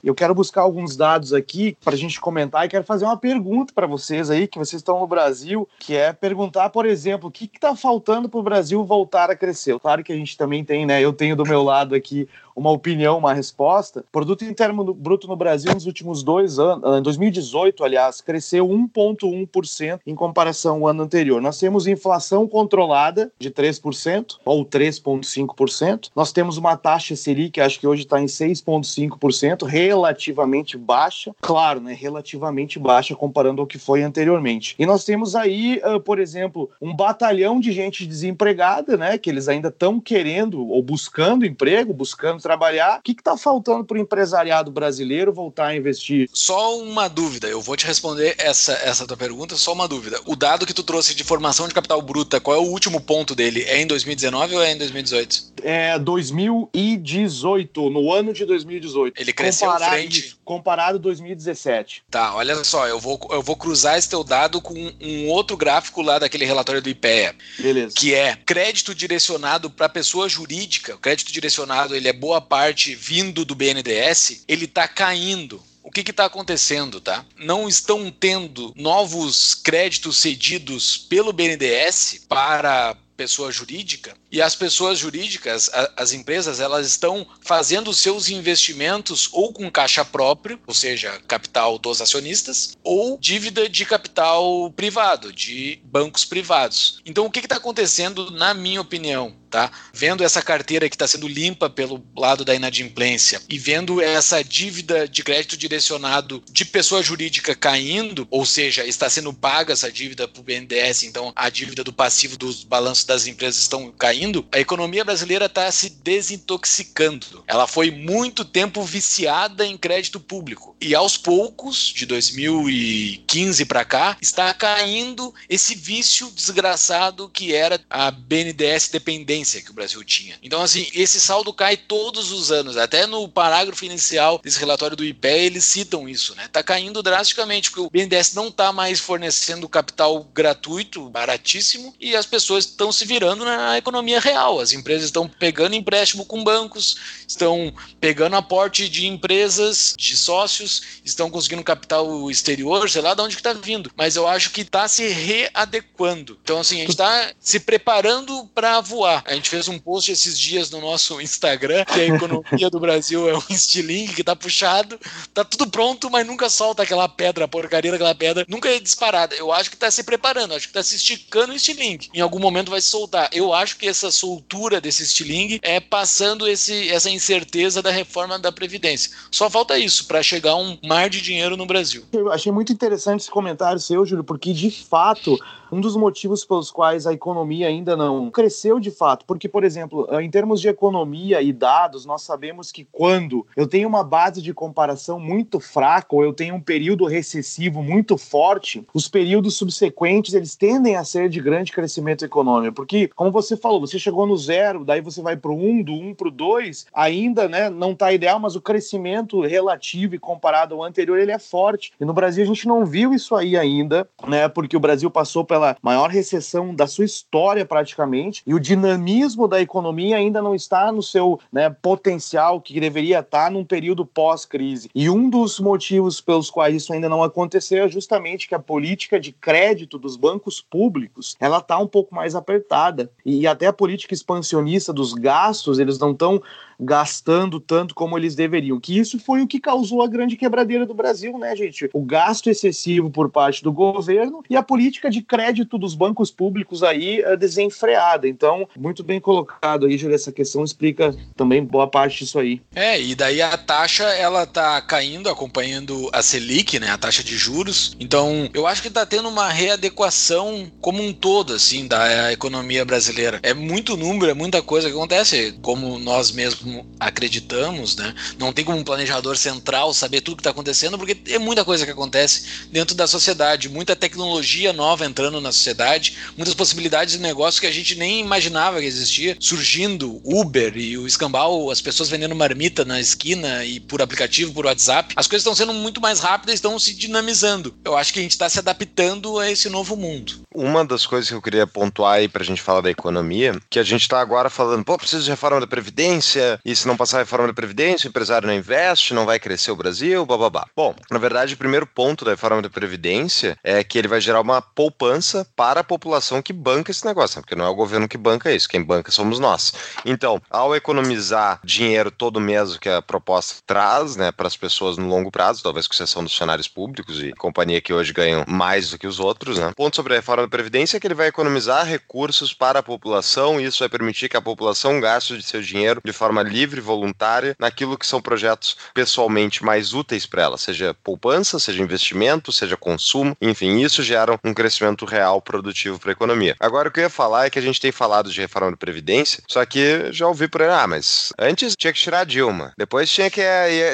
Eu 0.04 0.14
quero 0.14 0.36
buscar 0.36 0.62
alguns 0.62 0.96
dados 0.98 1.34
aqui 1.34 1.78
para 1.84 1.94
a 1.94 1.98
gente 1.98 2.20
comentar 2.20 2.66
e 2.66 2.70
quero 2.70 2.84
fazer 2.84 3.06
uma 3.06 3.18
pergunta 3.18 3.74
para 3.74 3.88
vocês 3.88 4.30
aí, 4.30 4.48
que 4.48 4.60
vocês 4.60 4.82
estão 4.82 5.00
no 5.00 5.08
Brasil, 5.08 5.68
que 5.80 5.96
é 5.96 6.12
perguntar, 6.12 6.70
por 6.70 6.86
exemplo, 6.86 7.30
o 7.30 7.32
que 7.32 7.46
está 7.46 7.76
faltando 7.76 8.28
para 8.30 8.40
o 8.40 8.44
Brasil 8.44 8.84
voltar 8.84 9.30
a 9.30 9.36
crescer. 9.36 9.80
Claro 9.80 10.04
que 10.04 10.12
a 10.12 10.16
gente 10.16 10.38
também 10.38 10.64
tem, 10.64 10.86
né? 10.86 11.02
Eu 11.02 11.14
tenho 11.14 11.36
do 11.36 11.46
meu 11.46 11.64
lado 11.64 11.96
aqui 11.96 12.28
uma 12.58 12.72
opinião, 12.72 13.20
uma 13.20 13.34
resposta. 13.34 14.04
Produto 14.12 14.44
interno 14.44 14.92
bruto 14.94 15.28
no 15.28 15.36
Brasil 15.36 15.72
nos 15.74 15.86
últimos 15.86 16.24
dois 16.24 16.58
anos, 16.58 16.98
em 16.98 17.02
2018, 17.04 17.84
aliás, 17.84 18.20
cresceu 18.20 18.68
1,1% 18.68 20.00
em 20.08 20.16
comparação 20.16 20.78
ao 20.78 20.88
ano 20.88 21.04
anterior. 21.04 21.40
Nós 21.40 21.60
temos 21.60 21.86
inflação 21.86 22.48
controlada 22.48 23.32
de 23.38 23.52
3% 23.52 24.38
ou 24.44 24.66
3,5%. 24.66 26.10
Nós 26.16 26.32
temos 26.32 26.58
uma 26.58 26.76
taxa 26.76 27.16
Selic, 27.16 27.62
acho 27.62 27.80
que 27.80 27.86
hoje 27.86 28.04
está 28.04 28.20
em 28.20 28.26
6,5%, 28.26 29.64
relativamente 29.64 30.78
baixa. 30.78 31.36
Claro, 31.40 31.80
né? 31.80 31.94
Relativamente 31.94 32.80
baixa 32.80 33.16
comparando 33.16 33.62
ao 33.62 33.68
que 33.68 33.78
foi 33.78 34.02
anteriormente. 34.02 34.76
E 34.80 34.86
nós 34.86 35.06
temos 35.06 35.36
aí, 35.36 35.80
uh, 35.86 36.00
por 36.00 36.18
exemplo, 36.20 36.72
um 36.82 36.96
batalhão 36.96 37.60
de 37.60 37.72
gente 37.72 38.08
desempregada, 38.08 38.98
né? 38.98 39.18
Que 39.18 39.30
eles 39.30 39.48
ainda 39.48 39.68
estão 39.68 40.00
querendo 40.00 40.68
ou 40.68 40.82
buscando 40.82 41.46
emprego, 41.46 41.94
buscando 41.94 42.42
trabalhar. 42.48 43.00
O 43.00 43.02
que 43.02 43.12
está 43.12 43.36
faltando 43.36 43.84
para 43.84 43.98
o 43.98 44.00
empresariado 44.00 44.72
brasileiro 44.72 45.34
voltar 45.34 45.68
a 45.68 45.76
investir? 45.76 46.30
Só 46.32 46.80
uma 46.80 47.10
dúvida, 47.10 47.48
eu 47.48 47.62
vou 47.62 47.76
te 47.76 47.86
responder 47.86 48.36
essa, 48.38 48.72
essa 48.72 49.06
tua 49.06 49.18
pergunta, 49.18 49.58
só 49.58 49.74
uma 49.74 49.88
dúvida. 49.88 50.18
O 50.26 50.34
dado 50.36 50.66
que 50.66 50.74
tu 50.74 50.82
trouxe 50.82 51.14
de 51.14 51.26
formação 51.26 51.68
de 51.68 51.74
capital 51.74 52.02
bruta, 52.02 52.40
qual 52.40 52.56
é 52.56 52.60
o 52.60 52.72
último 52.72 53.02
ponto 53.02 53.36
dele? 53.36 53.64
É 53.64 53.82
em 53.82 53.86
2019 53.88 54.56
ou 54.56 54.62
é 54.62 54.72
em 54.72 54.78
2018? 54.78 55.44
É 55.62 56.00
2018, 56.00 57.90
no 57.90 58.14
ano 58.14 58.32
de 58.32 58.46
2018. 58.46 59.20
Ele 59.20 59.34
cresceu 59.34 59.68
comparado, 59.68 59.92
frente. 59.92 60.37
Comparado 60.48 60.98
2017. 60.98 62.04
Tá, 62.10 62.34
olha 62.34 62.64
só, 62.64 62.88
eu 62.88 62.98
vou, 62.98 63.20
eu 63.32 63.42
vou 63.42 63.58
cruzar 63.58 63.98
esse 63.98 64.08
teu 64.08 64.24
dado 64.24 64.62
com 64.62 64.74
um 65.02 65.28
outro 65.28 65.58
gráfico 65.58 66.02
lá 66.02 66.18
daquele 66.18 66.46
relatório 66.46 66.82
do 66.82 66.88
IPEA. 66.88 67.36
Beleza. 67.60 67.94
Que 67.94 68.16
é 68.16 68.34
crédito 68.34 68.96
direcionado 68.96 69.70
para 69.70 69.90
pessoa 69.90 70.30
jurídica. 70.30 70.96
O 70.96 71.00
crédito 71.00 71.34
direcionado, 71.34 71.94
ele 71.94 72.08
é 72.08 72.14
boa 72.14 72.40
parte 72.40 72.96
vindo 72.96 73.44
do 73.44 73.56
BNDES, 73.56 74.46
ele 74.48 74.68
tá 74.68 74.88
caindo 74.88 75.62
o 75.84 75.92
que 75.92 76.00
está 76.00 76.24
acontecendo, 76.24 77.02
tá? 77.02 77.26
Não 77.38 77.68
estão 77.68 78.10
tendo 78.10 78.74
novos 78.74 79.54
créditos 79.54 80.16
cedidos 80.16 80.98
pelo 80.98 81.34
BNDES 81.34 82.26
para 82.30 82.96
pessoa 83.18 83.52
jurídica 83.52 84.16
e 84.32 84.42
as 84.42 84.56
pessoas 84.56 85.00
jurídicas, 85.00 85.70
a, 85.74 85.92
as 85.98 86.14
empresas, 86.14 86.60
elas 86.60 86.86
estão 86.86 87.28
fazendo 87.42 87.94
seus 87.94 88.30
investimentos 88.30 89.28
ou 89.34 89.52
com 89.52 89.70
caixa 89.72 90.06
próprio, 90.06 90.60
ou 90.68 90.74
seja, 90.74 91.20
capital 91.28 91.80
dos 91.80 92.00
acionistas, 92.02 92.78
ou 92.84 93.18
dívida 93.18 93.68
de 93.68 93.86
capital 93.86 94.72
privado, 94.72 95.34
de 95.34 95.80
bancos 95.84 96.24
privados. 96.24 97.02
Então, 97.06 97.26
o 97.26 97.32
que 97.32 97.40
está 97.40 97.56
acontecendo, 97.56 98.30
na 98.30 98.54
minha 98.54 98.80
opinião? 98.80 99.36
Tá? 99.50 99.72
Vendo 99.94 100.24
essa 100.24 100.42
carteira 100.42 100.90
que 100.90 100.96
está 100.96 101.08
sendo 101.08 101.28
limpa 101.28 101.70
pelo 101.70 102.04
lado 102.16 102.44
da 102.44 102.54
inadimplência 102.54 103.42
e 103.48 103.58
vendo 103.58 104.02
essa 104.02 104.44
dívida 104.44 105.08
de 105.08 105.24
crédito 105.24 105.56
direcionado 105.56 106.44
de 106.52 106.66
pessoa 106.66 107.02
jurídica 107.02 107.56
caindo, 107.56 108.28
ou 108.30 108.46
seja, 108.46 108.86
está 108.86 109.10
sendo 109.10 109.34
paga 109.34 109.74
essa 109.74 109.92
dívida 109.92 110.28
para 110.28 110.40
o 110.40 110.44
BNDES, 110.44 111.04
então 111.04 111.32
a 111.36 111.50
dívida 111.50 111.84
do 111.84 111.94
passivo 111.94 112.38
dos 112.38 112.64
balanços 112.64 113.06
das 113.06 113.26
empresas 113.26 113.62
estão 113.62 113.92
caindo, 113.92 114.46
a 114.52 114.60
economia 114.60 115.06
brasileira 115.06 115.46
está 115.46 115.72
se 115.72 115.90
desintoxicando. 115.90 117.44
Ela 117.48 117.68
foi 117.68 117.90
muito 117.90 118.44
tempo 118.44 118.84
viciada 118.84 119.66
em 119.66 119.78
crédito 119.78 120.20
público 120.20 120.76
e 120.82 120.94
aos 120.94 121.18
poucos, 121.18 121.94
de 121.96 122.06
2015 122.06 123.66
para 123.66 123.86
cá, 123.86 124.18
está 124.22 124.54
caindo 124.54 125.34
esse 125.50 125.74
vício 125.74 126.30
desgraçado 126.32 127.30
que 127.30 127.54
era 127.54 127.80
a 127.90 128.12
BNDES 128.12 128.90
dependência 129.38 129.62
que 129.62 129.72
o 129.72 129.74
Brasil 129.74 130.04
tinha. 130.04 130.38
Então, 130.42 130.62
assim, 130.62 130.88
esse 130.94 131.22
saldo 131.22 131.54
cai 131.54 131.78
todos 131.78 132.32
os 132.32 132.52
anos. 132.52 132.78
Até 132.78 133.06
no 133.06 133.28
parágrafo 133.28 133.86
inicial 133.86 134.40
desse 134.44 134.60
relatório 134.60 134.98
do 134.98 135.06
IPE, 135.06 135.28
eles 135.28 135.66
citam 135.66 136.10
isso, 136.10 136.36
né? 136.36 136.46
Está 136.46 136.64
caindo 136.64 137.04
drasticamente, 137.04 137.70
porque 137.70 137.82
o 137.82 137.90
BNDES 137.90 138.34
não 138.34 138.48
está 138.48 138.72
mais 138.72 139.00
fornecendo 139.00 139.70
capital 139.70 140.24
gratuito, 140.34 141.10
baratíssimo, 141.10 141.94
e 142.00 142.16
as 142.16 142.26
pessoas 142.26 142.66
estão 142.66 142.92
se 142.92 143.06
virando 143.06 143.46
na 143.46 143.78
economia 143.78 144.20
real. 144.20 144.60
As 144.60 144.72
empresas 144.72 145.06
estão 145.06 145.28
pegando 145.28 145.76
empréstimo 145.76 146.26
com 146.26 146.44
bancos, 146.44 146.98
estão 147.28 147.74
pegando 148.00 148.36
aporte 148.36 148.90
de 148.90 149.08
empresas, 149.08 149.94
de 149.98 150.18
sócios, 150.18 150.82
estão 151.04 151.30
conseguindo 151.30 151.64
capital 151.64 152.30
exterior, 152.32 152.90
sei 152.90 153.02
lá 153.02 153.14
de 153.14 153.22
onde 153.22 153.36
que 153.36 153.42
está 153.42 153.54
vindo. 153.54 153.92
Mas 153.96 154.16
eu 154.16 154.28
acho 154.28 154.52
que 154.52 154.62
está 154.62 154.88
se 154.88 155.08
readequando. 155.08 156.38
Então, 156.44 156.60
assim, 156.60 156.78
a 156.78 156.80
gente 156.80 156.90
está 156.90 157.32
se 157.40 157.60
preparando 157.60 158.48
para 158.54 158.82
voar. 158.82 159.24
A 159.28 159.34
gente 159.34 159.50
fez 159.50 159.68
um 159.68 159.78
post 159.78 160.10
esses 160.10 160.40
dias 160.40 160.72
no 160.72 160.80
nosso 160.80 161.20
Instagram 161.20 161.84
que 161.84 162.00
a 162.00 162.06
economia 162.06 162.70
do 162.70 162.80
Brasil 162.80 163.30
é 163.30 163.38
um 163.38 163.44
estilingue 163.52 164.14
que 164.14 164.22
está 164.22 164.34
puxado, 164.36 164.98
está 165.04 165.44
tudo 165.44 165.70
pronto, 165.70 166.10
mas 166.10 166.26
nunca 166.26 166.50
solta 166.50 166.84
aquela 166.84 167.10
pedra, 167.10 167.44
a 167.44 167.48
porcaria 167.48 167.92
daquela 167.92 168.16
pedra, 168.16 168.46
nunca 168.48 168.70
é 168.70 168.80
disparada. 168.80 169.36
Eu 169.36 169.52
acho 169.52 169.70
que 169.70 169.76
está 169.76 169.92
se 169.92 170.02
preparando, 170.04 170.54
acho 170.54 170.68
que 170.68 170.72
está 170.72 170.82
se 170.82 170.96
esticando 170.96 171.52
o 171.52 171.56
estilingue. 171.56 172.10
Em 172.14 172.22
algum 172.22 172.40
momento 172.40 172.72
vai 172.72 172.80
soltar. 172.80 173.30
Eu 173.34 173.54
acho 173.54 173.78
que 173.78 173.86
essa 173.86 174.10
soltura 174.10 174.80
desse 174.80 175.04
estilingue 175.04 175.60
é 175.62 175.82
passando 175.82 176.48
esse, 176.48 176.90
essa 176.90 177.10
incerteza 177.10 177.82
da 177.82 177.92
reforma 177.92 178.40
da 178.40 178.52
Previdência. 178.52 179.12
Só 179.30 179.50
falta 179.50 179.78
isso 179.78 180.08
para 180.08 180.24
chegar 180.24 180.56
um 180.56 180.78
mar 180.86 181.10
de 181.10 181.22
dinheiro 181.22 181.58
no 181.58 181.66
Brasil. 181.66 182.06
Eu 182.14 182.32
achei 182.32 182.52
muito 182.52 182.72
interessante 182.72 183.22
esse 183.22 183.32
comentário 183.32 183.80
seu, 183.82 184.06
Júlio, 184.06 184.24
porque 184.24 184.54
de 184.54 184.72
fato 184.72 185.38
um 185.72 185.82
dos 185.82 185.96
motivos 185.96 186.46
pelos 186.46 186.72
quais 186.72 187.06
a 187.06 187.14
economia 187.14 187.68
ainda 187.68 187.96
não 187.96 188.30
cresceu 188.32 188.80
de 188.80 188.92
fato, 188.92 189.17
porque, 189.26 189.48
por 189.48 189.64
exemplo, 189.64 190.08
em 190.20 190.30
termos 190.30 190.62
de 190.62 190.68
economia 190.68 191.42
e 191.42 191.52
dados, 191.52 192.06
nós 192.06 192.22
sabemos 192.22 192.72
que 192.72 192.86
quando 192.92 193.46
eu 193.56 193.68
tenho 193.68 193.88
uma 193.88 194.04
base 194.04 194.42
de 194.42 194.54
comparação 194.54 195.20
muito 195.20 195.60
fraca 195.60 196.16
ou 196.16 196.24
eu 196.24 196.34
tenho 196.34 196.56
um 196.56 196.62
período 196.62 197.06
recessivo 197.06 197.82
muito 197.82 198.18
forte, 198.18 198.86
os 198.94 199.08
períodos 199.08 199.56
subsequentes 199.56 200.34
eles 200.34 200.56
tendem 200.56 200.96
a 200.96 201.04
ser 201.04 201.30
de 201.30 201.42
grande 201.42 201.72
crescimento 201.72 202.24
econômico, 202.24 202.76
porque, 202.76 203.08
como 203.16 203.32
você 203.32 203.56
falou, 203.56 203.80
você 203.80 203.98
chegou 203.98 204.26
no 204.26 204.38
zero, 204.38 204.86
daí 204.86 205.02
você 205.02 205.22
vai 205.22 205.36
para 205.36 205.52
o 205.52 205.56
um, 205.56 205.82
do 205.82 205.94
um 205.94 206.14
para 206.14 206.28
o 206.28 206.32
dois, 206.32 206.86
ainda 206.94 207.48
né, 207.48 207.70
não 207.70 207.92
está 207.92 208.12
ideal, 208.12 208.40
mas 208.40 208.56
o 208.56 208.62
crescimento 208.62 209.42
relativo 209.42 210.16
e 210.16 210.20
comparado 210.20 210.76
ao 210.76 210.84
anterior 210.84 211.18
ele 211.18 211.32
é 211.32 211.40
forte. 211.40 211.94
E 212.00 212.06
no 212.06 212.14
Brasil 212.14 212.44
a 212.44 212.48
gente 212.48 212.68
não 212.68 212.86
viu 212.86 213.14
isso 213.14 213.36
aí 213.36 213.58
ainda, 213.58 214.08
né, 214.28 214.48
porque 214.48 214.76
o 214.76 214.80
Brasil 214.80 215.10
passou 215.10 215.44
pela 215.44 215.76
maior 215.82 216.10
recessão 216.10 216.74
da 216.74 216.88
sua 216.88 217.06
história 217.06 217.66
praticamente, 217.66 218.44
e 218.46 218.54
o 218.54 218.60
dinamismo 218.60 219.07
da 219.48 219.62
economia 219.62 220.18
ainda 220.18 220.42
não 220.42 220.54
está 220.54 220.92
no 220.92 221.02
seu 221.02 221.40
né, 221.52 221.70
potencial 221.70 222.60
que 222.60 222.80
deveria 222.80 223.20
estar 223.20 223.50
num 223.50 223.64
período 223.64 224.06
pós-crise. 224.06 224.90
E 224.94 225.10
um 225.10 225.30
dos 225.30 225.60
motivos 225.60 226.20
pelos 226.20 226.50
quais 226.50 226.76
isso 226.76 226.94
ainda 226.94 227.08
não 227.08 227.24
aconteceu 227.24 227.86
é 227.86 227.88
justamente 227.88 228.48
que 228.48 228.56
a 228.56 228.60
política 228.60 229.20
de 229.20 229.32
crédito 229.32 229.98
dos 229.98 230.18
bancos 230.18 230.62
públicos 230.62 231.36
ela 231.40 231.60
está 231.60 231.78
um 231.78 231.88
pouco 231.88 232.14
mais 232.14 232.36
apertada 232.36 233.12
e 233.26 233.48
até 233.48 233.68
a 233.68 233.74
política 233.74 234.14
expansionista 234.14 234.92
dos 234.92 235.14
gastos 235.14 235.80
eles 235.80 235.98
não 236.00 236.12
estão 236.12 236.42
gastando 236.80 237.60
tanto 237.60 237.96
como 237.96 238.18
eles 238.18 238.36
deveriam. 238.36 238.80
Que 238.80 238.98
isso 238.98 239.20
foi 239.20 239.42
o 239.42 239.48
que 239.48 239.60
causou 239.60 240.02
a 240.02 240.08
grande 240.08 240.36
quebradeira 240.36 240.86
do 240.86 240.94
Brasil, 240.94 241.38
né, 241.38 241.56
gente? 241.56 241.90
O 241.94 242.02
gasto 242.02 242.50
excessivo 242.50 243.10
por 243.10 243.30
parte 243.30 243.64
do 243.64 243.72
governo 243.72 244.44
e 244.50 244.56
a 244.56 244.64
política 244.64 245.10
de 245.10 245.22
crédito 245.22 245.78
dos 245.78 245.96
bancos 245.96 246.30
públicos 246.32 246.84
aí 246.84 247.22
é 247.22 247.36
desenfreada. 247.36 248.28
Então, 248.28 248.68
muito 248.78 249.04
bem 249.04 249.20
colocado 249.20 249.86
aí, 249.86 249.98
Júlio, 249.98 250.16
essa 250.16 250.32
questão 250.32 250.64
explica 250.64 251.16
também 251.36 251.64
boa 251.64 251.88
parte 251.88 252.20
disso 252.20 252.40
aí. 252.40 252.62
É, 252.76 253.02
e 253.02 253.16
daí 253.16 253.42
a 253.42 253.58
taxa 253.58 254.04
ela 254.04 254.46
tá 254.46 254.82
caindo 254.82 255.30
acompanhando 255.30 256.10
a 256.14 256.22
Selic, 256.22 256.80
né, 256.80 256.90
a 256.90 256.98
taxa 256.98 257.24
de 257.24 257.38
juros. 257.38 257.96
Então, 258.00 258.50
eu 258.54 258.68
acho 258.68 258.82
que 258.82 258.90
tá 258.90 259.06
tendo 259.06 259.30
uma 259.30 259.50
readequação 259.50 260.72
como 260.82 261.02
um 261.02 261.14
todo 261.14 261.54
assim 261.54 261.88
da 261.88 262.32
economia 262.32 262.86
brasileira. 262.86 263.40
É 263.42 263.54
muito 263.54 263.98
número, 263.98 264.32
é 264.32 264.34
muita 264.34 264.62
coisa 264.62 264.90
que 264.90 264.96
acontece, 264.96 265.58
como 265.62 265.98
nós 265.98 266.32
mesmos 266.32 266.67
acreditamos, 267.00 267.96
né? 267.96 268.14
Não 268.38 268.54
tem 268.54 268.66
como 268.66 268.78
um 268.78 268.84
planejador 268.84 269.38
central 269.38 269.94
saber 269.94 270.22
tudo 270.22 270.38
que 270.38 270.42
está 270.42 270.52
acontecendo, 270.52 270.98
porque 270.98 271.18
é 271.32 271.40
muita 271.40 271.64
coisa 271.64 271.86
que 271.86 271.92
acontece 271.92 272.68
dentro 272.72 272.96
da 272.96 273.08
sociedade, 273.08 273.70
muita 273.70 273.96
tecnologia 273.96 274.74
nova 274.74 275.06
entrando 275.06 275.42
na 275.42 275.52
sociedade, 275.52 276.18
muitas 276.36 276.54
possibilidades 276.54 277.16
de 277.16 277.20
negócio 277.20 277.62
que 277.62 277.68
a 277.68 277.72
gente 277.72 277.96
nem 277.96 278.20
imaginava 278.20 278.80
que 278.80 278.86
existia, 278.86 279.36
surgindo 279.40 280.22
Uber 280.24 280.78
e 280.78 280.98
o 280.98 281.08
escambau, 281.08 281.70
as 281.70 281.82
pessoas 281.82 282.10
vendendo 282.10 282.36
marmita 282.36 282.86
na 282.86 283.00
esquina 283.00 283.64
e 283.64 283.80
por 283.80 284.02
aplicativo, 284.02 284.54
por 284.54 284.66
WhatsApp. 284.66 285.14
As 285.16 285.28
coisas 285.28 285.42
estão 285.42 285.56
sendo 285.56 285.74
muito 285.74 286.02
mais 286.02 286.20
rápidas, 286.20 286.56
estão 286.56 286.78
se 286.80 286.94
dinamizando. 286.94 287.76
Eu 287.84 287.96
acho 287.96 288.14
que 288.14 288.20
a 288.20 288.22
gente 288.22 288.32
está 288.32 288.50
se 288.50 288.60
adaptando 288.60 289.40
a 289.40 289.50
esse 289.50 289.70
novo 289.70 289.96
mundo. 289.96 290.42
Uma 290.54 290.84
das 290.84 291.06
coisas 291.06 291.30
que 291.30 291.36
eu 291.36 291.42
queria 291.42 291.68
pontuar 291.68 292.16
aí 292.16 292.28
para 292.28 292.42
a 292.42 292.46
gente 292.46 292.62
falar 292.62 292.82
da 292.82 292.90
economia, 292.90 293.60
que 293.70 293.80
a 293.80 293.84
gente 293.84 294.02
está 294.02 294.20
agora 294.20 294.50
falando, 294.50 294.84
pô, 294.84 294.98
preciso 294.98 295.24
de 295.24 295.30
reforma 295.30 295.60
da 295.60 295.68
Previdência, 295.68 296.57
E 296.64 296.76
se 296.76 296.88
não 296.88 296.98
passar 296.98 297.18
a 297.18 297.20
reforma 297.22 297.48
da 297.48 297.54
Previdência, 297.54 298.08
o 298.08 298.10
empresário 298.10 298.48
não 298.48 298.54
investe, 298.54 299.14
não 299.14 299.26
vai 299.26 299.40
crescer 299.40 299.72
o 299.72 299.76
Brasil, 299.76 300.26
bababá. 300.26 300.66
Bom, 300.76 300.96
na 301.12 301.20
verdade, 301.20 301.54
o 301.54 301.58
primeiro 301.58 301.86
ponto 301.86 302.26
da 302.26 302.32
reforma 302.32 302.62
da 302.62 302.70
Previdência 302.70 303.58
é 303.64 303.84
que 303.84 303.98
ele 303.98 304.08
vai 304.08 304.22
gerar 304.22 304.42
uma 304.42 304.62
poupança 304.62 305.48
para 305.56 305.82
a 305.82 305.84
população 305.84 306.42
que 306.42 306.54
banca 306.54 306.92
esse 306.92 307.06
negócio, 307.06 307.38
né? 307.38 307.42
porque 307.42 307.56
não 307.56 307.66
é 307.66 307.70
o 307.70 307.76
governo 307.76 308.08
que 308.08 308.18
banca 308.18 308.52
isso, 308.52 308.70
quem 308.70 308.84
banca 308.84 309.12
somos 309.12 309.40
nós. 309.40 309.74
Então, 310.06 310.42
ao 310.50 310.76
economizar 310.76 311.60
dinheiro 311.64 312.12
todo 312.12 312.40
mês 312.40 312.78
que 312.78 312.90
a 312.90 313.02
proposta 313.02 313.62
traz, 313.66 314.16
né, 314.16 314.32
para 314.32 314.48
as 314.48 314.58
pessoas 314.58 314.98
no 314.98 315.08
longo 315.08 315.32
prazo, 315.32 315.64
talvez 315.64 315.88
com 315.88 315.94
exceção 315.94 316.24
dos 316.24 316.32
funcionários 316.32 316.68
públicos 316.68 317.22
e 317.22 317.34
companhia 317.34 317.82
que 317.82 317.94
hoje 317.94 318.14
ganham 318.14 318.44
mais 318.48 318.92
do 318.92 318.98
que 318.98 319.08
os 319.08 319.20
outros, 319.20 319.58
né? 319.58 319.72
Ponto 319.76 319.96
sobre 319.96 320.14
a 320.14 320.18
reforma 320.18 320.44
da 320.44 320.50
Previdência 320.50 320.98
é 320.98 321.00
que 321.00 321.08
ele 321.08 321.14
vai 321.14 321.28
economizar 321.28 321.86
recursos 321.86 322.54
para 322.54 322.80
a 322.80 322.84
população 322.84 323.60
e 323.60 323.66
isso 323.66 323.80
vai 323.80 323.90
permitir 323.90 324.30
que 324.30 324.38
a 324.38 324.42
população 324.42 325.00
gaste 325.00 325.38
de 325.38 325.44
seu 325.44 325.62
dinheiro 325.62 326.02
de 326.04 326.14
forma 326.14 326.44
livre 326.48 326.82
voluntária 326.82 327.56
naquilo 327.60 327.98
que 327.98 328.08
são 328.08 328.22
projetos 328.22 328.78
pessoalmente 328.94 329.64
mais 329.64 329.94
úteis 329.94 330.26
para 330.26 330.44
ela, 330.44 330.58
seja 330.58 330.96
poupança, 331.04 331.60
seja 331.60 331.84
investimento, 331.84 332.52
seja 332.52 332.78
consumo, 332.78 333.36
enfim, 333.42 333.80
isso 333.80 334.04
gera 334.04 334.40
um 334.44 334.54
crescimento 334.54 335.06
real 335.06 335.42
produtivo 335.42 336.00
para 336.00 336.12
a 336.12 336.14
economia. 336.14 336.56
Agora, 336.60 336.90
o 336.90 336.92
que 336.92 337.00
eu 337.00 337.04
ia 337.04 337.10
falar 337.10 337.46
é 337.46 337.50
que 337.50 337.60
a 337.60 337.62
gente 337.62 337.82
tem 337.82 337.92
falado 337.92 338.32
de 338.32 338.40
reforma 338.40 338.72
da 338.72 338.78
Previdência, 338.78 339.44
só 339.48 339.66
que 339.66 340.12
já 340.12 340.28
ouvi 340.28 340.48
por 340.48 340.62
aí, 340.62 340.70
ah, 340.70 340.88
mas 340.88 341.34
antes 341.38 341.76
tinha 341.76 341.94
que 341.94 342.00
tirar 342.00 342.22
a 342.22 342.24
Dilma, 342.24 342.74
depois 342.78 343.10
tinha 343.10 343.30
que, 343.30 343.42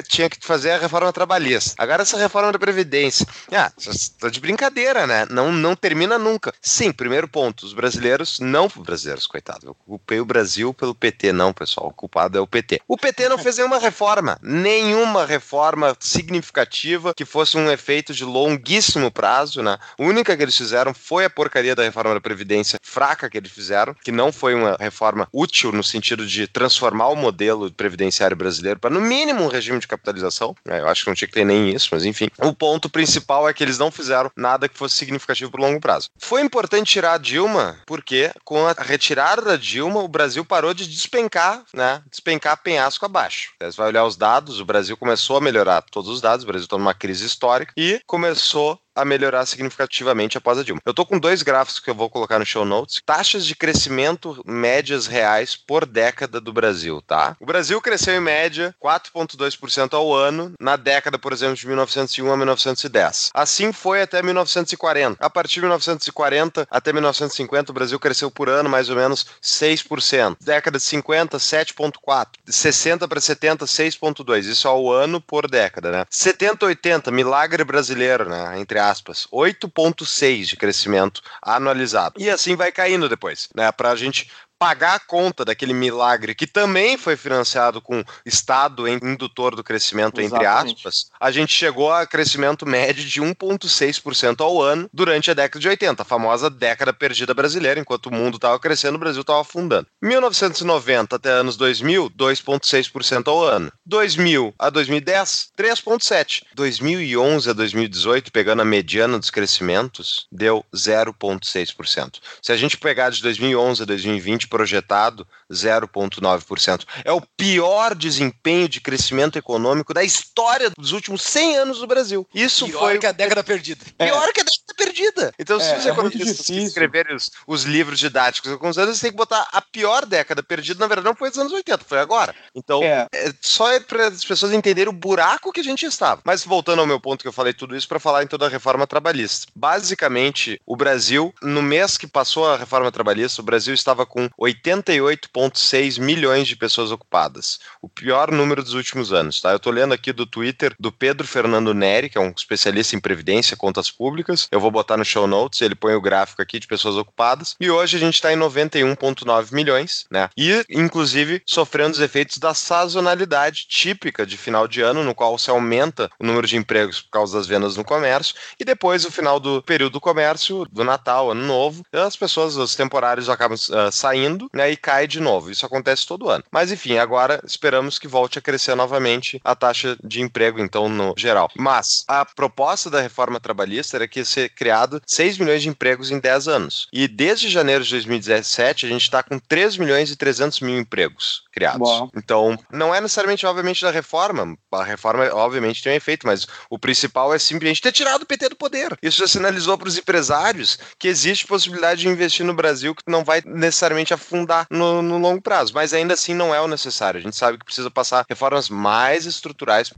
tinha 0.08 0.30
que 0.30 0.38
fazer 0.46 0.72
a 0.72 0.78
reforma 0.78 1.12
trabalhista, 1.12 1.76
agora 1.78 2.04
essa 2.04 2.18
reforma 2.18 2.52
da 2.52 2.60
Previdência. 2.60 3.26
Ah, 3.52 3.72
tá 4.20 4.30
de 4.30 4.40
brincadeira, 4.40 5.06
né? 5.08 5.26
Não, 5.30 5.52
não 5.52 5.76
termina 5.76 6.18
nunca. 6.18 6.54
Sim, 6.62 6.92
primeiro 6.92 7.28
ponto, 7.28 7.66
os 7.66 7.74
brasileiros, 7.74 8.40
não 8.40 8.68
brasileiros, 8.68 9.28
coitado, 9.28 9.68
eu 9.68 9.76
culpei 9.76 10.20
o 10.20 10.26
Brasil 10.26 10.74
pelo 10.74 10.96
PT, 10.96 11.32
não, 11.32 11.54
pessoal, 11.54 11.88
o 11.88 11.94
culpado 11.94 12.38
é 12.38 12.42
o 12.44 12.48
PT. 12.48 12.82
O 12.88 12.98
PT 12.98 13.30
não 13.30 13.38
fez 13.38 13.58
nenhuma 13.58 13.80
reforma, 13.80 14.38
nenhuma 14.42 15.26
reforma 15.26 15.96
significativa 16.00 17.14
que 17.14 17.26
fosse 17.26 17.58
um 17.58 17.72
efeito 17.72 18.14
de 18.14 18.24
longuíssimo 18.24 19.12
prazo, 19.12 19.62
né? 19.62 19.78
A 19.98 20.04
única 20.04 20.36
que 20.36 20.44
eles 20.44 20.56
fizeram 20.56 20.94
foi 20.94 21.26
a 21.26 21.30
porcaria 21.30 21.76
da 21.76 21.84
reforma 21.84 22.14
da 22.14 22.22
Previdência 22.22 22.80
fraca 22.82 23.30
que 23.30 23.38
eles 23.38 23.52
fizeram, 23.52 23.96
que 24.04 24.12
não 24.12 24.32
foi 24.32 24.54
uma 24.54 24.78
reforma 24.80 25.28
útil 25.32 25.72
no 25.72 25.84
sentido 25.84 26.26
de 26.26 26.48
transformar 26.48 27.08
o 27.08 27.16
modelo 27.16 27.72
previdenciário 27.72 28.36
brasileiro 28.36 28.80
para, 28.80 28.94
no 28.94 29.02
mínimo, 29.02 29.44
um 29.44 29.48
regime 29.48 29.80
de 29.80 29.88
capitalização. 29.88 30.56
Né? 30.66 30.80
Eu 30.80 30.88
acho 30.88 31.04
que 31.04 31.10
não 31.10 31.16
tinha 31.16 31.28
que 31.28 31.34
ter 31.34 31.46
nem 31.46 31.70
isso, 31.70 31.90
mas 31.92 32.06
enfim. 32.06 32.30
O 32.40 32.54
ponto 32.54 32.90
principal 32.90 33.48
é 33.48 33.54
que 33.54 33.64
eles 33.64 33.78
não 33.78 33.92
fizeram 33.92 34.32
nada 34.36 34.68
que 34.68 34.78
fosse 34.78 34.96
significativo 34.96 35.52
por 35.52 35.60
longo 35.60 35.80
prazo. 35.80 36.10
Foi 36.18 36.42
importante 36.42 36.92
tirar 36.92 37.14
a 37.14 37.18
Dilma, 37.18 37.80
porque 37.86 38.32
com 38.44 38.68
a 38.68 38.74
retirada 38.74 39.42
da 39.42 39.56
Dilma, 39.56 40.02
o 40.02 40.08
Brasil 40.08 40.44
parou 40.44 40.74
de 40.74 40.88
despencar, 40.88 41.64
né? 41.74 42.02
Despencar 42.10 42.33
penhasco 42.58 43.06
abaixo. 43.06 43.54
Você 43.62 43.78
vai 43.78 43.88
olhar 43.88 44.06
os 44.06 44.16
dados, 44.16 44.60
o 44.60 44.66
Brasil 44.66 44.98
começou 44.98 45.38
a 45.38 45.42
melhorar 45.42 45.82
todos 45.82 46.10
os 46.10 46.22
dados, 46.22 46.44
o 46.44 46.48
Brasil 46.48 46.66
está 46.66 46.78
numa 46.78 46.94
crise 46.94 47.26
histórica 47.26 47.74
e 47.78 48.00
começou 48.06 48.80
a 48.96 49.06
melhorar 49.06 49.46
significativamente 49.46 50.38
após 50.38 50.58
a 50.58 50.64
Dilma. 50.64 50.82
Eu 50.86 50.94
tô 50.94 51.06
com 51.06 51.20
dois 51.20 51.42
gráficos 51.42 51.80
que 51.80 51.90
eu 51.90 51.96
vou 51.96 52.10
colocar 52.10 52.40
no 52.40 52.46
show 52.46 52.66
notes. 52.66 53.02
Taxas 53.06 53.46
de 53.46 53.56
crescimento 53.56 54.44
médias 54.46 55.08
reais 55.08 55.56
por 55.56 55.86
década 55.86 56.40
do 56.40 56.54
Brasil, 56.54 57.02
tá? 57.02 57.36
O 57.40 57.46
Brasil 57.46 57.80
cresceu 57.82 58.16
em 58.16 58.20
média 58.20 58.76
4,2% 58.82 59.94
ao 59.94 60.14
ano 60.14 60.54
na 60.60 60.76
década, 60.76 61.18
por 61.18 61.34
exemplo, 61.34 61.56
de 61.56 61.68
1901 61.68 62.32
a 62.32 62.38
1910. 62.38 63.32
Assim 63.34 63.72
foi 63.72 64.02
até 64.02 64.22
1940. 64.22 65.18
A 65.24 65.30
partir 65.30 65.56
de 65.56 65.62
1940 65.62 66.68
até 66.70 66.94
1950, 66.94 67.72
o 67.72 67.74
Brasil 67.74 68.00
cresceu 68.00 68.30
por 68.30 68.50
ano 68.50 68.70
mais 68.70 68.90
ou 68.90 68.96
menos 68.96 69.26
6%. 69.42 70.38
Década 70.42 70.78
de 70.78 70.84
50, 70.84 71.38
7,4%. 71.38 72.28
De 72.46 72.54
60 72.54 73.08
para 73.08 73.20
70, 73.20 73.66
6,2%. 73.66 74.44
Isso 74.44 74.68
ao 74.68 74.92
ano 74.92 75.22
por 75.22 75.50
década, 75.50 75.92
né? 75.92 76.06
70, 76.10 76.66
80, 76.66 77.12
milagre 77.12 77.64
brasileiro, 77.64 78.30
né? 78.30 78.60
Entre 78.60 78.80
aspas, 78.90 79.28
8,6 79.32 80.46
de 80.46 80.58
crescimento 80.58 81.22
anualizado. 81.42 82.20
E 82.20 82.30
assim 82.30 82.56
vai 82.56 82.72
caindo 82.72 83.10
depois, 83.10 83.50
né? 83.56 83.72
Para 83.72 83.92
a 83.92 83.96
gente 83.96 84.30
pagar 84.64 84.96
a 84.96 85.00
conta 85.00 85.44
daquele 85.44 85.74
milagre 85.74 86.34
que 86.34 86.48
também 86.48 86.98
foi 86.98 87.18
financiado 87.18 87.82
com 87.82 88.02
Estado 88.26 88.88
indutor 88.88 89.58
do 89.58 89.64
crescimento, 89.64 90.22
Exatamente. 90.22 90.72
entre 90.72 90.88
aspas, 90.88 91.12
a 91.20 91.32
gente 91.32 91.52
chegou 91.52 91.92
a 91.92 92.08
crescimento 92.08 92.66
médio 92.66 93.04
de 93.04 93.22
1,6% 93.22 94.40
ao 94.40 94.62
ano 94.62 94.90
durante 94.94 95.30
a 95.30 95.34
década 95.34 95.60
de 95.60 95.68
80, 95.68 96.02
a 96.02 96.06
famosa 96.06 96.50
década 96.50 96.94
perdida 96.94 97.34
brasileira, 97.34 97.78
enquanto 97.78 98.06
o 98.06 98.14
mundo 98.14 98.36
estava 98.36 98.58
crescendo, 98.58 98.96
o 98.96 99.00
Brasil 99.00 99.20
estava 99.20 99.42
afundando. 99.42 99.86
1990 100.02 101.14
até 101.14 101.30
anos 101.30 101.58
2000, 101.58 102.10
2,6% 102.12 103.28
ao 103.28 103.44
ano. 103.44 103.70
2000 103.86 104.56
a 104.58 104.70
2010, 104.70 105.50
3,7%. 105.58 106.44
2011 106.56 107.50
a 107.50 107.54
2018, 107.54 108.32
pegando 108.32 108.62
a 108.62 108.66
mediana 108.66 109.20
dos 109.20 109.30
crescimentos, 109.30 110.26
deu 110.32 110.64
0,6%. 110.74 112.20
Se 112.42 112.54
a 112.54 112.56
gente 112.56 112.78
pegar 112.78 113.10
de 113.10 113.22
2011 113.22 113.84
a 113.84 113.86
2020, 113.86 114.48
projetado 114.54 115.28
0,9%. 115.52 116.86
É 117.04 117.12
o 117.12 117.20
pior 117.36 117.96
desempenho 117.96 118.70
de 118.70 118.80
crescimento 118.80 119.36
econômico 119.36 119.96
da 119.96 120.04
história 120.04 120.70
dos 120.78 120.92
últimos 120.92 121.24
100 121.24 121.58
anos 121.58 121.80
do 121.80 121.88
Brasil. 121.88 122.28
Isso 122.36 122.68
pior 122.68 122.80
foi 122.80 123.00
que 123.00 123.08
a 123.08 123.12
década 123.12 123.44
perdida. 123.44 123.84
É. 123.98 124.06
Pior 124.06 124.32
que 124.32 124.42
a 124.42 124.44
década 124.44 124.74
perdida. 124.78 125.34
Então, 125.40 125.60
se 125.60 125.66
É, 125.66 125.78
os 125.80 125.86
é 125.88 125.90
economistas 125.90 126.46
que 126.46 126.60
escreverem 126.60 127.16
os, 127.16 127.32
os 127.48 127.64
livros 127.64 127.98
didáticos 127.98 128.52
alguns 128.52 128.78
anos, 128.78 129.00
tem 129.00 129.10
que 129.10 129.18
botar 129.18 129.48
a 129.52 129.60
pior 129.60 130.06
década 130.06 130.44
perdida, 130.44 130.80
na 130.80 130.86
verdade, 130.86 131.08
não 131.08 131.16
foi 131.16 131.32
dos 131.32 131.40
anos 131.40 131.52
80, 131.52 131.84
foi 131.84 132.00
agora. 132.00 132.36
Então, 132.54 132.84
É. 132.84 133.08
é, 133.12 133.34
só 133.42 133.72
é 133.72 133.80
para 133.80 134.10
as 134.10 134.24
pessoas 134.24 134.54
entenderem 134.54 134.94
o 134.94 134.96
buraco 134.96 135.52
que 135.52 135.62
a 135.62 135.64
gente 135.64 135.84
estava. 135.84 136.22
Mas 136.24 136.46
voltando 136.46 136.80
ao 136.80 136.86
meu 136.86 137.00
ponto 137.00 137.24
que 137.24 137.28
eu 137.28 137.34
falei 137.34 137.54
tudo 137.54 137.76
isso 137.76 137.88
para 137.88 138.00
falar 138.00 138.22
então 138.22 138.38
da 138.38 138.48
reforma 138.48 138.86
trabalhista. 138.86 139.48
Basicamente, 139.56 140.62
o 140.64 140.76
Brasil, 140.76 141.34
no 141.42 141.64
mês 141.64 141.98
que 141.98 142.06
passou 142.06 142.48
a 142.48 142.58
reforma 142.58 142.92
trabalhista, 142.92 143.42
o 143.42 143.46
Brasil 143.46 143.74
estava 143.74 144.06
com 144.06 144.30
88,6 144.44 146.00
milhões 146.00 146.48
de 146.48 146.56
pessoas 146.56 146.92
ocupadas. 146.92 147.60
O 147.82 147.88
pior 147.88 148.32
número 148.32 148.62
dos 148.62 148.74
últimos 148.74 149.14
anos, 149.14 149.40
tá? 149.40 149.52
Eu 149.52 149.60
tô 149.60 149.72
lendo 149.72 149.94
aqui 149.94 150.12
do 150.12 150.26
Twitter 150.26 150.76
do 150.78 150.92
Pedro 150.92 151.26
Fernando 151.26 151.74
Neri, 151.74 152.10
que 152.10 152.18
é 152.18 152.22
um 152.22 152.34
especialista 152.36 152.96
em 152.96 153.00
previdência, 153.00 153.56
contas 153.56 153.90
públicas. 153.90 154.48
Eu 154.52 154.60
vou 154.60 154.70
botar 154.70 154.98
no 154.98 155.06
show 155.06 155.26
notes, 155.26 155.62
ele 155.62 155.76
põe 155.76 155.96
o 155.96 156.02
gráfico 156.02 156.42
aqui 156.42 156.60
de 156.60 156.68
pessoas 156.68 156.96
ocupadas. 156.96 157.56
E 157.60 157.70
hoje 157.70 157.96
a 157.98 158.00
gente 158.00 158.16
está 158.16 158.34
em 158.34 158.38
91,9 158.38 159.54
milhões, 159.54 160.06
né? 160.12 160.30
E, 160.38 160.66
inclusive, 160.70 161.42
sofrendo 161.46 161.92
os 161.92 162.00
efeitos 162.00 162.38
da 162.38 162.54
sazonalidade 162.54 163.66
típica 163.68 164.26
de 164.26 164.38
final 164.38 164.68
de 164.68 164.82
ano, 164.82 165.04
no 165.04 165.16
qual 165.16 165.38
se 165.38 165.50
aumenta 165.50 166.10
o 166.20 166.26
número 166.26 166.48
de 166.48 166.58
empregos 166.58 167.02
por 167.02 167.12
causa 167.12 167.38
das 167.38 167.48
vendas 167.48 167.78
no 167.78 167.84
comércio, 167.84 168.36
e 168.60 168.66
depois, 168.66 169.06
o 169.06 169.12
final 169.12 169.40
do 169.40 169.62
período 169.62 169.94
do 169.94 170.02
comércio, 170.02 170.66
do 170.72 170.84
Natal, 170.84 171.32
Ano 171.32 171.46
Novo, 171.46 171.86
as 171.94 172.16
pessoas, 172.16 172.58
os 172.58 172.76
temporários 172.76 173.30
acabam 173.30 173.56
uh, 173.56 173.92
saindo, 173.92 174.23
né? 174.54 174.72
E 174.72 174.78
cai 174.78 175.08
de 175.08 175.20
novo. 175.20 175.52
Isso 175.52 175.66
acontece 175.66 176.06
todo 176.06 176.30
ano. 176.30 176.44
Mas, 176.52 176.72
enfim, 176.72 176.98
agora 176.98 177.42
esperamos 177.46 177.98
que 178.00 178.08
volte 178.08 178.40
a 178.40 178.42
crescer 178.42 178.76
novamente 178.76 179.42
a 179.44 179.56
taxa 179.56 179.98
de 180.04 180.22
emprego, 180.22 180.60
então, 180.60 180.90
no 180.90 181.14
geral. 181.18 181.50
Mas 181.56 182.04
a 182.08 182.26
proposta 182.26 182.90
da 182.90 183.02
reforma 183.02 183.40
trabalhista 183.40 183.98
era 183.98 184.08
que 184.08 184.20
ia 184.20 184.26
ser 184.26 184.50
criado 184.50 185.02
6 185.06 185.38
milhões 185.38 185.62
de 185.62 185.70
empregos 185.70 186.12
em 186.12 186.20
10 186.20 186.48
anos. 186.48 186.88
E 186.92 187.08
desde 187.08 187.50
janeiro 187.50 187.84
de 187.84 187.92
2017, 187.92 188.86
a 188.86 188.90
gente 188.90 189.02
está 189.02 189.24
com 189.24 189.40
3 189.40 189.78
milhões 189.78 190.12
e 190.12 190.16
300 190.16 190.60
mil 190.62 190.78
empregos 190.78 191.44
criados. 191.52 191.80
Bom. 191.80 192.10
Então, 192.16 192.58
não 192.72 192.94
é 192.94 193.00
necessariamente, 193.00 193.46
obviamente, 193.46 193.84
da 193.84 193.92
reforma. 193.92 194.58
A 194.72 194.84
reforma, 194.84 195.30
obviamente, 195.34 195.84
tem 195.84 195.94
um 195.94 195.96
efeito, 195.96 196.26
mas 196.26 196.48
o 196.70 196.80
principal 196.80 197.34
é 197.34 197.40
simplesmente 197.40 197.82
ter 197.82 197.92
tirado 197.92 198.24
o 198.24 198.26
PT 198.26 198.50
do 198.50 198.56
poder. 198.56 198.98
Isso 199.02 199.20
já 199.20 199.28
sinalizou 199.28 199.78
para 199.78 199.88
os 199.88 199.98
empresários 199.98 200.78
que 200.98 201.08
existe 201.08 201.46
possibilidade 201.46 202.02
de 202.02 202.08
investir 202.08 202.46
no 202.46 202.54
Brasil 202.54 202.96
que 202.96 203.04
não 203.08 203.24
vai 203.24 203.42
necessariamente 203.46 204.13
afundar 204.14 204.68
no, 204.70 205.02
no 205.02 205.18
longo 205.18 205.42
prazo. 205.42 205.74
Mas 205.74 205.94
ainda 205.94 206.14
assim 206.14 206.34
não 206.34 206.54
é 206.54 206.62
o 206.62 206.68
necessário. 206.68 207.20
A 207.20 207.22
gente 207.22 207.36
sabe 207.36 207.58
que 207.58 207.66
precisa 207.66 207.92
passar 207.92 208.26
reformas 208.30 208.70
mais 208.70 209.26
estruturais 209.26 209.92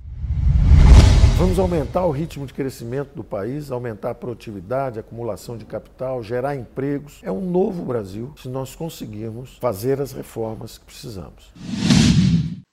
Vamos 1.38 1.60
aumentar 1.60 2.06
o 2.06 2.12
ritmo 2.12 2.46
de 2.46 2.54
crescimento 2.54 3.10
do 3.14 3.22
país, 3.22 3.70
aumentar 3.70 4.12
a 4.12 4.16
produtividade, 4.16 4.98
a 4.98 5.02
acumulação 5.02 5.58
de 5.58 5.66
capital, 5.66 6.24
gerar 6.24 6.56
empregos. 6.56 7.20
É 7.22 7.30
um 7.30 7.42
novo 7.42 7.84
Brasil 7.84 8.34
se 8.42 8.48
nós 8.48 8.74
conseguirmos 8.74 9.58
fazer 9.60 10.00
as 10.00 10.14
reformas 10.14 10.78
que 10.78 10.86
precisamos. 10.86 11.52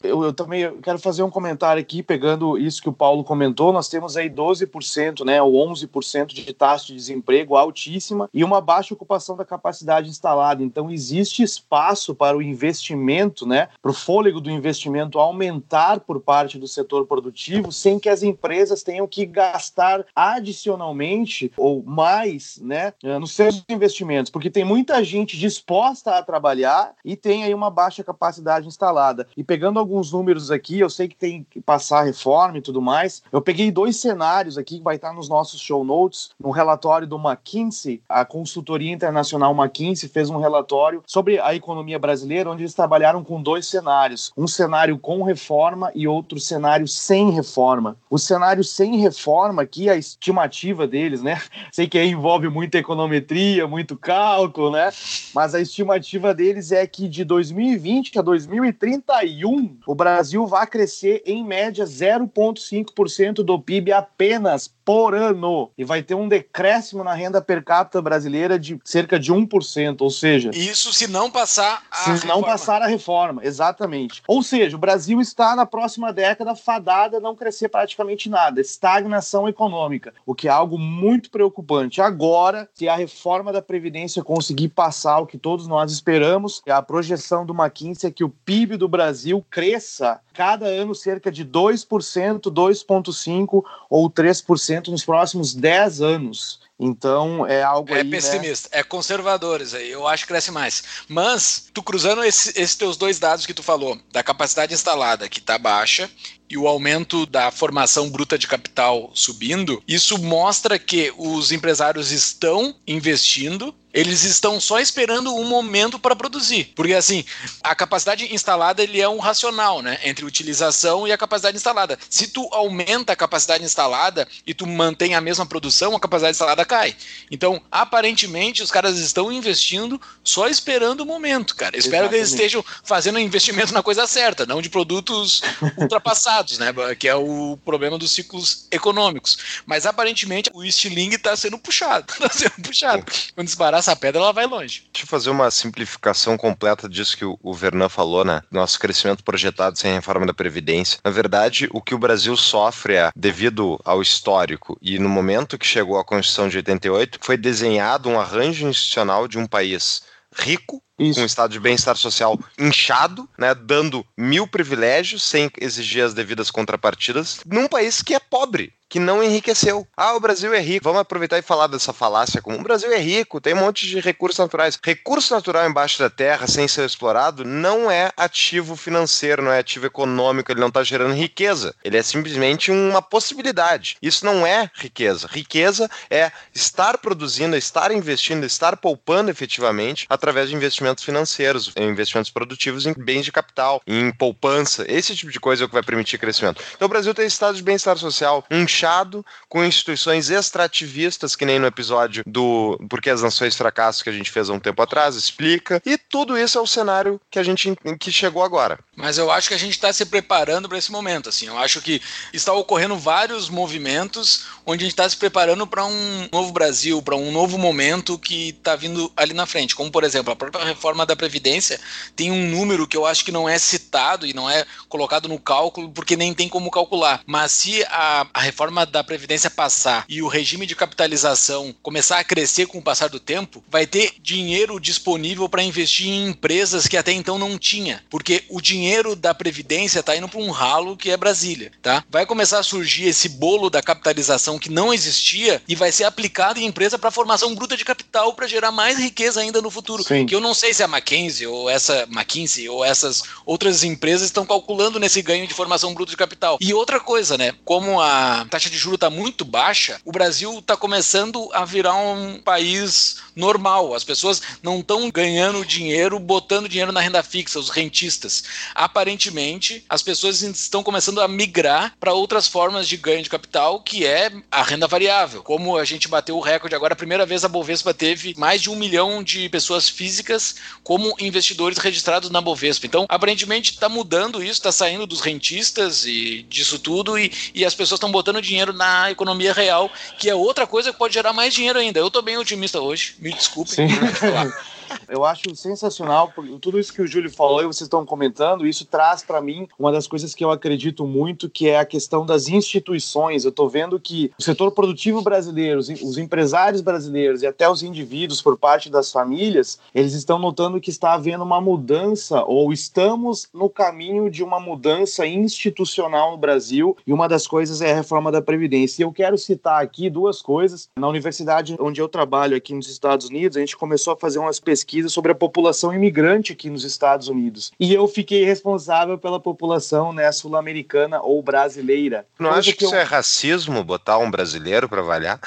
Eu, 0.02 0.24
eu, 0.24 0.32
também 0.32 0.80
quero 0.80 0.98
fazer 0.98 1.22
um 1.22 1.30
comentário 1.30 1.80
aqui, 1.80 2.02
pegando 2.02 2.58
isso 2.58 2.82
que 2.82 2.88
o 2.88 2.92
Paulo 2.92 3.24
comentou. 3.24 3.72
Nós 3.72 3.88
temos 3.88 4.16
aí 4.16 4.28
12%, 4.28 5.24
né, 5.24 5.40
ou 5.42 5.52
11% 5.68 6.26
de 6.26 6.52
taxa 6.52 6.86
de 6.86 6.94
desemprego 6.94 7.56
altíssima 7.56 8.28
e 8.32 8.44
uma 8.44 8.60
baixa 8.60 8.94
ocupação 8.94 9.36
da 9.36 9.44
capacidade 9.44 10.08
instalada. 10.08 10.62
Então, 10.62 10.90
existe 10.90 11.42
espaço 11.42 12.14
para 12.14 12.36
o 12.36 12.42
investimento, 12.42 13.46
né, 13.46 13.68
para 13.80 13.90
o 13.90 13.94
fôlego 13.94 14.40
do 14.40 14.50
investimento 14.50 15.18
aumentar 15.18 16.00
por 16.00 16.20
parte 16.20 16.58
do 16.58 16.66
setor 16.66 17.06
produtivo, 17.06 17.72
sem 17.72 17.98
que 17.98 18.08
as 18.08 18.22
empresas 18.22 18.82
tenham 18.82 19.06
que 19.06 19.24
gastar 19.24 20.04
adicionalmente 20.14 21.52
ou 21.56 21.82
mais, 21.82 22.58
né, 22.62 22.92
nos 23.02 23.32
seus 23.32 23.64
investimentos, 23.68 24.30
porque 24.30 24.50
tem 24.50 24.64
muita 24.64 25.02
gente 25.04 25.38
disposta 25.38 26.16
a 26.16 26.22
trabalhar 26.22 26.94
e 27.04 27.16
tem 27.16 27.44
aí 27.44 27.54
uma 27.54 27.70
baixa 27.70 28.04
capacidade 28.04 28.66
instalada. 28.66 29.26
E 29.36 29.44
pegando 29.44 29.78
alguns 29.78 29.91
números 30.12 30.50
aqui, 30.50 30.78
eu 30.78 30.88
sei 30.88 31.08
que 31.08 31.16
tem 31.16 31.46
que 31.50 31.60
passar 31.60 32.02
reforma 32.02 32.58
e 32.58 32.62
tudo 32.62 32.80
mais. 32.80 33.22
Eu 33.30 33.42
peguei 33.42 33.70
dois 33.70 33.96
cenários 33.96 34.56
aqui 34.56 34.78
que 34.78 34.84
vai 34.84 34.96
estar 34.96 35.12
nos 35.12 35.28
nossos 35.28 35.60
show 35.60 35.84
notes, 35.84 36.30
no 36.40 36.50
relatório 36.50 37.06
do 37.06 37.18
McKinsey, 37.18 38.00
a 38.08 38.24
consultoria 38.24 38.92
internacional 38.92 39.54
McKinsey 39.54 40.08
fez 40.08 40.30
um 40.30 40.38
relatório 40.38 41.02
sobre 41.06 41.38
a 41.38 41.54
economia 41.54 41.98
brasileira, 41.98 42.50
onde 42.50 42.62
eles 42.62 42.74
trabalharam 42.74 43.22
com 43.22 43.42
dois 43.42 43.66
cenários, 43.66 44.32
um 44.36 44.46
cenário 44.46 44.98
com 44.98 45.22
reforma 45.22 45.90
e 45.94 46.06
outro 46.06 46.38
cenário 46.40 46.86
sem 46.88 47.30
reforma. 47.30 47.96
O 48.10 48.18
cenário 48.18 48.64
sem 48.64 48.96
reforma 48.96 49.62
aqui, 49.62 49.88
a 49.88 49.96
estimativa 49.96 50.86
deles, 50.86 51.22
né? 51.22 51.40
Sei 51.72 51.86
que 51.86 51.98
aí 51.98 52.10
envolve 52.10 52.48
muita 52.48 52.78
econometria, 52.78 53.66
muito 53.66 53.96
cálculo, 53.96 54.70
né? 54.70 54.90
Mas 55.34 55.54
a 55.54 55.60
estimativa 55.60 56.34
deles 56.34 56.72
é 56.72 56.86
que 56.86 57.08
de 57.08 57.24
2020 57.24 58.18
a 58.18 58.22
2031, 58.22 59.78
o 59.86 59.94
Brasil 59.94 60.46
vai 60.46 60.66
crescer 60.66 61.22
em 61.26 61.44
média 61.44 61.84
0,5% 61.84 63.42
do 63.42 63.60
PIB 63.60 63.92
apenas 63.92 64.68
por 64.84 65.14
ano 65.14 65.70
e 65.76 65.84
vai 65.84 66.02
ter 66.02 66.14
um 66.14 66.28
decréscimo 66.28 67.04
na 67.04 67.14
renda 67.14 67.40
per 67.40 67.64
capita 67.64 68.02
brasileira 68.02 68.58
de 68.58 68.78
cerca 68.84 69.18
de 69.18 69.32
1%, 69.32 70.00
ou 70.00 70.10
seja, 70.10 70.50
isso 70.52 70.92
se 70.92 71.06
não 71.06 71.30
passar 71.30 71.82
a 71.90 71.96
se 71.96 72.10
reforma. 72.10 72.34
não 72.34 72.42
passar 72.42 72.82
a 72.82 72.86
reforma, 72.86 73.42
exatamente. 73.44 74.22
Ou 74.26 74.42
seja, 74.42 74.76
o 74.76 74.80
Brasil 74.80 75.20
está 75.20 75.54
na 75.54 75.66
próxima 75.66 76.12
década 76.12 76.54
fadada 76.54 77.18
a 77.18 77.20
não 77.20 77.36
crescer 77.36 77.68
praticamente 77.68 78.28
nada, 78.28 78.60
estagnação 78.60 79.48
econômica, 79.48 80.12
o 80.26 80.34
que 80.34 80.48
é 80.48 80.50
algo 80.50 80.78
muito 80.78 81.30
preocupante. 81.30 82.00
Agora, 82.00 82.68
se 82.74 82.88
a 82.88 82.96
reforma 82.96 83.52
da 83.52 83.62
previdência 83.62 84.22
conseguir 84.22 84.68
passar 84.68 85.20
o 85.20 85.26
que 85.26 85.38
todos 85.38 85.66
nós 85.66 85.92
esperamos, 85.92 86.62
a 86.68 86.82
projeção 86.82 87.46
do 87.46 87.54
McKinsey 87.54 88.08
é 88.08 88.12
que 88.12 88.24
o 88.24 88.28
PIB 88.28 88.76
do 88.76 88.88
Brasil 88.88 89.44
cresça 89.50 90.20
cada 90.32 90.66
ano 90.66 90.94
cerca 90.94 91.30
de 91.30 91.44
2%, 91.44 92.40
2,5% 92.40 93.62
ou 93.90 94.10
3% 94.10 94.71
nos 94.80 95.04
próximos 95.04 95.54
10 95.54 96.00
anos. 96.00 96.60
Então 96.78 97.46
é 97.46 97.62
algo 97.62 97.94
é 97.94 98.00
aí. 98.00 98.10
pessimista, 98.10 98.68
né? 98.72 98.80
é 98.80 98.82
conservadores 98.82 99.72
aí. 99.72 99.90
Eu 99.90 100.06
acho 100.08 100.24
que 100.24 100.28
cresce 100.28 100.50
mais. 100.50 100.82
Mas 101.08 101.68
tu 101.72 101.82
cruzando 101.82 102.24
esse, 102.24 102.50
esses 102.50 102.74
teus 102.74 102.96
dois 102.96 103.18
dados 103.18 103.46
que 103.46 103.54
tu 103.54 103.62
falou, 103.62 103.98
da 104.10 104.22
capacidade 104.22 104.74
instalada 104.74 105.28
que 105.28 105.38
está 105.38 105.56
baixa 105.58 106.10
e 106.50 106.58
o 106.58 106.66
aumento 106.66 107.24
da 107.24 107.50
formação 107.50 108.10
bruta 108.10 108.36
de 108.36 108.48
capital 108.48 109.10
subindo, 109.14 109.82
isso 109.86 110.18
mostra 110.18 110.78
que 110.78 111.12
os 111.16 111.52
empresários 111.52 112.10
estão 112.10 112.74
investindo 112.86 113.74
eles 113.92 114.24
estão 114.24 114.60
só 114.60 114.80
esperando 114.80 115.34
um 115.34 115.44
momento 115.44 115.98
para 115.98 116.16
produzir. 116.16 116.72
Porque 116.74 116.94
assim, 116.94 117.24
a 117.62 117.74
capacidade 117.74 118.32
instalada 118.34 118.82
ele 118.82 119.00
é 119.00 119.08
um 119.08 119.18
racional, 119.18 119.82
né? 119.82 119.98
Entre 120.04 120.24
utilização 120.24 121.06
e 121.06 121.12
a 121.12 121.18
capacidade 121.18 121.56
instalada. 121.56 121.98
Se 122.08 122.28
tu 122.28 122.48
aumenta 122.52 123.12
a 123.12 123.16
capacidade 123.16 123.64
instalada 123.64 124.26
e 124.46 124.54
tu 124.54 124.66
mantém 124.66 125.14
a 125.14 125.20
mesma 125.20 125.44
produção, 125.44 125.94
a 125.94 126.00
capacidade 126.00 126.34
instalada 126.34 126.64
cai. 126.64 126.96
Então, 127.30 127.60
aparentemente, 127.70 128.62
os 128.62 128.70
caras 128.70 128.98
estão 128.98 129.30
investindo 129.30 130.00
só 130.24 130.48
esperando 130.48 131.00
o 131.00 131.06
momento, 131.06 131.54
cara. 131.54 131.76
Espero 131.76 132.04
Exatamente. 132.04 132.10
que 132.10 132.16
eles 132.16 132.30
estejam 132.30 132.64
fazendo 132.82 133.18
investimento 133.18 133.72
na 133.72 133.82
coisa 133.82 134.06
certa, 134.06 134.46
não 134.46 134.62
de 134.62 134.70
produtos 134.70 135.42
ultrapassados, 135.76 136.58
né? 136.58 136.72
Que 136.98 137.08
é 137.08 137.14
o 137.14 137.58
problema 137.64 137.98
dos 137.98 138.12
ciclos 138.12 138.66
econômicos. 138.70 139.62
Mas 139.66 139.84
aparentemente 139.84 140.50
o 140.54 140.64
estilingue 140.64 141.16
está 141.16 141.36
sendo 141.36 141.58
puxado. 141.58 142.06
Está 142.12 142.28
sendo 142.32 142.62
puxado. 142.62 143.04
Quando 143.34 143.46
disparar 143.46 143.81
essa 143.82 143.96
pedra, 143.96 144.20
ela 144.20 144.32
vai 144.32 144.46
longe. 144.46 144.86
Deixa 144.92 145.04
eu 145.04 145.08
fazer 145.08 145.30
uma 145.30 145.50
simplificação 145.50 146.38
completa 146.38 146.88
disso 146.88 147.16
que 147.16 147.24
o 147.24 147.52
Vernan 147.52 147.88
falou, 147.88 148.24
né? 148.24 148.42
Nosso 148.50 148.78
crescimento 148.78 149.24
projetado 149.24 149.78
sem 149.78 149.92
reforma 149.92 150.24
da 150.24 150.32
Previdência. 150.32 151.00
Na 151.04 151.10
verdade, 151.10 151.68
o 151.72 151.82
que 151.82 151.94
o 151.94 151.98
Brasil 151.98 152.36
sofre 152.36 152.94
é, 152.94 153.10
devido 153.14 153.80
ao 153.84 154.00
histórico 154.00 154.78
e 154.80 154.98
no 154.98 155.08
momento 155.08 155.58
que 155.58 155.66
chegou 155.66 155.98
a 155.98 156.04
Constituição 156.04 156.48
de 156.48 156.56
88, 156.56 157.18
foi 157.20 157.36
desenhado 157.36 158.08
um 158.08 158.18
arranjo 158.18 158.68
institucional 158.68 159.26
de 159.26 159.38
um 159.38 159.46
país 159.46 160.02
rico, 160.34 160.82
isso. 161.02 161.20
um 161.20 161.24
estado 161.24 161.52
de 161.52 161.60
bem-estar 161.60 161.96
social 161.96 162.38
inchado, 162.58 163.28
né, 163.38 163.54
dando 163.54 164.04
mil 164.16 164.46
privilégios 164.46 165.22
sem 165.22 165.50
exigir 165.60 166.04
as 166.04 166.14
devidas 166.14 166.50
contrapartidas, 166.50 167.40
num 167.46 167.68
país 167.68 168.02
que 168.02 168.14
é 168.14 168.18
pobre 168.18 168.72
que 168.92 169.00
não 169.00 169.24
enriqueceu. 169.24 169.88
Ah, 169.96 170.14
o 170.14 170.20
Brasil 170.20 170.52
é 170.52 170.60
rico. 170.60 170.84
Vamos 170.84 171.00
aproveitar 171.00 171.38
e 171.38 171.42
falar 171.42 171.66
dessa 171.66 171.94
falácia 171.94 172.42
comum. 172.42 172.60
O 172.60 172.62
Brasil 172.62 172.92
é 172.92 172.98
rico, 172.98 173.40
tem 173.40 173.54
um 173.54 173.60
monte 173.60 173.86
de 173.86 173.98
recursos 173.98 174.38
naturais. 174.38 174.78
Recurso 174.84 175.32
natural 175.32 175.66
embaixo 175.66 175.98
da 175.98 176.10
terra, 176.10 176.46
sem 176.46 176.68
ser 176.68 176.84
explorado, 176.84 177.42
não 177.42 177.90
é 177.90 178.10
ativo 178.18 178.76
financeiro, 178.76 179.40
não 179.40 179.50
é 179.50 179.60
ativo 179.60 179.86
econômico, 179.86 180.52
ele 180.52 180.60
não 180.60 180.68
está 180.68 180.84
gerando 180.84 181.14
riqueza. 181.14 181.74
Ele 181.82 181.96
é 181.96 182.02
simplesmente 182.02 182.70
uma 182.70 183.00
possibilidade. 183.00 183.96
Isso 184.02 184.26
não 184.26 184.46
é 184.46 184.70
riqueza. 184.74 185.26
Riqueza 185.26 185.90
é 186.10 186.30
estar 186.54 186.98
produzindo, 186.98 187.56
estar 187.56 187.90
investindo, 187.92 188.44
estar 188.44 188.76
poupando 188.76 189.30
efetivamente 189.30 190.04
através 190.06 190.50
de 190.50 190.54
investimentos 190.54 190.91
financeiros, 191.00 191.72
investimentos 191.76 192.30
produtivos 192.30 192.86
em 192.86 192.92
bens 192.92 193.24
de 193.24 193.32
capital, 193.32 193.80
em 193.86 194.10
poupança. 194.10 194.84
Esse 194.88 195.14
tipo 195.14 195.30
de 195.30 195.40
coisa 195.40 195.62
é 195.62 195.64
o 195.64 195.68
que 195.68 195.74
vai 195.74 195.82
permitir 195.82 196.18
crescimento. 196.18 196.62
Então 196.74 196.86
o 196.86 196.88
Brasil 196.88 197.14
tem 197.14 197.26
estado 197.26 197.54
de 197.56 197.62
bem-estar 197.62 197.96
social, 197.96 198.44
fechado, 198.82 199.24
com 199.48 199.64
instituições 199.64 200.28
extrativistas, 200.28 201.36
que 201.36 201.44
nem 201.44 201.58
no 201.58 201.66
episódio 201.66 202.24
do 202.26 202.78
Porque 202.88 203.10
as 203.10 203.22
Nações 203.22 203.54
Fracassam 203.54 204.02
que 204.02 204.10
a 204.10 204.12
gente 204.12 204.30
fez 204.30 204.50
há 204.50 204.52
um 204.52 204.58
tempo 204.58 204.82
atrás, 204.82 205.14
explica. 205.14 205.80
E 205.86 205.96
tudo 205.96 206.36
isso 206.36 206.58
é 206.58 206.60
o 206.60 206.66
cenário 206.66 207.20
que 207.30 207.38
a 207.38 207.42
gente 207.42 207.76
que 208.00 208.10
chegou 208.10 208.42
agora. 208.42 208.78
Mas 208.96 209.18
eu 209.18 209.30
acho 209.30 209.48
que 209.48 209.54
a 209.54 209.58
gente 209.58 209.72
está 209.72 209.92
se 209.92 210.04
preparando 210.04 210.68
para 210.68 210.78
esse 210.78 210.90
momento. 210.90 211.28
Assim, 211.28 211.46
eu 211.46 211.58
acho 211.58 211.80
que 211.80 212.02
está 212.32 212.52
ocorrendo 212.52 212.96
vários 212.96 213.48
movimentos 213.48 214.46
onde 214.66 214.84
a 214.84 214.86
gente 214.86 214.92
está 214.92 215.08
se 215.08 215.16
preparando 215.16 215.66
para 215.66 215.84
um 215.84 216.28
novo 216.32 216.52
Brasil, 216.52 217.02
para 217.02 217.16
um 217.16 217.30
novo 217.32 217.58
momento 217.58 218.18
que 218.18 218.50
está 218.50 218.76
vindo 218.76 219.12
ali 219.16 219.32
na 219.32 219.46
frente. 219.46 219.74
Como, 219.74 219.90
por 219.90 220.04
exemplo, 220.04 220.32
a 220.32 220.36
própria 220.36 220.64
reforma 220.64 221.04
da 221.04 221.16
Previdência 221.16 221.80
tem 222.14 222.30
um 222.30 222.48
número 222.48 222.86
que 222.86 222.96
eu 222.96 223.06
acho 223.06 223.24
que 223.24 223.32
não 223.32 223.48
é 223.48 223.58
citado 223.58 224.26
e 224.26 224.32
não 224.32 224.48
é 224.48 224.64
colocado 224.88 225.28
no 225.28 225.38
cálculo, 225.38 225.90
porque 225.90 226.16
nem 226.16 226.34
tem 226.34 226.48
como 226.48 226.70
calcular. 226.70 227.22
Mas 227.26 227.52
se 227.52 227.82
a, 227.84 228.26
a 228.32 228.40
reforma 228.40 228.86
da 228.86 229.04
Previdência 229.04 229.50
passar 229.50 230.04
e 230.08 230.22
o 230.22 230.28
regime 230.28 230.66
de 230.66 230.76
capitalização 230.76 231.74
começar 231.82 232.18
a 232.18 232.24
crescer 232.24 232.66
com 232.66 232.78
o 232.78 232.82
passar 232.82 233.08
do 233.08 233.20
tempo, 233.20 233.62
vai 233.70 233.86
ter 233.86 234.14
dinheiro 234.20 234.78
disponível 234.80 235.48
para 235.48 235.62
investir 235.62 236.08
em 236.08 236.28
empresas 236.28 236.86
que 236.86 236.96
até 236.96 237.12
então 237.12 237.38
não 237.38 237.58
tinha. 237.58 238.02
Porque 238.10 238.44
o 238.48 238.60
dinheiro 238.60 239.16
da 239.16 239.34
Previdência 239.34 240.00
está 240.00 240.16
indo 240.16 240.28
para 240.28 240.40
um 240.40 240.50
ralo 240.50 240.96
que 240.96 241.10
é 241.10 241.16
Brasília. 241.16 241.72
Tá? 241.82 242.04
Vai 242.10 242.26
começar 242.26 242.58
a 242.58 242.62
surgir 242.62 243.06
esse 243.06 243.28
bolo 243.28 243.70
da 243.70 243.82
capitalização 243.82 244.51
que 244.58 244.70
não 244.70 244.92
existia 244.92 245.62
e 245.68 245.74
vai 245.74 245.92
ser 245.92 246.04
aplicado 246.04 246.58
em 246.58 246.66
empresa 246.66 246.98
para 246.98 247.10
formação 247.10 247.54
bruta 247.54 247.76
de 247.76 247.84
capital 247.84 248.34
para 248.34 248.46
gerar 248.46 248.70
mais 248.70 248.98
riqueza 248.98 249.40
ainda 249.40 249.60
no 249.60 249.70
futuro. 249.70 250.02
Sim. 250.02 250.26
Que 250.26 250.34
eu 250.34 250.40
não 250.40 250.54
sei 250.54 250.72
se 250.72 250.82
a 250.82 250.86
McKinsey 250.86 251.46
ou 251.46 251.68
essa 251.68 252.06
McKinsey 252.10 252.68
ou 252.68 252.84
essas 252.84 253.22
outras 253.44 253.84
empresas 253.84 254.26
estão 254.26 254.46
calculando 254.46 254.98
nesse 254.98 255.22
ganho 255.22 255.46
de 255.46 255.54
formação 255.54 255.94
bruta 255.94 256.10
de 256.10 256.16
capital. 256.16 256.58
E 256.60 256.72
outra 256.74 257.00
coisa, 257.00 257.36
né? 257.36 257.54
Como 257.64 258.00
a 258.00 258.46
taxa 258.50 258.70
de 258.70 258.78
juros 258.78 258.96
está 258.96 259.10
muito 259.10 259.44
baixa, 259.44 260.00
o 260.04 260.12
Brasil 260.12 260.58
está 260.58 260.76
começando 260.76 261.48
a 261.52 261.64
virar 261.64 261.96
um 261.96 262.40
país 262.40 263.16
normal. 263.34 263.94
As 263.94 264.04
pessoas 264.04 264.42
não 264.62 264.80
estão 264.80 265.10
ganhando 265.10 265.64
dinheiro, 265.64 266.18
botando 266.18 266.68
dinheiro 266.68 266.92
na 266.92 267.00
renda 267.00 267.22
fixa, 267.22 267.58
os 267.58 267.70
rentistas. 267.70 268.44
Aparentemente, 268.74 269.84
as 269.88 270.02
pessoas 270.02 270.42
estão 270.42 270.82
começando 270.82 271.20
a 271.20 271.28
migrar 271.28 271.94
para 271.98 272.12
outras 272.12 272.46
formas 272.46 272.88
de 272.88 272.96
ganho 272.96 273.22
de 273.22 273.30
capital, 273.30 273.80
que 273.80 274.04
é 274.06 274.30
a 274.50 274.62
renda 274.62 274.86
variável. 274.86 275.42
Como 275.42 275.76
a 275.76 275.84
gente 275.84 276.08
bateu 276.08 276.36
o 276.36 276.40
recorde 276.40 276.74
agora, 276.74 276.92
a 276.92 276.96
primeira 276.96 277.24
vez 277.24 277.44
a 277.44 277.48
Bovespa 277.48 277.94
teve 277.94 278.34
mais 278.36 278.60
de 278.60 278.70
um 278.70 278.76
milhão 278.76 279.22
de 279.22 279.48
pessoas 279.48 279.88
físicas 279.88 280.56
como 280.82 281.14
investidores 281.18 281.78
registrados 281.78 282.30
na 282.30 282.40
Bovespa. 282.40 282.86
Então, 282.86 283.06
aparentemente, 283.08 283.72
está 283.72 283.88
mudando 283.88 284.42
isso, 284.42 284.52
está 284.52 284.72
saindo 284.72 285.06
dos 285.06 285.20
rentistas 285.20 286.04
e 286.04 286.42
disso 286.48 286.78
tudo, 286.78 287.18
e, 287.18 287.32
e 287.54 287.64
as 287.64 287.74
pessoas 287.74 287.98
estão 287.98 288.10
botando 288.10 288.42
dinheiro 288.42 288.72
na 288.72 289.10
economia 289.10 289.52
real, 289.52 289.90
que 290.18 290.28
é 290.28 290.34
outra 290.34 290.66
coisa 290.66 290.92
que 290.92 290.98
pode 290.98 291.14
gerar 291.14 291.32
mais 291.32 291.54
dinheiro 291.54 291.78
ainda. 291.78 291.98
Eu 291.98 292.08
estou 292.08 292.22
bem 292.22 292.36
otimista 292.36 292.80
hoje, 292.80 293.14
me 293.18 293.32
desculpem. 293.32 293.86
Eu 295.08 295.24
acho 295.24 295.54
sensacional, 295.54 296.32
tudo 296.60 296.78
isso 296.78 296.92
que 296.92 297.02
o 297.02 297.06
Júlio 297.06 297.30
falou 297.30 297.60
e 297.60 297.66
vocês 297.66 297.82
estão 297.82 298.04
comentando, 298.04 298.66
isso 298.66 298.84
traz 298.84 299.22
para 299.22 299.40
mim 299.40 299.68
uma 299.78 299.90
das 299.90 300.06
coisas 300.06 300.34
que 300.34 300.44
eu 300.44 300.50
acredito 300.50 301.06
muito, 301.06 301.50
que 301.50 301.68
é 301.68 301.78
a 301.78 301.84
questão 301.84 302.24
das 302.24 302.48
instituições. 302.48 303.44
Eu 303.44 303.50
estou 303.50 303.68
vendo 303.68 303.98
que 303.98 304.32
o 304.38 304.42
setor 304.42 304.70
produtivo 304.72 305.22
brasileiro, 305.22 305.80
os 305.80 306.18
empresários 306.18 306.80
brasileiros 306.80 307.42
e 307.42 307.46
até 307.46 307.68
os 307.68 307.82
indivíduos 307.82 308.40
por 308.40 308.56
parte 308.56 308.90
das 308.90 309.10
famílias, 309.10 309.78
eles 309.94 310.12
estão 310.12 310.38
notando 310.38 310.80
que 310.80 310.90
está 310.90 311.14
havendo 311.14 311.44
uma 311.44 311.60
mudança 311.60 312.42
ou 312.44 312.72
estamos 312.72 313.48
no 313.52 313.68
caminho 313.68 314.30
de 314.30 314.42
uma 314.42 314.60
mudança 314.60 315.26
institucional 315.26 316.32
no 316.32 316.38
Brasil 316.38 316.96
e 317.06 317.12
uma 317.12 317.28
das 317.28 317.46
coisas 317.46 317.80
é 317.80 317.92
a 317.92 317.96
reforma 317.96 318.30
da 318.30 318.42
Previdência. 318.42 319.02
E 319.02 319.04
eu 319.04 319.12
quero 319.12 319.36
citar 319.36 319.82
aqui 319.82 320.08
duas 320.08 320.40
coisas. 320.40 320.88
Na 320.96 321.08
universidade 321.08 321.76
onde 321.78 322.00
eu 322.00 322.08
trabalho 322.08 322.56
aqui 322.56 322.74
nos 322.74 322.88
Estados 322.88 323.28
Unidos, 323.28 323.56
a 323.56 323.60
gente 323.60 323.76
começou 323.76 324.12
a 324.12 324.16
fazer 324.16 324.38
umas 324.38 324.60
pesquisas 324.60 324.91
sobre 325.08 325.32
a 325.32 325.34
população 325.34 325.92
imigrante 325.94 326.52
aqui 326.52 326.68
nos 326.70 326.84
Estados 326.84 327.28
Unidos. 327.28 327.72
E 327.78 327.92
eu 327.92 328.06
fiquei 328.06 328.44
responsável 328.44 329.18
pela 329.18 329.40
população 329.40 330.12
né, 330.12 330.30
sul-americana 330.32 331.20
ou 331.20 331.42
brasileira. 331.42 332.26
Não 332.38 332.50
acho 332.50 332.70
que, 332.70 332.78
que 332.78 332.84
eu... 332.84 332.88
isso 332.88 332.96
é 332.96 333.02
racismo, 333.02 333.82
botar 333.84 334.18
um 334.18 334.30
brasileiro 334.30 334.88
para 334.88 335.00
avaliar? 335.00 335.40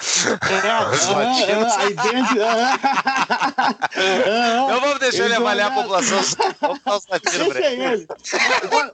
É. 3.95 4.65
Não 4.67 4.79
vamos 4.81 4.99
deixar 4.99 5.25
ele 5.25 5.35
avaliar 5.35 5.71
a 5.71 5.75
população. 5.75 6.19
Vamos 6.61 7.05
Deixa 7.21 7.65
ele. 7.71 8.07
Uma, 8.71 8.91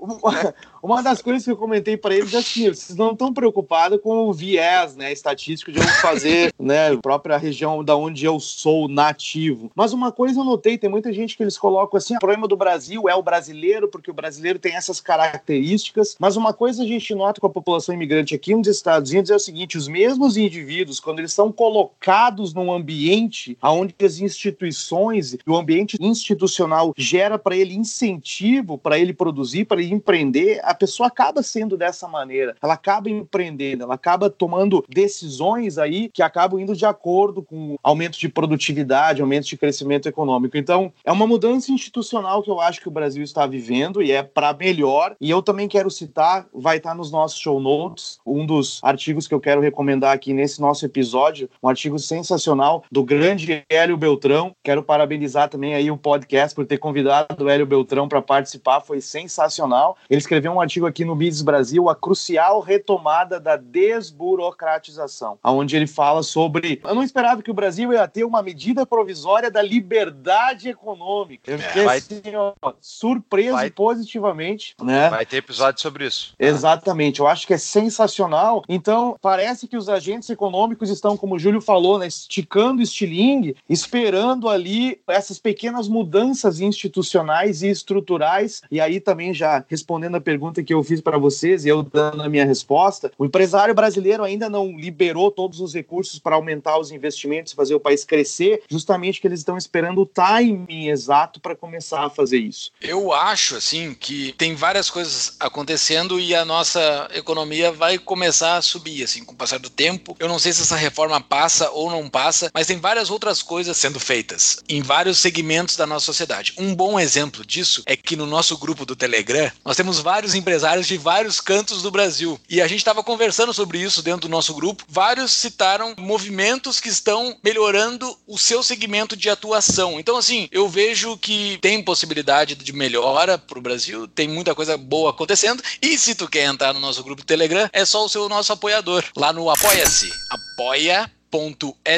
uma, 0.00 0.54
uma 0.82 1.02
das 1.02 1.20
coisas 1.22 1.44
que 1.44 1.50
eu 1.50 1.56
comentei 1.56 1.96
para 1.96 2.14
eles 2.14 2.32
é 2.34 2.38
assim, 2.38 2.68
vocês 2.68 2.96
não 2.96 3.12
estão 3.12 3.32
preocupados 3.32 4.00
com 4.00 4.28
o 4.28 4.32
viés, 4.32 4.96
né, 4.96 5.12
estatístico 5.12 5.72
de 5.72 5.78
eu 5.78 5.86
fazer, 6.00 6.52
né, 6.58 6.92
a 6.92 6.96
própria 6.96 7.36
região 7.36 7.84
da 7.84 7.96
onde 7.96 8.24
eu 8.24 8.40
sou 8.40 8.88
nativo. 8.88 9.39
Mas 9.74 9.92
uma 9.92 10.12
coisa 10.12 10.40
eu 10.40 10.44
notei, 10.44 10.76
tem 10.76 10.90
muita 10.90 11.12
gente 11.12 11.36
que 11.36 11.42
eles 11.42 11.56
colocam 11.56 11.96
assim, 11.96 12.16
o 12.16 12.18
problema 12.18 12.46
do 12.46 12.56
Brasil 12.56 13.08
é 13.08 13.14
o 13.14 13.22
brasileiro, 13.22 13.88
porque 13.88 14.10
o 14.10 14.14
brasileiro 14.14 14.58
tem 14.58 14.74
essas 14.74 15.00
características. 15.00 16.16
Mas 16.18 16.36
uma 16.36 16.52
coisa 16.52 16.82
a 16.82 16.86
gente 16.86 17.14
nota 17.14 17.40
com 17.40 17.46
a 17.46 17.50
população 17.50 17.94
imigrante 17.94 18.34
aqui 18.34 18.54
nos 18.54 18.68
Estados 18.68 19.10
Unidos 19.10 19.30
é 19.30 19.36
o 19.36 19.40
seguinte, 19.40 19.78
os 19.78 19.88
mesmos 19.88 20.36
indivíduos, 20.36 21.00
quando 21.00 21.20
eles 21.20 21.32
são 21.32 21.50
colocados 21.52 22.52
num 22.52 22.72
ambiente 22.72 23.56
onde 23.62 23.94
as 24.04 24.18
instituições 24.18 25.34
e 25.34 25.38
o 25.46 25.56
ambiente 25.56 25.96
institucional 26.00 26.92
gera 26.96 27.38
para 27.38 27.56
ele 27.56 27.74
incentivo 27.74 28.78
para 28.78 28.98
ele 28.98 29.12
produzir, 29.12 29.64
para 29.64 29.80
ele 29.80 29.94
empreender, 29.94 30.60
a 30.62 30.74
pessoa 30.74 31.06
acaba 31.06 31.42
sendo 31.42 31.76
dessa 31.76 32.08
maneira. 32.08 32.56
Ela 32.62 32.74
acaba 32.74 33.08
empreendendo, 33.08 33.84
ela 33.84 33.94
acaba 33.94 34.30
tomando 34.30 34.84
decisões 34.88 35.78
aí 35.78 36.08
que 36.08 36.22
acabam 36.22 36.60
indo 36.60 36.74
de 36.74 36.84
acordo 36.84 37.42
com 37.42 37.76
aumento 37.82 38.18
de 38.18 38.28
produtividade, 38.28 39.22
aumento 39.30 39.46
de 39.46 39.56
crescimento 39.56 40.08
econômico. 40.08 40.56
Então, 40.56 40.92
é 41.04 41.12
uma 41.12 41.26
mudança 41.26 41.70
institucional 41.70 42.42
que 42.42 42.50
eu 42.50 42.60
acho 42.60 42.80
que 42.80 42.88
o 42.88 42.90
Brasil 42.90 43.22
está 43.22 43.46
vivendo 43.46 44.02
e 44.02 44.10
é 44.10 44.22
para 44.24 44.52
melhor. 44.52 45.14
E 45.20 45.30
eu 45.30 45.40
também 45.40 45.68
quero 45.68 45.88
citar, 45.88 46.48
vai 46.52 46.78
estar 46.78 46.94
nos 46.94 47.12
nossos 47.12 47.38
show 47.38 47.60
notes, 47.60 48.18
um 48.26 48.44
dos 48.44 48.80
artigos 48.82 49.28
que 49.28 49.34
eu 49.34 49.40
quero 49.40 49.60
recomendar 49.60 50.12
aqui 50.12 50.32
nesse 50.32 50.60
nosso 50.60 50.84
episódio, 50.84 51.48
um 51.62 51.68
artigo 51.68 51.98
sensacional 51.98 52.82
do 52.90 53.04
grande 53.04 53.62
Hélio 53.68 53.96
Beltrão. 53.96 54.54
Quero 54.64 54.82
parabenizar 54.82 55.48
também 55.48 55.74
aí 55.74 55.90
o 55.90 55.96
podcast 55.96 56.54
por 56.54 56.66
ter 56.66 56.78
convidado 56.78 57.44
o 57.44 57.48
Hélio 57.48 57.66
Beltrão 57.66 58.08
para 58.08 58.20
participar, 58.20 58.80
foi 58.80 59.00
sensacional. 59.00 59.96
Ele 60.08 60.18
escreveu 60.18 60.52
um 60.52 60.60
artigo 60.60 60.86
aqui 60.86 61.04
no 61.04 61.14
Business 61.14 61.42
Brasil, 61.42 61.88
a 61.88 61.94
crucial 61.94 62.60
retomada 62.60 63.38
da 63.38 63.56
desburocratização, 63.56 65.38
onde 65.44 65.76
ele 65.76 65.86
fala 65.86 66.22
sobre. 66.22 66.80
Eu 66.82 66.94
não 66.94 67.04
esperava 67.04 67.42
que 67.42 67.50
o 67.50 67.54
Brasil 67.54 67.92
ia 67.92 68.08
ter 68.08 68.24
uma 68.24 68.42
medida 68.42 68.84
provisória 68.84 69.19
da 69.50 69.62
liberdade 69.62 70.68
econômica. 70.68 71.50
Eu 71.50 71.58
fiquei 71.58 71.82
é, 71.82 71.84
vai... 71.84 71.98
assim, 71.98 72.22
ó, 72.34 72.52
surpreso 72.80 73.56
vai... 73.56 73.70
positivamente. 73.70 74.74
Né? 74.82 75.08
Vai 75.08 75.26
ter 75.26 75.38
episódio 75.38 75.80
sobre 75.80 76.06
isso. 76.06 76.34
Exatamente, 76.38 77.20
eu 77.20 77.26
acho 77.26 77.46
que 77.46 77.54
é 77.54 77.58
sensacional. 77.58 78.62
Então, 78.68 79.16
parece 79.20 79.66
que 79.66 79.76
os 79.76 79.88
agentes 79.88 80.28
econômicos 80.30 80.90
estão, 80.90 81.16
como 81.16 81.36
o 81.36 81.38
Júlio 81.38 81.60
falou, 81.60 81.98
né, 81.98 82.06
esticando 82.06 82.80
o 82.80 82.82
estilingue, 82.82 83.56
esperando 83.68 84.48
ali 84.48 85.00
essas 85.08 85.38
pequenas 85.38 85.88
mudanças 85.88 86.60
institucionais 86.60 87.62
e 87.62 87.68
estruturais. 87.68 88.62
E 88.70 88.80
aí 88.80 89.00
também 89.00 89.32
já 89.32 89.64
respondendo 89.68 90.16
a 90.16 90.20
pergunta 90.20 90.40
pergunta 90.50 90.62
que 90.62 90.72
eu 90.72 90.82
fiz 90.82 91.00
para 91.00 91.18
vocês 91.18 91.64
e 91.64 91.68
eu 91.68 91.82
dando 91.82 92.22
a 92.22 92.28
minha 92.28 92.44
resposta, 92.44 93.10
o 93.18 93.24
empresário 93.24 93.74
brasileiro 93.74 94.22
ainda 94.22 94.48
não 94.48 94.76
liberou 94.78 95.30
todos 95.30 95.60
os 95.60 95.74
recursos 95.74 96.18
para 96.18 96.36
aumentar 96.36 96.78
os 96.78 96.90
investimentos, 96.90 97.52
fazer 97.52 97.74
o 97.74 97.80
país 97.80 98.04
crescer, 98.04 98.62
justamente 98.68 99.09
que 99.18 99.26
eles 99.26 99.40
estão 99.40 99.56
esperando 99.56 100.02
o 100.02 100.06
timing 100.06 100.88
exato 100.88 101.40
para 101.40 101.56
começar 101.56 102.04
a 102.04 102.10
fazer 102.10 102.38
isso. 102.38 102.70
Eu 102.80 103.12
acho 103.12 103.56
assim 103.56 103.94
que 103.94 104.32
tem 104.34 104.54
várias 104.54 104.90
coisas 104.90 105.36
acontecendo 105.40 106.20
e 106.20 106.34
a 106.34 106.44
nossa 106.44 107.08
economia 107.14 107.72
vai 107.72 107.98
começar 107.98 108.56
a 108.56 108.62
subir 108.62 109.02
assim 109.02 109.24
com 109.24 109.32
o 109.32 109.36
passar 109.36 109.58
do 109.58 109.70
tempo. 109.70 110.16
Eu 110.18 110.28
não 110.28 110.38
sei 110.38 110.52
se 110.52 110.62
essa 110.62 110.76
reforma 110.76 111.20
passa 111.20 111.70
ou 111.70 111.90
não 111.90 112.08
passa, 112.08 112.50
mas 112.52 112.66
tem 112.66 112.78
várias 112.78 113.10
outras 113.10 113.42
coisas 113.42 113.76
sendo 113.76 113.98
feitas 113.98 114.58
em 114.68 114.82
vários 114.82 115.18
segmentos 115.18 115.76
da 115.76 115.86
nossa 115.86 116.06
sociedade. 116.06 116.54
Um 116.58 116.74
bom 116.74 116.98
exemplo 117.00 117.44
disso 117.44 117.82
é 117.86 117.96
que 117.96 118.16
no 118.16 118.26
nosso 118.26 118.56
grupo 118.58 118.84
do 118.84 118.94
Telegram 118.94 119.50
nós 119.64 119.76
temos 119.76 119.98
vários 119.98 120.34
empresários 120.34 120.86
de 120.86 120.96
vários 120.98 121.40
cantos 121.40 121.82
do 121.82 121.90
Brasil. 121.90 122.38
E 122.48 122.60
a 122.60 122.66
gente 122.66 122.78
estava 122.78 123.02
conversando 123.02 123.54
sobre 123.54 123.78
isso 123.78 124.02
dentro 124.02 124.22
do 124.22 124.28
nosso 124.28 124.54
grupo. 124.54 124.84
Vários 124.88 125.32
citaram 125.32 125.94
movimentos 125.98 126.80
que 126.80 126.88
estão 126.88 127.36
melhorando 127.42 128.16
o 128.26 128.38
seu 128.38 128.62
segmento 128.62 128.99
de 129.16 129.28
atuação. 129.28 129.98
Então, 129.98 130.16
assim, 130.16 130.48
eu 130.50 130.68
vejo 130.68 131.16
que 131.16 131.58
tem 131.60 131.82
possibilidade 131.82 132.54
de 132.54 132.72
melhora 132.72 133.38
para 133.38 133.58
o 133.58 133.62
Brasil, 133.62 134.06
tem 134.08 134.28
muita 134.28 134.54
coisa 134.54 134.76
boa 134.76 135.10
acontecendo. 135.10 135.62
E 135.82 135.98
se 135.98 136.14
tu 136.14 136.28
quer 136.28 136.44
entrar 136.44 136.72
no 136.72 136.80
nosso 136.80 137.02
grupo 137.02 137.24
Telegram, 137.24 137.68
é 137.72 137.84
só 137.84 138.04
o 138.04 138.08
seu 138.08 138.28
nosso 138.28 138.52
apoiador. 138.52 139.04
Lá 139.16 139.32
no 139.32 139.50
Apoia-se. 139.50 140.10
Apoia 140.30 141.10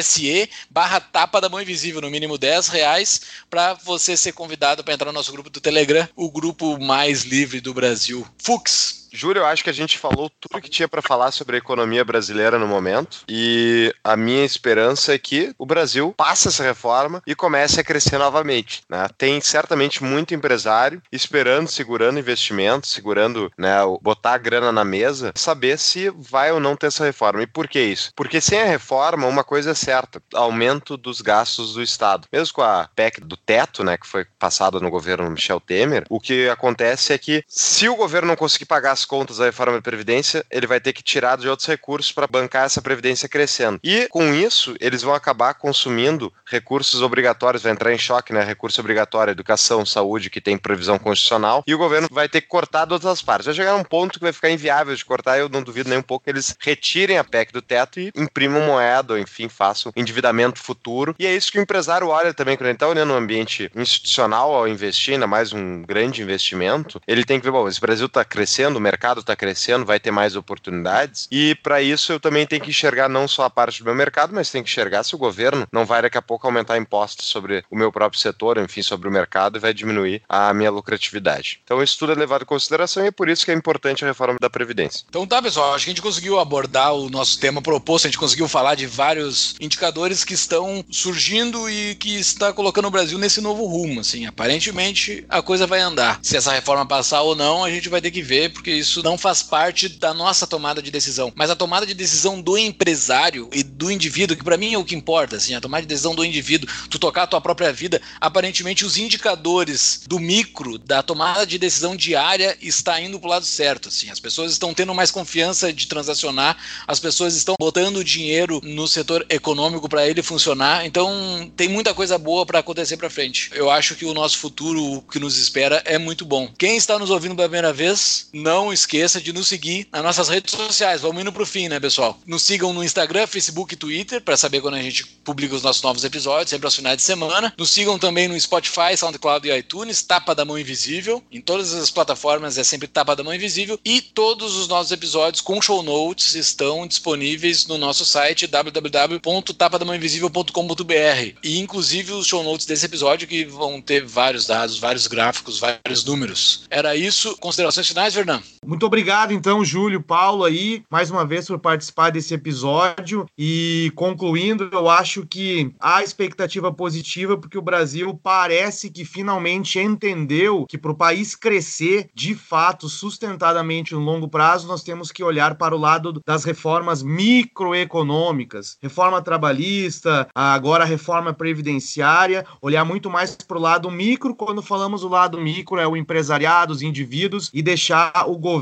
se 0.03 0.49
barra 0.69 0.99
tapa 0.99 1.41
da 1.41 1.49
mão 1.49 1.61
invisível, 1.61 2.01
no 2.01 2.09
mínimo 2.09 2.37
10 2.37 2.67
reais, 2.67 3.21
para 3.49 3.73
você 3.73 4.15
ser 4.15 4.31
convidado 4.33 4.83
para 4.83 4.93
entrar 4.93 5.07
no 5.07 5.13
nosso 5.13 5.31
grupo 5.31 5.49
do 5.49 5.59
Telegram, 5.59 6.07
o 6.15 6.29
grupo 6.29 6.79
mais 6.79 7.23
livre 7.23 7.59
do 7.59 7.73
Brasil. 7.73 8.25
Fux, 8.37 9.02
Júlio, 9.15 9.41
eu 9.41 9.45
acho 9.45 9.63
que 9.63 9.69
a 9.69 9.73
gente 9.73 9.99
falou 9.99 10.29
tudo 10.41 10.59
que 10.59 10.69
tinha 10.69 10.87
para 10.87 11.01
falar 11.01 11.29
sobre 11.29 11.55
a 11.55 11.59
economia 11.59 12.03
brasileira 12.03 12.57
no 12.57 12.67
momento. 12.67 13.19
E 13.29 13.93
a 14.03 14.17
minha 14.17 14.43
esperança 14.43 15.13
é 15.13 15.19
que 15.19 15.53
o 15.57 15.67
Brasil 15.67 16.13
passe 16.17 16.47
essa 16.47 16.63
reforma 16.63 17.21
e 17.27 17.35
comece 17.35 17.79
a 17.79 17.83
crescer 17.83 18.17
novamente. 18.17 18.81
Né? 18.89 19.07
Tem 19.15 19.39
certamente 19.39 20.03
muito 20.03 20.33
empresário 20.33 20.99
esperando, 21.11 21.67
segurando 21.67 22.17
investimentos, 22.17 22.91
segurando, 22.91 23.51
né, 23.55 23.77
botar 24.01 24.33
a 24.33 24.37
grana 24.39 24.71
na 24.71 24.83
mesa, 24.83 25.31
saber 25.35 25.77
se 25.77 26.09
vai 26.09 26.51
ou 26.51 26.59
não 26.59 26.75
ter 26.75 26.87
essa 26.87 27.05
reforma. 27.05 27.43
E 27.43 27.47
por 27.47 27.67
que 27.67 27.79
isso? 27.79 28.11
Porque 28.15 28.41
sem 28.41 28.61
a 28.61 28.65
reforma, 28.65 29.27
uma 29.27 29.43
coisa 29.43 29.71
é 29.71 29.75
certa: 29.75 30.21
aumento 30.33 30.97
dos 30.97 31.21
gastos 31.21 31.75
do 31.75 31.83
Estado. 31.83 32.27
Mesmo 32.31 32.55
com 32.55 32.63
a 32.63 32.89
PEC 32.95 33.21
do 33.21 33.37
teto, 33.37 33.83
né, 33.83 33.95
que 33.95 34.07
foi 34.07 34.25
passada 34.39 34.79
no 34.79 34.89
governo 34.89 35.29
Michel 35.29 35.59
Temer, 35.59 36.05
o 36.09 36.19
que 36.19 36.49
acontece 36.49 37.13
é 37.13 37.17
que 37.19 37.43
se 37.47 37.87
o 37.87 37.95
governo 37.95 38.29
não 38.29 38.35
conseguir 38.35 38.65
pagar 38.65 38.91
as 38.91 39.02
as 39.03 39.05
contas 39.05 39.37
da 39.37 39.45
reforma 39.45 39.73
da 39.73 39.81
Previdência, 39.81 40.45
ele 40.49 40.65
vai 40.65 40.79
ter 40.79 40.93
que 40.93 41.03
tirar 41.03 41.37
de 41.37 41.47
outros 41.47 41.67
recursos 41.67 42.11
para 42.11 42.25
bancar 42.25 42.65
essa 42.65 42.81
Previdência 42.81 43.27
crescendo. 43.27 43.79
E 43.83 44.07
com 44.07 44.33
isso, 44.33 44.75
eles 44.79 45.01
vão 45.01 45.13
acabar 45.13 45.53
consumindo 45.55 46.31
recursos 46.45 47.01
obrigatórios, 47.01 47.63
vai 47.63 47.73
entrar 47.73 47.93
em 47.93 47.97
choque, 47.97 48.31
né? 48.31 48.43
Recurso 48.43 48.79
obrigatório, 48.79 49.31
educação, 49.31 49.85
saúde, 49.85 50.29
que 50.29 50.39
tem 50.39 50.57
previsão 50.57 50.97
constitucional, 50.97 51.63
e 51.67 51.75
o 51.75 51.77
governo 51.77 52.07
vai 52.09 52.29
ter 52.29 52.41
que 52.41 52.47
cortar 52.47 52.85
de 52.85 52.93
outras 52.93 53.21
partes. 53.21 53.45
Vai 53.45 53.55
chegar 53.55 53.75
um 53.75 53.83
ponto 53.83 54.19
que 54.19 54.23
vai 54.23 54.31
ficar 54.31 54.49
inviável 54.49 54.95
de 54.95 55.03
cortar, 55.03 55.37
eu 55.37 55.49
não 55.49 55.61
duvido 55.61 55.89
nem 55.89 55.99
um 55.99 56.03
pouco 56.03 56.23
que 56.23 56.31
eles 56.31 56.55
retirem 56.59 57.17
a 57.17 57.23
PEC 57.23 57.51
do 57.51 57.61
teto 57.61 57.99
e 57.99 58.11
imprimam 58.15 58.61
moeda, 58.61 59.13
ou 59.13 59.19
enfim, 59.19 59.49
façam 59.49 59.91
endividamento 59.95 60.59
futuro. 60.59 61.15
E 61.19 61.25
é 61.25 61.35
isso 61.35 61.51
que 61.51 61.59
o 61.59 61.61
empresário 61.61 62.07
olha 62.07 62.33
também, 62.33 62.55
quando 62.55 62.67
ele 62.67 62.75
está 62.75 62.87
olhando 62.87 63.11
o 63.11 63.17
ambiente 63.17 63.69
institucional 63.75 64.53
ao 64.53 64.67
investir, 64.67 65.15
ainda 65.15 65.27
mais 65.27 65.51
um 65.51 65.81
grande 65.81 66.21
investimento, 66.21 67.01
ele 67.05 67.25
tem 67.25 67.39
que 67.39 67.45
ver, 67.45 67.51
bom, 67.51 67.67
esse 67.67 67.81
Brasil 67.81 68.05
está 68.05 68.23
crescendo, 68.23 68.77
o 68.77 68.81
está 69.19 69.35
crescendo, 69.35 69.85
vai 69.85 69.99
ter 69.99 70.11
mais 70.11 70.35
oportunidades. 70.35 71.27
E 71.31 71.55
para 71.55 71.81
isso 71.81 72.11
eu 72.11 72.19
também 72.19 72.45
tenho 72.45 72.61
que 72.61 72.69
enxergar 72.69 73.09
não 73.09 73.27
só 73.27 73.43
a 73.43 73.49
parte 73.49 73.79
do 73.79 73.85
meu 73.85 73.95
mercado, 73.95 74.33
mas 74.33 74.49
tenho 74.49 74.63
que 74.63 74.69
enxergar 74.69 75.03
se 75.03 75.15
o 75.15 75.17
governo 75.17 75.67
não 75.71 75.85
vai 75.85 76.01
daqui 76.01 76.17
a 76.17 76.21
pouco 76.21 76.47
aumentar 76.47 76.77
impostos 76.77 77.27
sobre 77.27 77.63
o 77.69 77.75
meu 77.75 77.91
próprio 77.91 78.19
setor, 78.19 78.57
enfim, 78.57 78.81
sobre 78.81 79.07
o 79.07 79.11
mercado 79.11 79.57
e 79.57 79.59
vai 79.59 79.73
diminuir 79.73 80.21
a 80.27 80.53
minha 80.53 80.71
lucratividade. 80.71 81.59
Então 81.63 81.81
isso 81.81 81.97
tudo 81.97 82.11
é 82.11 82.15
levado 82.15 82.43
em 82.43 82.45
consideração 82.45 83.03
e 83.03 83.07
é 83.07 83.11
por 83.11 83.29
isso 83.29 83.45
que 83.45 83.51
é 83.51 83.53
importante 83.53 84.03
a 84.03 84.07
reforma 84.07 84.37
da 84.39 84.49
Previdência. 84.49 85.05
Então 85.09 85.25
tá, 85.25 85.41
pessoal, 85.41 85.73
acho 85.73 85.85
que 85.85 85.91
a 85.91 85.93
gente 85.93 86.01
conseguiu 86.01 86.39
abordar 86.39 86.93
o 86.93 87.09
nosso 87.09 87.39
tema 87.39 87.61
proposto, 87.61 88.05
a 88.05 88.09
gente 88.09 88.19
conseguiu 88.19 88.47
falar 88.47 88.75
de 88.75 88.85
vários 88.85 89.55
indicadores 89.59 90.23
que 90.23 90.33
estão 90.33 90.83
surgindo 90.89 91.69
e 91.69 91.95
que 91.95 92.19
está 92.19 92.53
colocando 92.53 92.87
o 92.87 92.91
Brasil 92.91 93.17
nesse 93.17 93.41
novo 93.41 93.65
rumo, 93.65 94.01
assim, 94.01 94.25
aparentemente 94.25 95.25
a 95.29 95.41
coisa 95.41 95.65
vai 95.65 95.79
andar. 95.79 96.19
Se 96.21 96.37
essa 96.37 96.51
reforma 96.51 96.85
passar 96.85 97.21
ou 97.21 97.35
não, 97.35 97.63
a 97.63 97.69
gente 97.69 97.89
vai 97.89 98.01
ter 98.01 98.11
que 98.11 98.21
ver, 98.21 98.51
porque 98.51 98.71
isso 98.83 99.01
não 99.01 99.17
faz 99.17 99.41
parte 99.41 99.89
da 99.89 100.13
nossa 100.13 100.45
tomada 100.45 100.81
de 100.81 100.91
decisão. 100.91 101.31
Mas 101.35 101.49
a 101.49 101.55
tomada 101.55 101.85
de 101.85 101.93
decisão 101.93 102.41
do 102.41 102.57
empresário 102.57 103.49
e 103.51 103.63
do 103.63 103.89
indivíduo, 103.89 104.37
que 104.37 104.43
para 104.43 104.57
mim 104.57 104.73
é 104.73 104.77
o 104.77 104.85
que 104.85 104.95
importa, 104.95 105.37
assim, 105.37 105.55
a 105.55 105.61
tomada 105.61 105.81
de 105.81 105.87
decisão 105.87 106.13
do 106.13 106.23
indivíduo, 106.23 106.69
tu 106.89 106.99
tocar 106.99 107.23
a 107.23 107.27
tua 107.27 107.41
própria 107.41 107.71
vida, 107.71 108.01
aparentemente 108.19 108.85
os 108.85 108.97
indicadores 108.97 110.01
do 110.07 110.19
micro, 110.19 110.77
da 110.77 111.01
tomada 111.01 111.45
de 111.45 111.57
decisão 111.57 111.95
diária 111.95 112.57
está 112.61 112.99
indo 112.99 113.19
pro 113.19 113.29
lado 113.29 113.45
certo, 113.45 113.89
assim. 113.89 114.09
As 114.09 114.19
pessoas 114.19 114.51
estão 114.51 114.73
tendo 114.73 114.93
mais 114.93 115.09
confiança 115.09 115.71
de 115.71 115.87
transacionar, 115.87 116.57
as 116.87 116.99
pessoas 116.99 117.35
estão 117.35 117.55
botando 117.59 118.03
dinheiro 118.03 118.59
no 118.63 118.87
setor 118.87 119.25
econômico 119.29 119.87
para 119.87 120.07
ele 120.07 120.21
funcionar. 120.21 120.85
Então, 120.85 121.51
tem 121.55 121.69
muita 121.69 121.93
coisa 121.93 122.17
boa 122.17 122.45
para 122.45 122.59
acontecer 122.59 122.97
para 122.97 123.09
frente. 123.09 123.49
Eu 123.53 123.71
acho 123.71 123.95
que 123.95 124.05
o 124.05 124.13
nosso 124.13 124.37
futuro, 124.37 124.83
o 124.83 125.01
que 125.01 125.19
nos 125.19 125.37
espera 125.37 125.81
é 125.85 125.97
muito 125.97 126.25
bom. 126.25 126.51
Quem 126.57 126.75
está 126.75 126.99
nos 126.99 127.09
ouvindo 127.09 127.35
pela 127.35 127.47
primeira 127.47 127.71
vez, 127.71 128.27
não 128.33 128.72
esqueça 128.73 129.21
de 129.21 129.31
nos 129.31 129.47
seguir 129.47 129.87
nas 129.91 130.03
nossas 130.03 130.29
redes 130.29 130.53
sociais. 130.53 131.01
Vamos 131.01 131.21
indo 131.21 131.31
pro 131.31 131.45
fim, 131.45 131.67
né, 131.67 131.79
pessoal? 131.79 132.19
Nos 132.25 132.41
sigam 132.43 132.73
no 132.73 132.83
Instagram, 132.83 133.27
Facebook 133.27 133.73
e 133.73 133.77
Twitter 133.77 134.21
para 134.21 134.37
saber 134.37 134.61
quando 134.61 134.75
a 134.75 134.81
gente 134.81 135.05
publica 135.23 135.55
os 135.55 135.63
nossos 135.63 135.81
novos 135.81 136.03
episódios, 136.03 136.49
sempre 136.49 136.67
aos 136.67 136.75
finais 136.75 136.97
de 136.97 137.03
semana. 137.03 137.53
Nos 137.57 137.71
sigam 137.71 137.97
também 137.99 138.27
no 138.27 138.37
Spotify, 138.39 138.95
SoundCloud 138.97 139.47
e 139.47 139.57
iTunes, 139.57 140.01
Tapa 140.01 140.35
da 140.35 140.43
Mão 140.45 140.57
Invisível. 140.57 141.21
Em 141.31 141.41
todas 141.41 141.73
as 141.73 141.89
plataformas 141.89 142.57
é 142.57 142.63
sempre 142.63 142.87
Tapa 142.87 143.15
da 143.15 143.23
Mão 143.23 143.33
Invisível. 143.33 143.79
E 143.85 144.01
todos 144.01 144.55
os 144.55 144.67
nossos 144.67 144.91
episódios 144.91 145.41
com 145.41 145.61
show 145.61 145.83
notes 145.83 146.35
estão 146.35 146.87
disponíveis 146.87 147.67
no 147.67 147.77
nosso 147.77 148.05
site 148.05 148.47
www.tapadamãoinvisível.com.br. 148.47 151.37
E 151.43 151.59
inclusive 151.59 152.13
os 152.13 152.27
show 152.27 152.43
notes 152.43 152.65
desse 152.65 152.85
episódio 152.85 153.27
que 153.27 153.43
vão 153.45 153.81
ter 153.81 154.05
vários 154.05 154.45
dados, 154.45 154.77
vários 154.77 155.07
gráficos, 155.07 155.59
vários 155.59 156.03
números. 156.03 156.63
Era 156.69 156.95
isso. 156.95 157.35
Considerações 157.37 157.87
finais, 157.87 158.13
Fernando? 158.13 158.43
Muito 158.65 158.85
obrigado, 158.85 159.33
então, 159.33 159.63
Júlio, 159.63 160.01
Paulo 160.01 160.45
aí, 160.45 160.83
mais 160.89 161.11
uma 161.11 161.25
vez 161.25 161.47
por 161.47 161.59
participar 161.59 162.11
desse 162.11 162.33
episódio. 162.33 163.25
E 163.37 163.91
concluindo, 163.93 164.69
eu 164.71 164.89
acho 164.89 165.25
que 165.25 165.73
há 165.79 166.01
expectativa 166.01 166.71
positiva 166.71 167.37
porque 167.37 167.57
o 167.57 167.61
Brasil 167.61 168.17
parece 168.23 168.89
que 168.89 169.03
finalmente 169.03 169.79
entendeu 169.79 170.65
que 170.67 170.77
para 170.77 170.91
o 170.91 170.95
país 170.95 171.35
crescer 171.35 172.07
de 172.13 172.33
fato 172.33 172.87
sustentadamente 172.87 173.93
no 173.93 173.99
longo 173.99 174.29
prazo, 174.29 174.67
nós 174.67 174.81
temos 174.81 175.11
que 175.11 175.23
olhar 175.23 175.55
para 175.55 175.75
o 175.75 175.79
lado 175.79 176.21
das 176.25 176.45
reformas 176.45 177.03
microeconômicas, 177.03 178.77
reforma 178.81 179.21
trabalhista, 179.21 180.27
agora 180.33 180.85
reforma 180.85 181.33
previdenciária, 181.33 182.45
olhar 182.61 182.85
muito 182.85 183.09
mais 183.09 183.35
para 183.35 183.57
o 183.57 183.61
lado 183.61 183.91
micro. 183.91 184.33
Quando 184.33 184.61
falamos 184.61 185.01
do 185.01 185.09
lado 185.09 185.39
micro, 185.39 185.77
é 185.79 185.87
o 185.87 185.97
empresariado, 185.97 186.71
os 186.71 186.81
indivíduos, 186.81 187.49
e 187.53 187.61
deixar 187.61 188.11
o 188.27 188.37
governo 188.37 188.52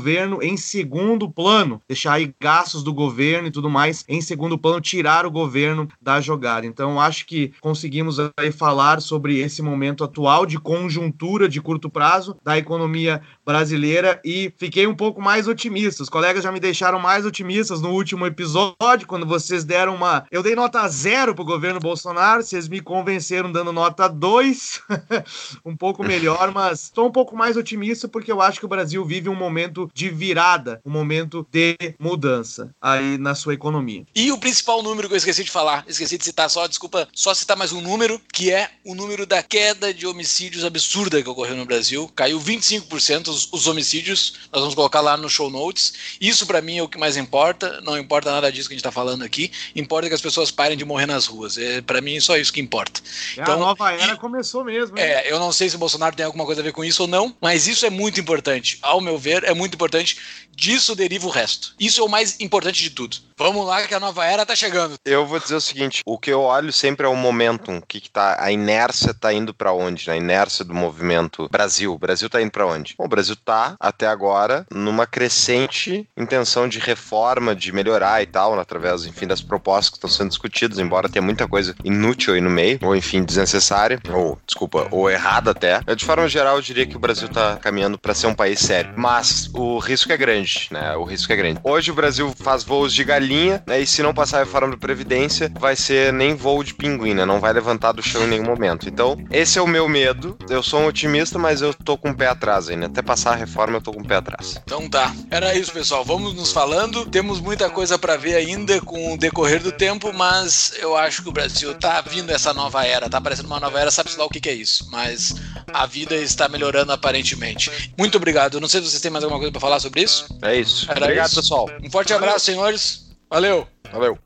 em 0.42 0.56
segundo 0.56 1.30
plano, 1.30 1.80
deixar 1.88 2.14
aí 2.14 2.34
gastos 2.40 2.82
do 2.82 2.92
governo 2.92 3.48
e 3.48 3.50
tudo 3.50 3.68
mais 3.68 4.04
em 4.08 4.20
segundo 4.20 4.58
plano, 4.58 4.80
tirar 4.80 5.26
o 5.26 5.30
governo 5.30 5.88
da 6.00 6.20
jogada. 6.20 6.66
Então, 6.66 7.00
acho 7.00 7.26
que 7.26 7.52
conseguimos 7.60 8.18
aí 8.38 8.52
falar 8.52 9.00
sobre 9.00 9.38
esse 9.38 9.62
momento 9.62 10.04
atual 10.04 10.46
de 10.46 10.58
conjuntura 10.58 11.48
de 11.48 11.60
curto 11.60 11.90
prazo 11.90 12.36
da 12.42 12.56
economia 12.58 13.20
brasileira 13.44 14.20
e 14.24 14.52
fiquei 14.56 14.86
um 14.86 14.94
pouco 14.94 15.20
mais 15.20 15.48
otimista. 15.48 16.02
Os 16.02 16.08
colegas 16.08 16.44
já 16.44 16.52
me 16.52 16.60
deixaram 16.60 16.98
mais 16.98 17.26
otimistas 17.26 17.80
no 17.80 17.90
último 17.90 18.26
episódio, 18.26 19.06
quando 19.06 19.26
vocês 19.26 19.64
deram 19.64 19.94
uma. 19.94 20.24
Eu 20.30 20.42
dei 20.42 20.54
nota 20.54 20.86
zero 20.88 21.34
pro 21.34 21.44
governo 21.44 21.80
Bolsonaro, 21.80 22.42
vocês 22.42 22.68
me 22.68 22.80
convenceram 22.80 23.50
dando 23.50 23.72
nota 23.72 24.08
2, 24.08 24.80
um 25.64 25.76
pouco 25.76 26.04
melhor, 26.04 26.52
mas 26.52 26.84
estou 26.84 27.06
um 27.06 27.12
pouco 27.12 27.36
mais 27.36 27.56
otimista 27.56 28.08
porque 28.08 28.30
eu 28.30 28.40
acho 28.40 28.58
que 28.58 28.66
o 28.66 28.68
Brasil 28.68 29.04
vive 29.04 29.28
um 29.28 29.34
momento 29.34 29.90
de 29.92 30.08
virada, 30.08 30.80
um 30.84 30.90
momento 30.90 31.46
de 31.50 31.76
mudança 31.98 32.74
aí 32.80 33.18
na 33.18 33.34
sua 33.34 33.54
economia. 33.54 34.04
E 34.14 34.30
o 34.30 34.38
principal 34.38 34.82
número 34.82 35.08
que 35.08 35.14
eu 35.14 35.18
esqueci 35.18 35.44
de 35.44 35.50
falar, 35.50 35.84
esqueci 35.88 36.16
de 36.16 36.24
citar 36.24 36.48
só, 36.48 36.66
desculpa, 36.66 37.08
só 37.12 37.34
citar 37.34 37.56
mais 37.56 37.72
um 37.72 37.80
número, 37.80 38.20
que 38.32 38.50
é 38.50 38.70
o 38.84 38.94
número 38.94 39.26
da 39.26 39.42
queda 39.42 39.92
de 39.92 40.06
homicídios 40.06 40.64
absurda 40.64 41.22
que 41.22 41.28
ocorreu 41.28 41.56
no 41.56 41.64
Brasil. 41.64 42.10
Caiu 42.14 42.40
25% 42.40 43.31
os, 43.32 43.48
os 43.52 43.66
homicídios, 43.66 44.34
nós 44.52 44.60
vamos 44.60 44.74
colocar 44.74 45.00
lá 45.00 45.16
no 45.16 45.28
show 45.28 45.50
notes. 45.50 45.92
Isso 46.20 46.46
para 46.46 46.60
mim 46.60 46.78
é 46.78 46.82
o 46.82 46.88
que 46.88 46.98
mais 46.98 47.16
importa, 47.16 47.80
não 47.80 47.98
importa 47.98 48.30
nada 48.30 48.50
disso 48.50 48.68
que 48.68 48.74
a 48.74 48.76
gente 48.76 48.84
tá 48.84 48.92
falando 48.92 49.22
aqui, 49.22 49.50
importa 49.74 50.08
que 50.08 50.14
as 50.14 50.20
pessoas 50.20 50.50
parem 50.50 50.76
de 50.76 50.84
morrer 50.84 51.06
nas 51.06 51.26
ruas. 51.26 51.56
É, 51.58 51.80
para 51.80 52.00
mim 52.00 52.20
só 52.20 52.36
isso 52.36 52.52
que 52.52 52.60
importa. 52.60 53.00
É, 53.36 53.42
então, 53.42 53.54
a 53.54 53.56
nova 53.56 53.92
era 53.92 54.12
e, 54.12 54.16
começou 54.16 54.64
mesmo. 54.64 54.98
Hein? 54.98 55.04
É, 55.04 55.32
eu 55.32 55.38
não 55.38 55.52
sei 55.52 55.68
se 55.68 55.76
o 55.76 55.78
Bolsonaro 55.78 56.14
tem 56.14 56.24
alguma 56.24 56.44
coisa 56.44 56.60
a 56.60 56.64
ver 56.64 56.72
com 56.72 56.84
isso 56.84 57.02
ou 57.02 57.08
não, 57.08 57.34
mas 57.40 57.66
isso 57.66 57.86
é 57.86 57.90
muito 57.90 58.20
importante. 58.20 58.78
Ao 58.82 59.00
meu 59.00 59.18
ver, 59.18 59.44
é 59.44 59.54
muito 59.54 59.74
importante. 59.74 60.18
Disso 60.54 60.94
deriva 60.94 61.26
o 61.26 61.30
resto. 61.30 61.74
Isso 61.78 62.00
é 62.00 62.04
o 62.04 62.08
mais 62.08 62.40
importante 62.40 62.82
de 62.82 62.90
tudo. 62.90 63.16
Vamos 63.42 63.66
lá 63.66 63.82
que 63.86 63.94
a 63.94 63.98
nova 63.98 64.24
era 64.24 64.46
tá 64.46 64.54
chegando. 64.54 64.94
Eu 65.04 65.26
vou 65.26 65.40
dizer 65.40 65.56
o 65.56 65.60
seguinte, 65.60 66.02
o 66.06 66.16
que 66.16 66.30
eu 66.30 66.42
olho 66.42 66.72
sempre 66.72 67.06
é 67.06 67.08
o 67.08 67.16
momentum, 67.16 67.78
o 67.78 67.82
que, 67.82 68.00
que 68.00 68.08
tá, 68.08 68.36
a 68.38 68.52
inércia 68.52 69.12
tá 69.12 69.32
indo 69.32 69.52
para 69.52 69.72
onde, 69.72 70.06
né? 70.06 70.14
a 70.14 70.16
inércia 70.16 70.64
do 70.64 70.72
movimento 70.72 71.48
Brasil. 71.50 71.92
O 71.92 71.98
Brasil 71.98 72.30
tá 72.30 72.40
indo 72.40 72.52
para 72.52 72.66
onde? 72.66 72.94
Bom, 72.96 73.04
o 73.04 73.08
Brasil 73.08 73.34
tá 73.34 73.74
até 73.80 74.06
agora 74.06 74.64
numa 74.70 75.06
crescente 75.06 76.06
intenção 76.16 76.68
de 76.68 76.78
reforma, 76.78 77.54
de 77.54 77.72
melhorar 77.72 78.22
e 78.22 78.26
tal, 78.26 78.58
através, 78.60 79.06
enfim, 79.06 79.26
das 79.26 79.40
propostas 79.40 79.90
que 79.90 79.96
estão 79.96 80.10
sendo 80.10 80.28
discutidas, 80.28 80.78
embora 80.78 81.08
tenha 81.08 81.22
muita 81.22 81.48
coisa 81.48 81.74
inútil 81.82 82.34
aí 82.34 82.40
no 82.40 82.50
meio, 82.50 82.78
ou 82.82 82.94
enfim, 82.94 83.24
desnecessária, 83.24 84.00
ou, 84.08 84.38
desculpa, 84.46 84.86
ou 84.90 85.10
errada 85.10 85.50
até. 85.50 85.80
De 85.96 86.04
forma 86.04 86.28
geral, 86.28 86.56
eu 86.56 86.62
diria 86.62 86.86
que 86.86 86.96
o 86.96 87.00
Brasil 87.00 87.28
tá 87.28 87.56
caminhando 87.56 87.98
para 87.98 88.14
ser 88.14 88.28
um 88.28 88.34
país 88.34 88.60
sério, 88.60 88.94
mas 88.96 89.50
o 89.52 89.78
risco 89.78 90.12
é 90.12 90.16
grande, 90.16 90.51
né? 90.70 90.96
O 90.96 91.04
risco 91.04 91.32
é 91.32 91.36
grande. 91.36 91.60
Hoje 91.64 91.90
o 91.90 91.94
Brasil 91.94 92.32
faz 92.38 92.62
voos 92.62 92.92
de 92.92 93.04
galinha 93.04 93.32
linha, 93.32 93.62
né? 93.66 93.80
E 93.80 93.86
se 93.86 94.02
não 94.02 94.12
passar 94.12 94.38
a 94.38 94.44
reforma 94.44 94.72
da 94.72 94.76
Previdência, 94.76 95.50
vai 95.58 95.74
ser 95.74 96.12
nem 96.12 96.34
voo 96.34 96.62
de 96.62 96.74
pinguim, 96.74 97.14
né? 97.14 97.24
Não 97.24 97.40
vai 97.40 97.52
levantar 97.52 97.92
do 97.92 98.02
chão 98.02 98.24
em 98.24 98.28
nenhum 98.28 98.44
momento. 98.44 98.88
Então, 98.88 99.16
esse 99.30 99.58
é 99.58 99.62
o 99.62 99.66
meu 99.66 99.88
medo. 99.88 100.36
Eu 100.48 100.62
sou 100.62 100.80
um 100.80 100.86
otimista, 100.86 101.38
mas 101.38 101.62
eu 101.62 101.72
tô 101.72 101.96
com 101.96 102.10
o 102.10 102.14
pé 102.14 102.26
atrás 102.26 102.68
ainda. 102.68 102.86
Até 102.86 103.00
passar 103.00 103.32
a 103.32 103.36
reforma, 103.36 103.76
eu 103.76 103.80
tô 103.80 103.92
com 103.92 104.00
o 104.00 104.06
pé 104.06 104.16
atrás. 104.16 104.60
Então 104.64 104.88
tá. 104.88 105.14
Era 105.30 105.54
isso, 105.54 105.72
pessoal. 105.72 106.04
Vamos 106.04 106.34
nos 106.34 106.52
falando. 106.52 107.06
Temos 107.06 107.40
muita 107.40 107.70
coisa 107.70 107.98
para 107.98 108.16
ver 108.16 108.34
ainda 108.34 108.80
com 108.80 109.14
o 109.14 109.18
decorrer 109.18 109.62
do 109.62 109.72
tempo, 109.72 110.12
mas 110.12 110.74
eu 110.78 110.96
acho 110.96 111.22
que 111.22 111.28
o 111.28 111.32
Brasil 111.32 111.74
tá 111.74 112.00
vindo 112.00 112.30
essa 112.30 112.52
nova 112.52 112.84
era. 112.84 113.08
Tá 113.08 113.18
aparecendo 113.18 113.46
uma 113.46 113.60
nova 113.60 113.80
era, 113.80 113.90
sabe-se 113.90 114.18
lá 114.18 114.24
o 114.24 114.28
que, 114.28 114.40
que 114.40 114.48
é 114.48 114.54
isso. 114.54 114.88
Mas 114.90 115.34
a 115.72 115.86
vida 115.86 116.16
está 116.16 116.48
melhorando 116.48 116.92
aparentemente. 116.92 117.92
Muito 117.96 118.16
obrigado. 118.16 118.60
Não 118.60 118.68
sei 118.68 118.80
se 118.82 118.90
vocês 118.90 119.00
têm 119.00 119.10
mais 119.10 119.24
alguma 119.24 119.38
coisa 119.38 119.52
para 119.52 119.60
falar 119.60 119.80
sobre 119.80 120.02
isso. 120.02 120.26
É 120.40 120.56
isso. 120.56 120.90
Era 120.90 121.04
obrigado, 121.04 121.26
isso. 121.26 121.36
pessoal. 121.36 121.68
Um 121.82 121.90
forte 121.90 122.12
abraço, 122.12 122.46
senhores. 122.46 123.10
Valeu! 123.30 123.66
Valeu! 123.90 124.18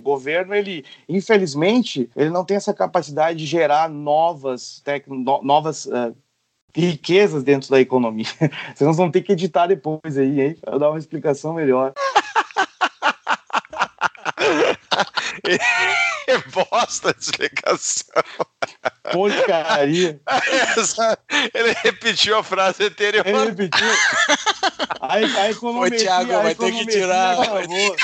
O 0.00 0.02
governo, 0.02 0.54
ele, 0.54 0.84
infelizmente, 1.08 2.10
ele 2.16 2.30
não 2.30 2.44
tem 2.44 2.56
essa 2.56 2.72
capacidade 2.72 3.38
de 3.38 3.46
gerar 3.46 3.90
novas, 3.90 4.80
tec... 4.80 5.06
novas 5.06 5.86
uh, 5.86 6.16
riquezas 6.74 7.42
dentro 7.42 7.70
da 7.70 7.80
economia. 7.80 8.26
Vocês 8.74 8.96
vão 8.96 9.10
ter 9.10 9.22
que 9.22 9.32
editar 9.32 9.66
depois 9.66 10.16
aí, 10.16 10.40
hein? 10.40 10.56
Pra 10.60 10.78
dar 10.78 10.90
uma 10.90 10.98
explicação 10.98 11.54
melhor. 11.54 11.92
Bosta 16.52 17.14
de 17.14 17.20
explicação. 17.22 18.22
Porcaria. 19.12 20.20
Essa, 20.76 21.18
ele 21.54 21.72
repetiu 21.82 22.36
a 22.38 22.42
frase 22.42 22.84
anterior. 22.84 23.26
Ele 23.26 23.44
repetiu. 23.46 23.86
A, 25.00 25.14
a 25.14 25.50
econometria, 25.50 25.98
Ô, 25.98 26.24
Thiago, 26.24 26.42
vai 26.42 26.54
ter 26.54 26.72
que 26.72 26.86
tirar. 26.86 27.40
Acabou. 27.40 27.96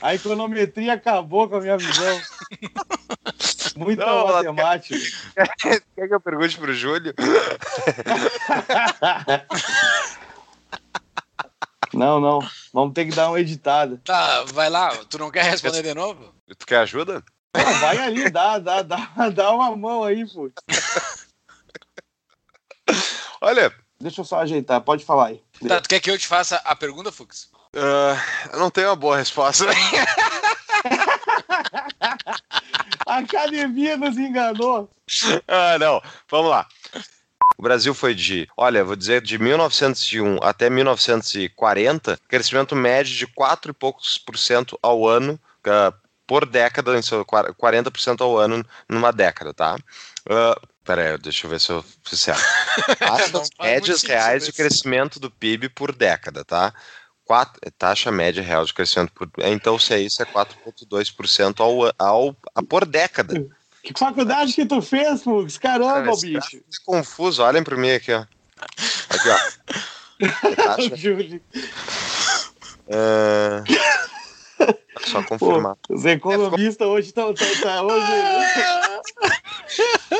A 0.00 0.14
econometria 0.14 0.94
acabou 0.94 1.48
com 1.48 1.56
a 1.56 1.60
minha 1.60 1.76
visão. 1.78 2.20
Muita 3.76 4.04
Não, 4.04 4.26
matemática. 4.28 4.98
Quer, 5.34 5.80
quer 5.94 6.08
que 6.08 6.14
eu 6.14 6.20
pergunte 6.20 6.58
pro 6.58 6.74
Júlio? 6.74 7.14
Não, 11.94 12.18
não. 12.18 12.38
Vamos 12.72 12.94
ter 12.94 13.04
que 13.04 13.14
dar 13.14 13.28
uma 13.28 13.38
editada. 13.38 14.00
Tá, 14.02 14.44
vai 14.44 14.70
lá. 14.70 14.96
Tu 15.10 15.18
não 15.18 15.30
quer 15.30 15.44
responder 15.44 15.82
de 15.82 15.92
novo? 15.92 16.34
Tu 16.58 16.66
quer 16.66 16.78
ajuda? 16.78 17.22
Não, 17.54 17.74
vai 17.80 17.98
ali, 17.98 18.30
dá, 18.30 18.58
dá, 18.58 18.80
dá, 18.80 19.28
dá 19.28 19.50
uma 19.50 19.76
mão 19.76 20.02
aí, 20.02 20.26
pô. 20.26 20.50
Olha. 23.42 23.70
Deixa 24.00 24.20
eu 24.20 24.24
só 24.24 24.40
ajeitar, 24.40 24.80
pode 24.80 25.04
falar 25.04 25.26
aí. 25.28 25.42
Tá, 25.68 25.80
tu 25.80 25.88
quer 25.88 26.00
que 26.00 26.10
eu 26.10 26.18
te 26.18 26.26
faça 26.26 26.56
a 26.64 26.74
pergunta, 26.74 27.12
Fux? 27.12 27.50
Uh, 27.74 28.18
eu 28.52 28.58
não 28.58 28.70
tenho 28.70 28.88
uma 28.88 28.96
boa 28.96 29.16
resposta. 29.16 29.64
a 33.12 33.18
academia 33.18 33.96
nos 33.96 34.16
enganou. 34.16 34.90
Ah, 35.46 35.78
não. 35.78 36.00
Vamos 36.30 36.50
lá. 36.50 36.66
O 37.58 37.62
Brasil 37.62 37.94
foi 37.94 38.14
de, 38.14 38.48
olha, 38.56 38.82
vou 38.84 38.96
dizer, 38.96 39.20
de 39.20 39.38
1901 39.38 40.38
até 40.42 40.70
1940, 40.70 42.18
crescimento 42.26 42.74
médio 42.74 43.14
de 43.14 43.26
4 43.26 43.70
e 43.70 43.74
poucos 43.74 44.16
por 44.16 44.38
cento 44.38 44.78
ao 44.82 45.06
ano, 45.06 45.38
uh, 45.66 45.94
por 46.26 46.46
década, 46.46 46.92
40% 46.98 48.20
ao 48.20 48.38
ano 48.38 48.64
numa 48.88 49.12
década, 49.12 49.52
tá? 49.52 49.76
Uh, 50.26 50.72
Pera 50.84 51.12
aí, 51.12 51.18
deixa 51.18 51.46
eu 51.46 51.50
ver 51.50 51.60
se 51.60 51.70
eu 51.70 51.84
fiz 52.04 52.20
certo. 52.20 52.42
Médias 53.60 54.02
reais 54.02 54.46
de 54.46 54.52
crescimento 54.52 55.20
do 55.20 55.30
PIB 55.30 55.68
por 55.68 55.94
década, 55.94 56.44
tá? 56.44 56.74
Quatro, 57.32 57.58
taxa 57.78 58.12
média 58.12 58.42
real 58.42 58.62
de 58.62 58.74
crescimento 58.74 59.10
por. 59.14 59.26
Então, 59.38 59.78
se 59.78 59.94
é 59.94 60.00
isso, 60.00 60.22
é 60.22 60.26
4,2% 60.26 61.60
ao, 61.60 61.90
ao, 61.98 62.36
a, 62.54 62.62
por 62.62 62.84
década. 62.84 63.48
Que 63.82 63.98
faculdade 63.98 64.52
que 64.52 64.66
tu 64.66 64.82
fez, 64.82 65.22
Fux? 65.22 65.56
Caramba, 65.56 65.94
Cara, 65.94 66.16
bicho. 66.20 66.58
Tá 66.58 66.76
confuso, 66.84 67.42
olhem 67.42 67.64
para 67.64 67.74
mim 67.74 67.90
aqui, 67.90 68.12
ó. 68.12 68.26
Aqui, 69.08 69.30
ó. 69.30 69.36
Taxa... 70.56 70.94
uh... 72.88 74.11
Só 75.00 75.22
confirmar. 75.22 75.76
Pô, 75.76 75.94
os 75.94 76.04
economistas 76.04 76.86
hoje 76.86 77.08
estão. 77.08 77.32
Tá, 77.34 77.44
tá, 77.62 77.82
hoje... 77.82 78.06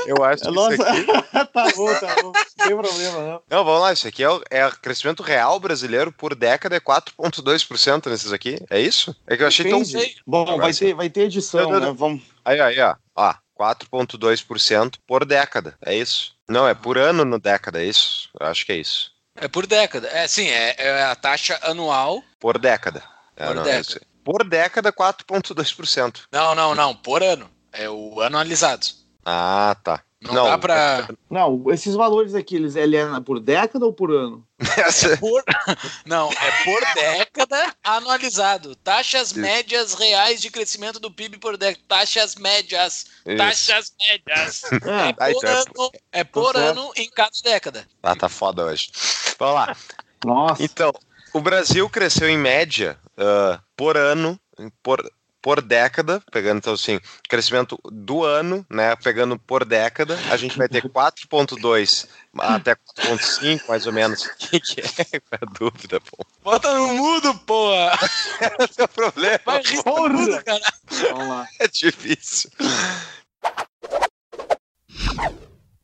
Eu 0.06 0.24
acho 0.24 0.42
que 0.42 0.50
Nossa, 0.50 0.74
isso 0.74 0.82
aqui... 0.82 1.06
tá 1.52 1.68
bom, 1.76 1.94
tá 1.94 2.14
bom. 2.22 2.32
Não 2.32 2.66
tem 2.66 2.76
problema, 2.76 3.18
não. 3.20 3.42
Não, 3.50 3.64
vamos 3.64 3.80
lá. 3.82 3.92
Isso 3.92 4.08
aqui 4.08 4.22
é 4.22 4.30
o, 4.30 4.42
é 4.50 4.66
o 4.66 4.72
crescimento 4.72 5.22
real 5.22 5.60
brasileiro 5.60 6.10
por 6.10 6.34
década 6.34 6.76
é 6.76 6.80
4,2% 6.80 8.06
nesses 8.10 8.32
aqui. 8.32 8.58
É 8.70 8.80
isso? 8.80 9.14
É 9.26 9.36
que 9.36 9.42
eu 9.42 9.46
achei 9.46 9.68
tão... 9.68 9.82
Bom, 10.26 10.56
vai 10.56 10.72
ter, 10.72 10.94
vai 10.94 11.10
ter 11.10 11.22
edição, 11.22 11.70
não, 11.70 11.80
não, 11.80 11.80
né? 11.80 11.94
Vamos... 11.96 12.22
Aí, 12.44 12.60
aí, 12.60 12.80
ó. 12.80 12.96
ó 13.14 13.34
4,2% 13.58 14.94
por 15.06 15.24
década. 15.24 15.76
É 15.84 15.94
isso. 15.94 16.34
Não, 16.48 16.66
é 16.66 16.74
por 16.74 16.98
ano 16.98 17.24
no 17.24 17.38
década, 17.38 17.82
é 17.82 17.86
isso? 17.86 18.28
Eu 18.38 18.46
acho 18.46 18.66
que 18.66 18.72
é 18.72 18.76
isso. 18.76 19.12
É 19.36 19.48
por 19.48 19.66
década. 19.66 20.08
É, 20.08 20.26
sim, 20.26 20.48
é, 20.48 20.74
é 20.78 21.02
a 21.04 21.14
taxa 21.14 21.58
anual. 21.62 22.22
Por 22.38 22.58
década. 22.58 23.02
É, 23.36 23.46
por 23.46 23.54
não, 23.54 23.62
década. 23.62 24.00
É 24.00 24.11
por 24.24 24.44
década, 24.44 24.92
4,2%. 24.92 26.22
Não, 26.30 26.54
não, 26.54 26.74
não. 26.74 26.94
Por 26.94 27.22
ano. 27.22 27.50
É 27.72 27.88
o 27.88 28.20
anualizado. 28.20 28.86
Ah, 29.24 29.76
tá. 29.82 30.02
Não, 30.22 30.34
não, 30.34 30.44
dá 30.44 30.58
pra. 30.58 31.08
Não, 31.28 31.64
esses 31.72 31.94
valores 31.94 32.32
aqui, 32.34 32.54
eles 32.54 32.76
ele 32.76 32.96
é 32.96 33.20
por 33.20 33.40
década 33.40 33.84
ou 33.84 33.92
por 33.92 34.12
ano? 34.12 34.46
É 34.60 35.16
por... 35.16 35.42
Não, 36.06 36.30
é 36.30 36.64
por 36.64 36.80
década 36.94 37.74
anualizado. 37.82 38.76
Taxas 38.76 39.30
Isso. 39.30 39.40
médias 39.40 39.94
reais 39.94 40.40
de 40.40 40.50
crescimento 40.50 41.00
do 41.00 41.10
PIB 41.10 41.38
por 41.38 41.56
década. 41.56 41.84
Taxas 41.88 42.36
médias. 42.36 43.06
Isso. 43.26 43.36
Taxas 43.36 43.92
médias. 43.98 44.62
É, 44.92 45.30
é 45.30 45.32
por, 45.32 45.46
ano, 45.46 45.90
é 46.12 46.24
por 46.24 46.56
ano 46.56 46.92
em 46.94 47.10
cada 47.10 47.30
década. 47.42 47.88
Ah, 48.02 48.14
tá 48.14 48.28
foda 48.28 48.64
hoje. 48.64 48.92
Vamos 49.38 49.54
lá. 49.54 49.76
Nossa. 50.24 50.62
Então, 50.62 50.92
o 51.32 51.40
Brasil 51.40 51.88
cresceu 51.88 52.28
em 52.28 52.38
média 52.38 52.98
uh, 53.16 53.60
por 53.76 53.96
ano, 53.96 54.38
por, 54.82 55.02
por 55.40 55.60
década, 55.60 56.22
pegando 56.30 56.58
então 56.58 56.74
assim, 56.74 57.00
crescimento 57.28 57.78
do 57.84 58.24
ano, 58.24 58.64
né, 58.70 58.94
pegando 58.96 59.38
por 59.38 59.64
década, 59.64 60.18
a 60.30 60.36
gente 60.36 60.56
vai 60.56 60.68
ter 60.68 60.82
4.2 60.84 62.06
até 62.38 62.74
4.5, 62.74 63.62
mais 63.68 63.86
ou 63.86 63.92
menos. 63.92 64.24
O 64.24 64.36
que, 64.38 64.60
que 64.60 64.80
é? 64.80 64.84
Qual 65.20 65.32
é 65.32 65.38
a 65.40 65.46
dúvida, 65.58 66.00
pô? 66.00 66.24
Bota 66.42 66.72
no 66.74 66.88
mudo, 66.94 67.34
pô! 67.40 67.72
Esse 68.60 68.80
é 68.80 68.84
o 68.84 68.88
problema. 68.88 69.40
Vai 69.44 69.62
rir 69.62 69.82
mudo, 69.84 70.44
cara. 70.44 70.72
Vamos 70.86 71.28
lá. 71.28 71.48
É 71.58 71.66
difícil. 71.66 72.50